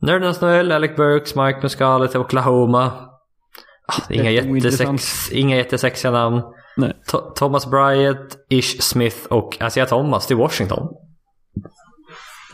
[0.00, 2.92] Nerdas Noel, Alec Burks, Mike Muscala till Oklahoma.
[3.88, 6.42] Ah, inga, jättesex, inga jättesexiga namn.
[6.76, 6.92] Nej.
[7.12, 10.88] To- Thomas Bryant, Ish Smith och Isaiah Thomas till Washington.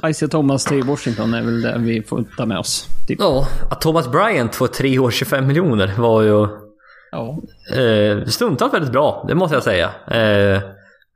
[0.09, 2.87] Isaiah Thomas till Washington är väl det vi får ta med oss.
[3.09, 3.21] Typ.
[3.21, 6.47] Ja, att Thomas Bryant får tre år 25 miljoner var ju
[7.13, 7.39] Ja.
[7.77, 9.91] eh, stundtals väldigt bra, det måste jag säga.
[10.07, 10.63] Eh,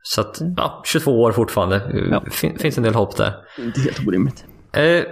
[0.02, 2.06] så att, ja, 22 år fortfarande.
[2.10, 2.22] Ja.
[2.30, 3.32] Fin- finns en del hopp där.
[3.58, 4.44] Inte helt orimligt.
[4.72, 5.02] Eh,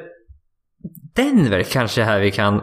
[1.16, 2.54] Denver kanske här vi kan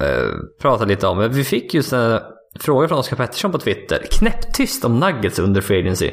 [0.00, 0.30] eh,
[0.60, 1.30] prata lite om.
[1.32, 2.20] Vi fick just en
[2.60, 4.02] fråga från Oskar Pettersson på Twitter.
[4.10, 6.10] Knäpptyst om Nuggets under Free Agency.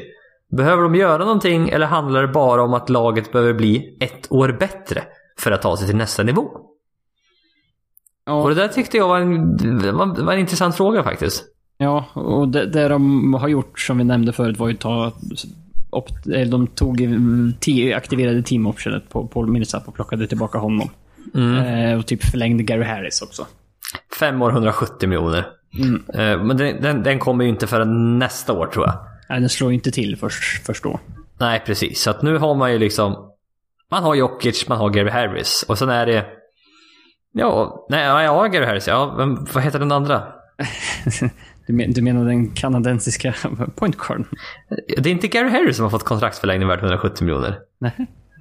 [0.56, 4.56] Behöver de göra någonting eller handlar det bara om att laget behöver bli ett år
[4.60, 5.02] bättre
[5.38, 6.48] för att ta sig till nästa nivå?
[8.26, 8.42] Ja.
[8.42, 9.56] Och det där tyckte jag var en,
[9.96, 11.44] var, det var en intressant fråga faktiskt.
[11.84, 15.12] Ja, och det, det de har gjort som vi nämnde förut var ju ta...
[15.90, 17.54] Op, eller de tog mm,
[17.96, 20.90] aktiverade team optionet på Paul Millsap och plockade tillbaka honom.
[21.34, 23.46] Eh, och typ förlängde Gary Harris också.
[24.18, 25.46] Fem år, 170 miljoner.
[25.78, 26.04] Mm.
[26.14, 28.94] Eh, men den, den, den kommer ju inte förrän nästa år tror jag.
[29.28, 31.00] Nej, den slår ju inte till först, först då.
[31.38, 32.00] Nej, precis.
[32.00, 33.30] Så att nu har man ju liksom...
[33.90, 35.64] Man har Jokic, man har Gary Harris.
[35.68, 36.26] Och sen är det...
[37.32, 38.88] Ja, nej, ja, Gary Harris.
[38.88, 40.22] Ja, men vad heter den andra?
[41.66, 43.34] Du, men, du menar den kanadensiska
[43.76, 44.26] point guarden?
[44.98, 47.58] Det är inte Gary Harris som har fått kontraktsförlängning värd 170 miljoner.
[47.78, 47.92] Nej.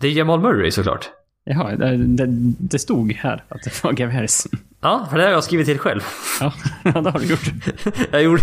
[0.02, 1.10] Det är Jamal Murray såklart.
[1.46, 2.26] Jaha, det, det,
[2.60, 4.48] det stod här att det var Gary Harris.
[4.82, 6.02] Ja, för det har jag skrivit till själv.
[6.40, 6.54] Ja,
[7.02, 7.52] det har du gjort.
[8.12, 8.42] Jag gjorde,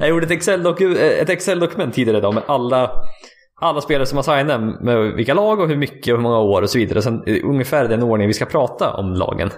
[0.00, 2.90] jag gjorde ett Excel-doku- ett Excel-dokument tidigare idag med alla,
[3.60, 6.62] alla spelare som har signat med vilka lag och hur mycket och hur många år
[6.62, 7.02] och så vidare.
[7.02, 9.50] Sen eh, ungefär den ordningen vi ska prata om lagen.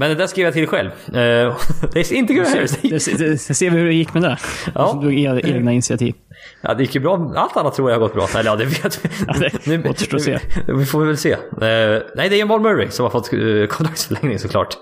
[0.00, 0.90] Men det där skrev jag till själv.
[0.90, 1.14] Eh,
[1.92, 2.32] det är inte.
[2.32, 4.38] Det, det, det, ser vi hur det gick med det.
[4.74, 5.00] Ja.
[5.02, 6.14] Du tog egna initiativ.
[6.62, 7.32] Ja, det gick ju bra.
[7.36, 8.28] Allt annat tror jag har gått bra.
[8.40, 9.10] Eller ja, det vet vi.
[9.26, 10.38] Ja, det återstår att se.
[10.68, 11.32] Vi, får väl se.
[11.32, 14.76] Eh, nej, det är Jamal Murray som har fått uh, kontraktsförlängning såklart.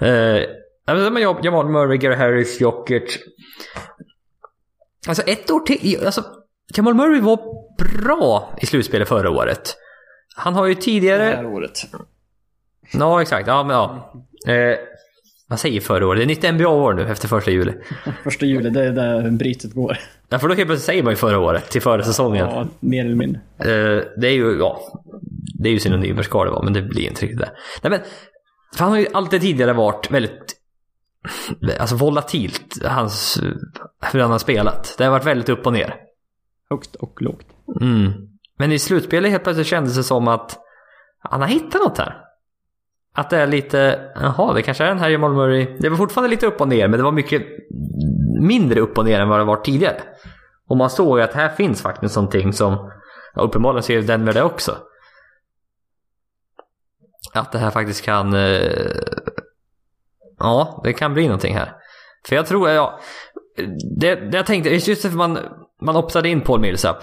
[0.00, 0.06] Ja.
[0.06, 0.44] Uh,
[1.42, 3.18] Jamal Murray, Gary Harris, Jokic.
[5.08, 6.04] Alltså ett år till.
[6.04, 6.24] Alltså,
[6.76, 7.38] Jamal Murray var
[7.78, 9.76] bra i slutspelet förra året.
[10.36, 11.46] Han har ju tidigare...
[11.46, 11.80] året.
[12.92, 13.46] Ja, exakt.
[13.46, 14.12] Ja, men ja.
[14.48, 14.78] Eh,
[15.48, 16.18] vad säger förra året?
[16.18, 17.72] Det är nytt NBA-år nu efter första juli.
[18.24, 19.98] Första juli, det är där brytet går.
[20.28, 22.48] Ja, för då helt plötsligt säger man ju förra året till förra säsongen.
[22.50, 23.40] Ja, mer eller mindre.
[23.58, 24.80] Eh, det är ju, ja,
[25.54, 27.50] det är ju synonymer ska det vara, men det blir inte riktigt det.
[27.82, 28.00] Nej men,
[28.76, 30.56] för han har ju alltid tidigare varit väldigt,
[31.80, 33.40] alltså volatilt, hans,
[34.12, 34.94] hur han har spelat.
[34.98, 35.94] Det har varit väldigt upp och ner.
[36.70, 37.46] Högt och lågt.
[37.80, 38.12] Mm.
[38.58, 40.58] Men i slutspelet helt plötsligt kändes det som att
[41.18, 42.29] han har hittat något här.
[43.12, 45.76] Att det är lite, jaha, det kanske är den här Jamal Murray.
[45.78, 47.42] Det var fortfarande lite upp och ner, men det var mycket
[48.40, 50.02] mindre upp och ner än vad det var tidigare.
[50.68, 52.90] Och man såg att här finns faktiskt någonting som,
[53.34, 54.76] ja, uppenbarligen ser Denver det också.
[57.32, 59.00] Att det här faktiskt kan, eh,
[60.38, 61.72] ja, det kan bli någonting här.
[62.28, 63.00] För jag tror, ja,
[64.00, 65.38] det, det jag tänkte, just för man,
[65.80, 66.96] man optade in Paul Millsap.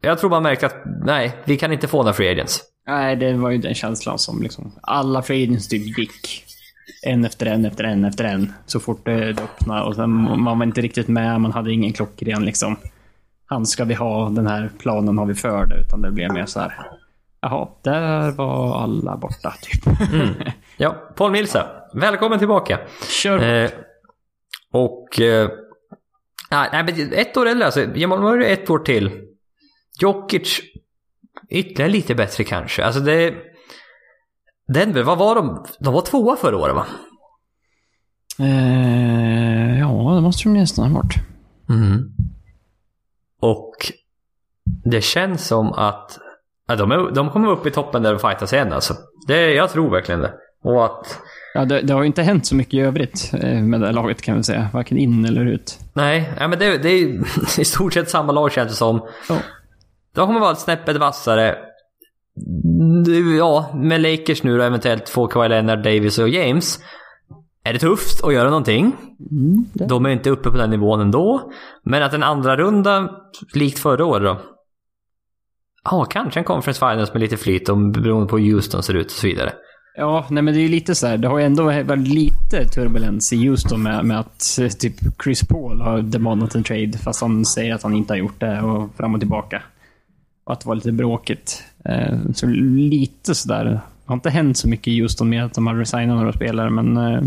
[0.00, 2.71] Jag tror man märkte att, nej, vi kan inte få några free agents.
[2.86, 4.72] Nej, det var ju den känslan som liksom...
[4.80, 6.44] Alla free agents typ gick.
[7.02, 8.52] En efter en efter en efter en.
[8.66, 9.82] Så fort det, öppnade.
[9.82, 10.10] Och sen
[10.42, 12.76] man var inte riktigt med, man hade ingen klockren liksom.
[13.46, 15.80] Han ska vi ha, den här planen har vi för det.
[15.80, 16.72] Utan det blev mer så här.
[17.40, 19.82] Jaha, där var alla borta typ.
[20.76, 22.78] Ja, Paul Millsap, välkommen tillbaka.
[23.08, 23.64] Kör.
[23.64, 23.70] Eh,
[24.72, 25.20] och...
[25.20, 25.50] Eh,
[26.50, 27.96] nej, nej, men ett år äldre alltså.
[27.96, 29.10] Jamal Murray ett år till.
[30.00, 30.60] Jokic
[31.52, 32.84] ytterligare lite bättre kanske.
[32.84, 33.34] Alltså det...
[34.74, 35.66] Denver, vad var de?
[35.80, 36.86] De var tvåa förra året va?
[38.38, 41.14] Eh, ja, det måste de nästan ha varit.
[41.68, 42.10] Mm.
[43.40, 43.74] Och
[44.84, 46.18] det känns som att
[46.72, 48.94] Ja, de, är, de kommer upp i toppen där och fightas igen alltså.
[49.26, 50.32] Det, jag tror verkligen det.
[50.64, 51.18] Och att...
[51.54, 53.92] Ja, det, det har ju inte hänt så mycket i övrigt eh, med det här
[53.92, 54.68] laget kan vi säga.
[54.72, 55.78] Varken in eller ut.
[55.92, 57.20] Nej, ja, men det, det är
[57.60, 59.06] i stort sett samma lag känns det som.
[59.28, 59.36] Ja.
[60.14, 61.56] De kommer vara ett snäppet vassare.
[63.38, 66.78] Ja, med Lakers nu då eventuellt få Kawhi Leonard, Davis och James.
[67.64, 68.96] Är det tufft att göra någonting?
[69.30, 69.86] Mm, det.
[69.86, 71.52] De är inte uppe på den nivån ändå.
[71.84, 73.10] Men att en andra runda
[73.54, 74.40] likt förra året då.
[75.84, 79.06] Ja, kanske en conference finals med lite flyt om beroende på hur Houston ser ut
[79.06, 79.52] och så vidare.
[79.96, 81.16] Ja, nej men det är ju lite så här.
[81.16, 84.94] Det har ju ändå varit lite turbulens i Houston med, med att eh, typ
[85.24, 88.60] Chris Paul har demandat en trade fast han säger att han inte har gjort det
[88.60, 89.62] och fram och tillbaka.
[90.44, 91.64] Och att det var lite bråkigt.
[91.84, 93.64] Eh, så lite sådär.
[93.64, 96.70] Det har inte hänt så mycket i Houston med att de har resignat några spelare,
[96.70, 97.22] men eh,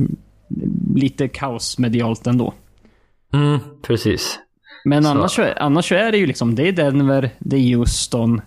[0.95, 2.53] lite kaos medialt ändå.
[3.33, 4.39] Mm, precis.
[4.85, 8.41] Men Så- annars, annars är det ju liksom, det är Denver, det är Houston,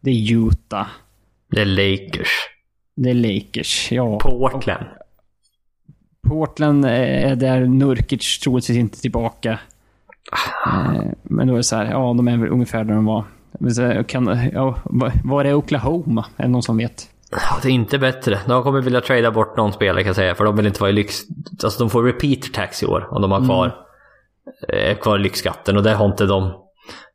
[0.00, 0.86] det är Utah,
[1.50, 2.28] Det är Lakers.
[2.96, 3.92] det är Lakers.
[3.92, 4.18] Ja.
[4.18, 4.84] Portland.
[6.28, 9.58] Portland är där Nurkic troligtvis inte tillbaka.
[10.66, 13.24] Eh, Men då är det så här, ja de är väl ungefär där de var.
[14.06, 14.78] Kan, ja,
[15.24, 16.26] var är Oklahoma?
[16.36, 17.10] Är det någon som vet?
[17.62, 18.38] Det är inte bättre.
[18.46, 20.34] De kommer vilja trada bort någon spelare kan jag säga.
[20.34, 21.20] För de vill inte vara i lyx...
[21.64, 23.08] Alltså de får repeater tax i år.
[23.10, 23.76] Om de har kvar,
[24.68, 25.76] eh, kvar lyxskatten.
[25.76, 26.52] Och det har inte de.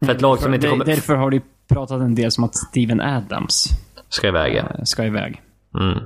[0.05, 0.85] För ett lag som inte kommer...
[0.85, 3.69] Därför har det pratat en del som att Steven Adams
[4.09, 4.59] Ska iväg ja.
[4.59, 5.41] eh, ska iväg.
[5.79, 5.97] Mm.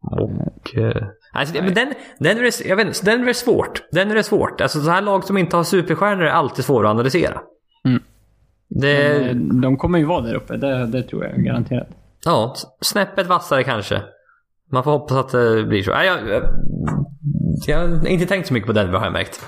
[0.00, 0.76] Och...
[0.76, 3.82] Eh, alltså, men den, den, är, jag vet, inte, den är svårt.
[3.92, 4.60] Den är svårt.
[4.60, 7.40] Alltså så här lag som inte har superstjärnor är alltid svåra att analysera.
[7.84, 8.02] Mm.
[8.80, 11.88] Det, Eh, De kommer ju vara där uppe, det, det tror jag garanterat.
[12.24, 14.02] Ja, snäppet vassare kanske.
[14.72, 15.90] Man får hoppas att det blir så.
[15.90, 16.42] Nej, jag, jag,
[17.66, 19.40] jag har inte tänkt så mycket på den har jag märkt.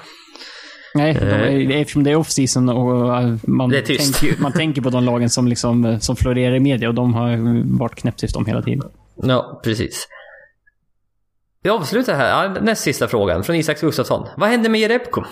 [0.94, 1.76] Nej, de Eh.
[1.76, 5.48] är, eftersom det är off-season och eh, man, tänker, man tänker på de lagen som,
[5.48, 8.88] liksom, eh, som florerar i media och de har varit knäpptyst om hela tiden.
[9.22, 10.08] Ja, precis.
[11.62, 12.60] Vi avslutar här.
[12.60, 14.26] Näst sista frågan från Isak Gustafsson.
[14.36, 15.22] Vad händer med Jerebko?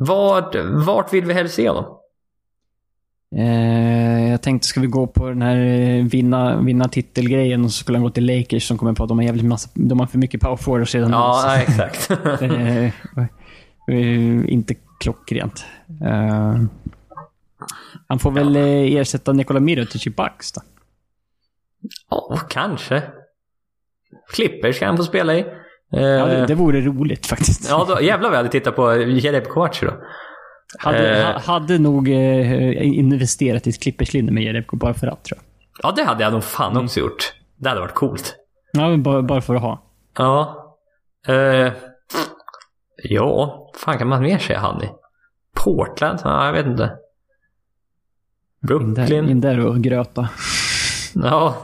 [0.00, 0.54] Vart,
[0.86, 1.84] vart vill vi helst se honom?
[3.36, 7.78] Eh, jag tänkte, ska vi gå på den här eh, vinna, vinna titelgrejen och så
[7.78, 10.06] skulle han gå till Lakers som kommer på att de har jävligt massa, de har
[10.06, 11.50] för mycket power forwards redan Ja, nu.
[11.52, 12.10] ja, exakt.
[13.90, 15.64] Eh, inte klockrent.
[16.04, 16.56] Eh,
[18.08, 18.62] han får väl eh,
[18.96, 20.60] ersätta Nikola Mirotic i Bucks då.
[22.10, 23.02] Ja, kanske.
[24.32, 25.40] Clippers kan han få spela i.
[25.92, 27.68] Eh, Ja, det, det vore roligt faktiskt.
[27.70, 29.92] ja, då, jävlar vad jag hade tittat på Jerebko-matcher då.
[30.78, 31.26] Hade, Eh.
[31.32, 35.44] ha, hade nog eh, investerat i ett Clippers-linne med Jerebko bara för att, tror jag.
[35.82, 37.32] Ja, det hade jag nog fan också gjort.
[37.56, 38.36] Det hade varit coolt.
[38.72, 39.82] Ja, men bara, bara för att ha.
[40.18, 40.64] Ja.
[41.26, 41.72] Eh,
[43.02, 44.88] ja, fan kan man mer säga han i?
[45.56, 46.20] Portland?
[46.24, 46.82] Ja, jag vet inte.
[48.70, 49.28] In där, Brooklyn?
[49.28, 50.28] in där och gröta.
[51.14, 51.56] Ja,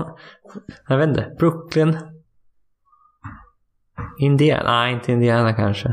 [0.88, 1.34] jag vet inte.
[1.38, 1.98] Brooklyn?
[4.18, 4.70] Indiana?
[4.80, 5.88] Nej, inte Indiana kanske.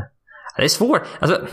[0.58, 1.02] Det är svårt.
[1.20, 1.48] Alltså,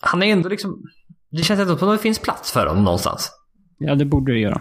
[0.00, 0.82] han är ändå liksom...
[1.30, 3.30] Det känns ändå som att det finns plats för honom någonstans.
[3.78, 4.60] Ja, det borde du göra.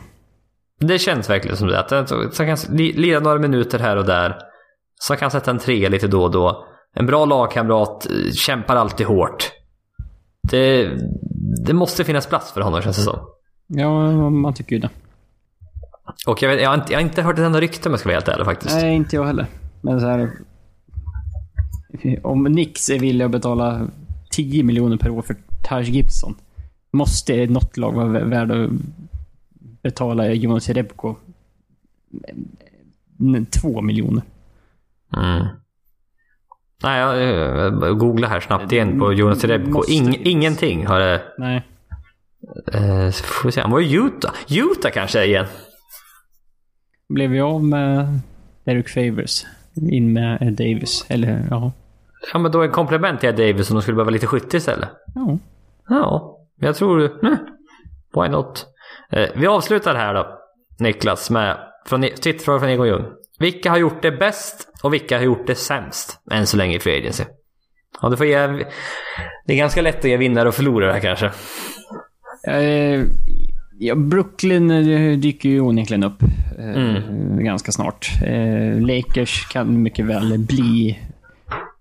[0.80, 1.80] Det känns verkligen som det.
[1.80, 4.38] Att han så kan li- lira några minuter här och där.
[4.99, 6.65] Så kan han sätta en trea lite då och då.
[6.95, 9.51] En bra lagkamrat, eh, kämpar alltid hårt.
[10.49, 10.91] Det,
[11.65, 13.19] det måste finnas plats för honom känns det som.
[13.68, 14.89] Ja, man tycker ju det.
[16.27, 17.99] Och jag, vet, jag, har, inte, jag har inte hört ett enda rykte om jag
[17.99, 18.76] ska vara helt ärlig faktiskt.
[18.76, 19.45] Nej, inte jag heller.
[19.81, 20.31] Men så här...
[22.23, 23.88] Om Nix är villiga att betala
[24.38, 26.35] 10 miljoner per år för Taj Gibson.
[26.91, 28.69] Måste något lag vara vä- värd att
[29.81, 31.15] betala Jonas Jerebko
[33.51, 34.23] 2 miljoner.
[35.18, 35.47] Mm.
[36.84, 39.72] Nej, jag, googlar här snabbt igen på Jonas Jerebko.
[39.72, 41.22] Måste Ing, ingenting har det...
[41.38, 41.64] Nej.
[42.73, 44.34] Eh, får vi se, han var i Utah.
[44.49, 45.45] Utah kanske igen.
[47.09, 48.19] Blev vi av med
[48.64, 49.45] Derek Favors.
[49.91, 51.05] In med Ed Davis.
[51.09, 51.72] Eller ja.
[52.34, 54.90] Ja, men då en komplement till Davis om de skulle behöva lite skytte istället.
[55.16, 55.38] Ja.
[55.90, 57.26] Ja, jag tror...
[57.26, 57.38] Mm,
[58.16, 58.66] why not?
[59.12, 60.40] Eh, vi avslutar här då,
[60.80, 63.06] Niklas, med från, Twitterfråga från Egon Ljung.
[63.40, 66.80] Vilka har gjort det bäst och vilka har gjort det sämst än så länge i
[66.80, 67.24] Free Agency?
[68.02, 68.48] Ja, du får ge...
[69.45, 71.32] Det är ganska lätt att ge vinnare och förlorare här kanske.
[72.48, 73.04] Eh,
[73.80, 76.24] ja, Brooklyn eh, dyker ju onekligen upp
[76.60, 77.02] eh,
[77.40, 78.10] ganska snart.
[78.26, 80.99] Eh, Lakers kan mycket väl bli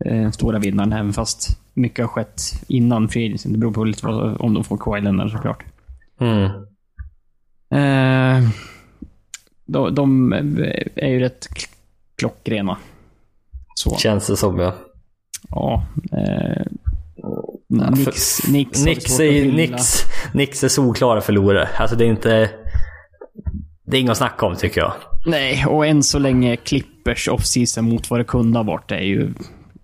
[0.05, 3.48] eh, stora vinnaren, även fast mycket har skett innan free agency.
[3.48, 5.64] Det beror på lite vad, om de får Kawhi Leonard såklart.
[6.20, 6.44] Mm.
[7.70, 8.48] Eh,
[9.66, 10.32] de, de
[10.97, 11.47] är ju rätt
[12.18, 12.78] klockrena.
[13.74, 14.74] Så, Känns det som ja.
[15.48, 15.86] ja.
[16.12, 16.62] Eh,
[17.68, 19.52] för- Nix, Nix, Nix är,
[20.35, 21.68] Nix är solklara förlorare.
[21.78, 22.51] Alltså det är inte...
[23.86, 24.93] det är inget att snacka om tycker jag.
[25.27, 29.32] Nej, och än så länge Clippers off-season mot vad det kunde ha varit är ju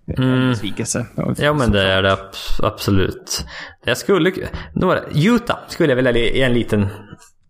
[0.05, 1.05] besvikelse.
[1.37, 3.45] Ja men det är det abs- absolut.
[3.85, 4.31] Jag skulle...
[4.73, 6.87] Några, Utah skulle jag vilja ge en liten...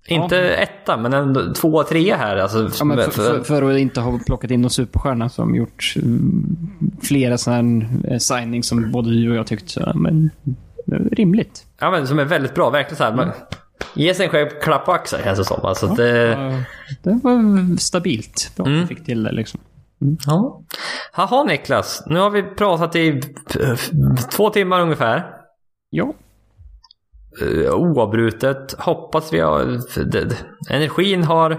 [0.07, 2.37] Inte etta, men en tvåa, trea här.
[2.37, 5.93] Alltså, Ja, men för, för, för att inte ha plockat in någon superstjärna som gjort
[5.95, 6.57] mm,
[7.01, 10.29] flera sådana här signings som både du och jag tyckte så, men
[10.91, 11.65] är rimligt.
[11.79, 12.69] ja, men som är väldigt bra.
[12.69, 13.13] Verkligen så här.
[13.15, 13.31] Man,
[13.93, 15.65] ge sig en själv klapp på axeln känns det som.
[15.65, 16.63] Alltså, att det, Ja,
[17.03, 18.51] Det var stabilt.
[18.55, 19.59] Bra att vi fick till det liksom.
[20.25, 20.61] Ja.
[21.15, 23.21] Jaha Niklas, nu har vi pratat i
[23.59, 23.75] eh,
[24.31, 25.23] två timmar ungefär.
[25.89, 26.13] Ja.
[27.41, 28.75] uh, oavbrutet.
[28.79, 29.79] Hoppas vi har...
[30.69, 31.51] Energin har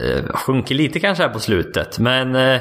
[0.00, 2.60] uh, sjunkit lite kanske här på slutet, men uh,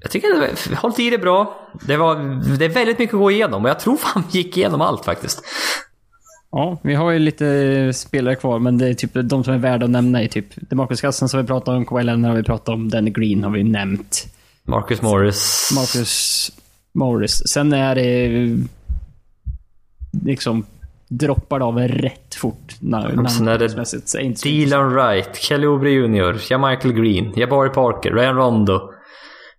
[0.00, 1.68] jag tycker att vi har hållit i det bra.
[1.86, 2.14] Det, var,
[2.58, 5.04] det är väldigt mycket att gå igenom och jag tror fan vi gick igenom allt
[5.04, 5.44] faktiskt.
[6.52, 9.84] Ja, vi har ju lite spelare kvar, men det är typ de som är värda
[9.84, 12.68] att nämna är typ Demarcus Cousins har vi pratat om, Kawhi Leonard har vi pratat
[12.68, 14.26] om, Danny Green har vi nämnt.
[14.64, 15.70] Marcus Morris.
[15.74, 16.50] Marcus
[16.92, 17.48] Morris.
[17.48, 18.28] Sen är det
[20.24, 20.64] liksom
[21.08, 22.76] droppar av rätt fort.
[22.80, 28.92] Namnmässigt, Dylan Wright, Kelly Oubre Jr, ja Michael Green, Jabari Parker, Ryan Rondo,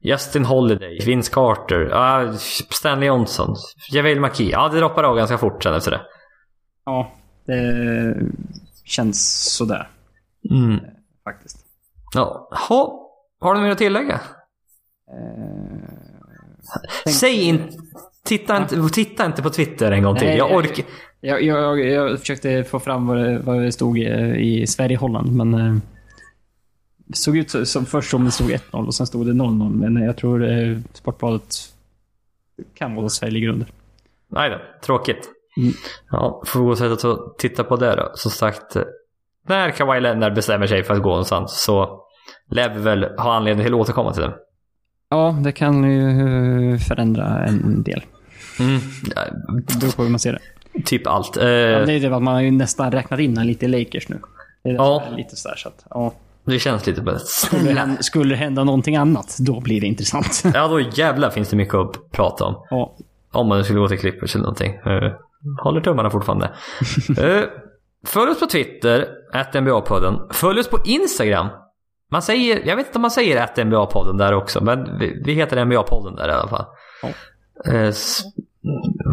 [0.01, 2.33] Justin Holiday, Vince Carter, ah,
[2.69, 3.55] Stanley Johnson,
[3.91, 4.49] Javel McKee.
[4.49, 6.01] Ja, det droppar av ganska fort sen efter det.
[6.85, 7.11] Ja,
[7.45, 8.15] det
[8.83, 9.89] känns sådär
[10.51, 10.79] Mm.
[11.23, 11.57] faktiskt.
[12.13, 14.21] Ja, ha, har du mer att tillägga?
[17.19, 17.77] Säg inte...
[18.25, 20.27] Titta inte, titta inte på Twitter en gång till.
[20.27, 20.85] Nej, jag jag- orkar...
[21.21, 24.03] Jag, jag, jag försökte få fram vad det, vad det stod i,
[24.61, 25.75] i Sverige-Holland, men eh,
[26.97, 29.73] det såg ut som först som det stod 1-0 och sen stod det 0-0.
[29.73, 31.55] Men jag tror eh, Sportbladet
[32.73, 33.67] kan vara Sverige ligger under.
[34.27, 35.29] Nej då, tråkigt.
[35.57, 35.73] Mm.
[36.11, 38.11] Ja, gå sätt att titta på det då.
[38.13, 38.83] Som sagt, eh,
[39.47, 41.99] när Kawhi Leonard bestämmer sig för att gå någonstans så
[42.51, 44.33] lär vi väl ha anledning till att återkomma till det.
[45.09, 48.03] Ja, det kan ju eh, förändra en del.
[48.59, 48.79] Mm.
[49.67, 50.31] Det beror på hur man ser
[50.73, 50.81] det.
[50.85, 51.37] typ allt.
[51.37, 54.09] Eh, Ja, det är det att man har ju nästan räknat in lite i Lakers
[54.09, 54.19] nu.
[54.63, 55.03] Det är Ja.
[55.17, 56.13] lite sådär så att, ja.
[56.45, 57.19] det känns lite bättre.
[57.19, 60.43] Skulle skulle hända någonting annat, då blir det intressant.
[60.53, 62.55] Ja, då jävlar finns det mycket att prata om.
[62.69, 62.95] ja.
[63.31, 64.73] Om man skulle gå till Clippers eller någonting.
[65.63, 66.51] Håller tummarna fortfarande.
[67.21, 67.43] uh,
[68.05, 69.07] följ oss på Twitter,
[69.53, 70.33] NBA-podden.
[70.33, 71.47] Följ oss på Instagram.
[72.11, 75.33] Man säger, jag vet inte om man säger att NBA-podden där också, men vi, vi
[75.33, 76.65] heter NBA-podden där i alla fall.
[77.65, 78.21] S-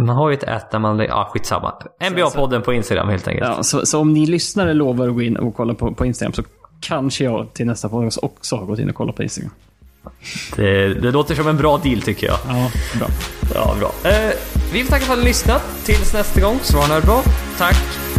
[0.07, 0.99] man har ju ett ät där man...
[0.99, 1.75] Ja, ah, skitsamma.
[2.01, 3.49] NBA-podden på Instagram helt enkelt.
[3.57, 6.33] Ja, så, så om ni lyssnare lovar att gå in och kolla på, på Instagram
[6.33, 6.43] så
[6.81, 9.51] kanske jag till nästa podcast också har gått in och kollat på Instagram.
[10.57, 12.39] Det, det låter som en bra deal tycker jag.
[12.49, 13.09] Ja, bra.
[13.55, 14.11] Ja, bra.
[14.11, 14.31] Eh,
[14.73, 15.63] vi får tacka för att ni har lyssnat.
[15.85, 17.23] Tills nästa gång, så var ni bra.
[17.59, 18.10] Tack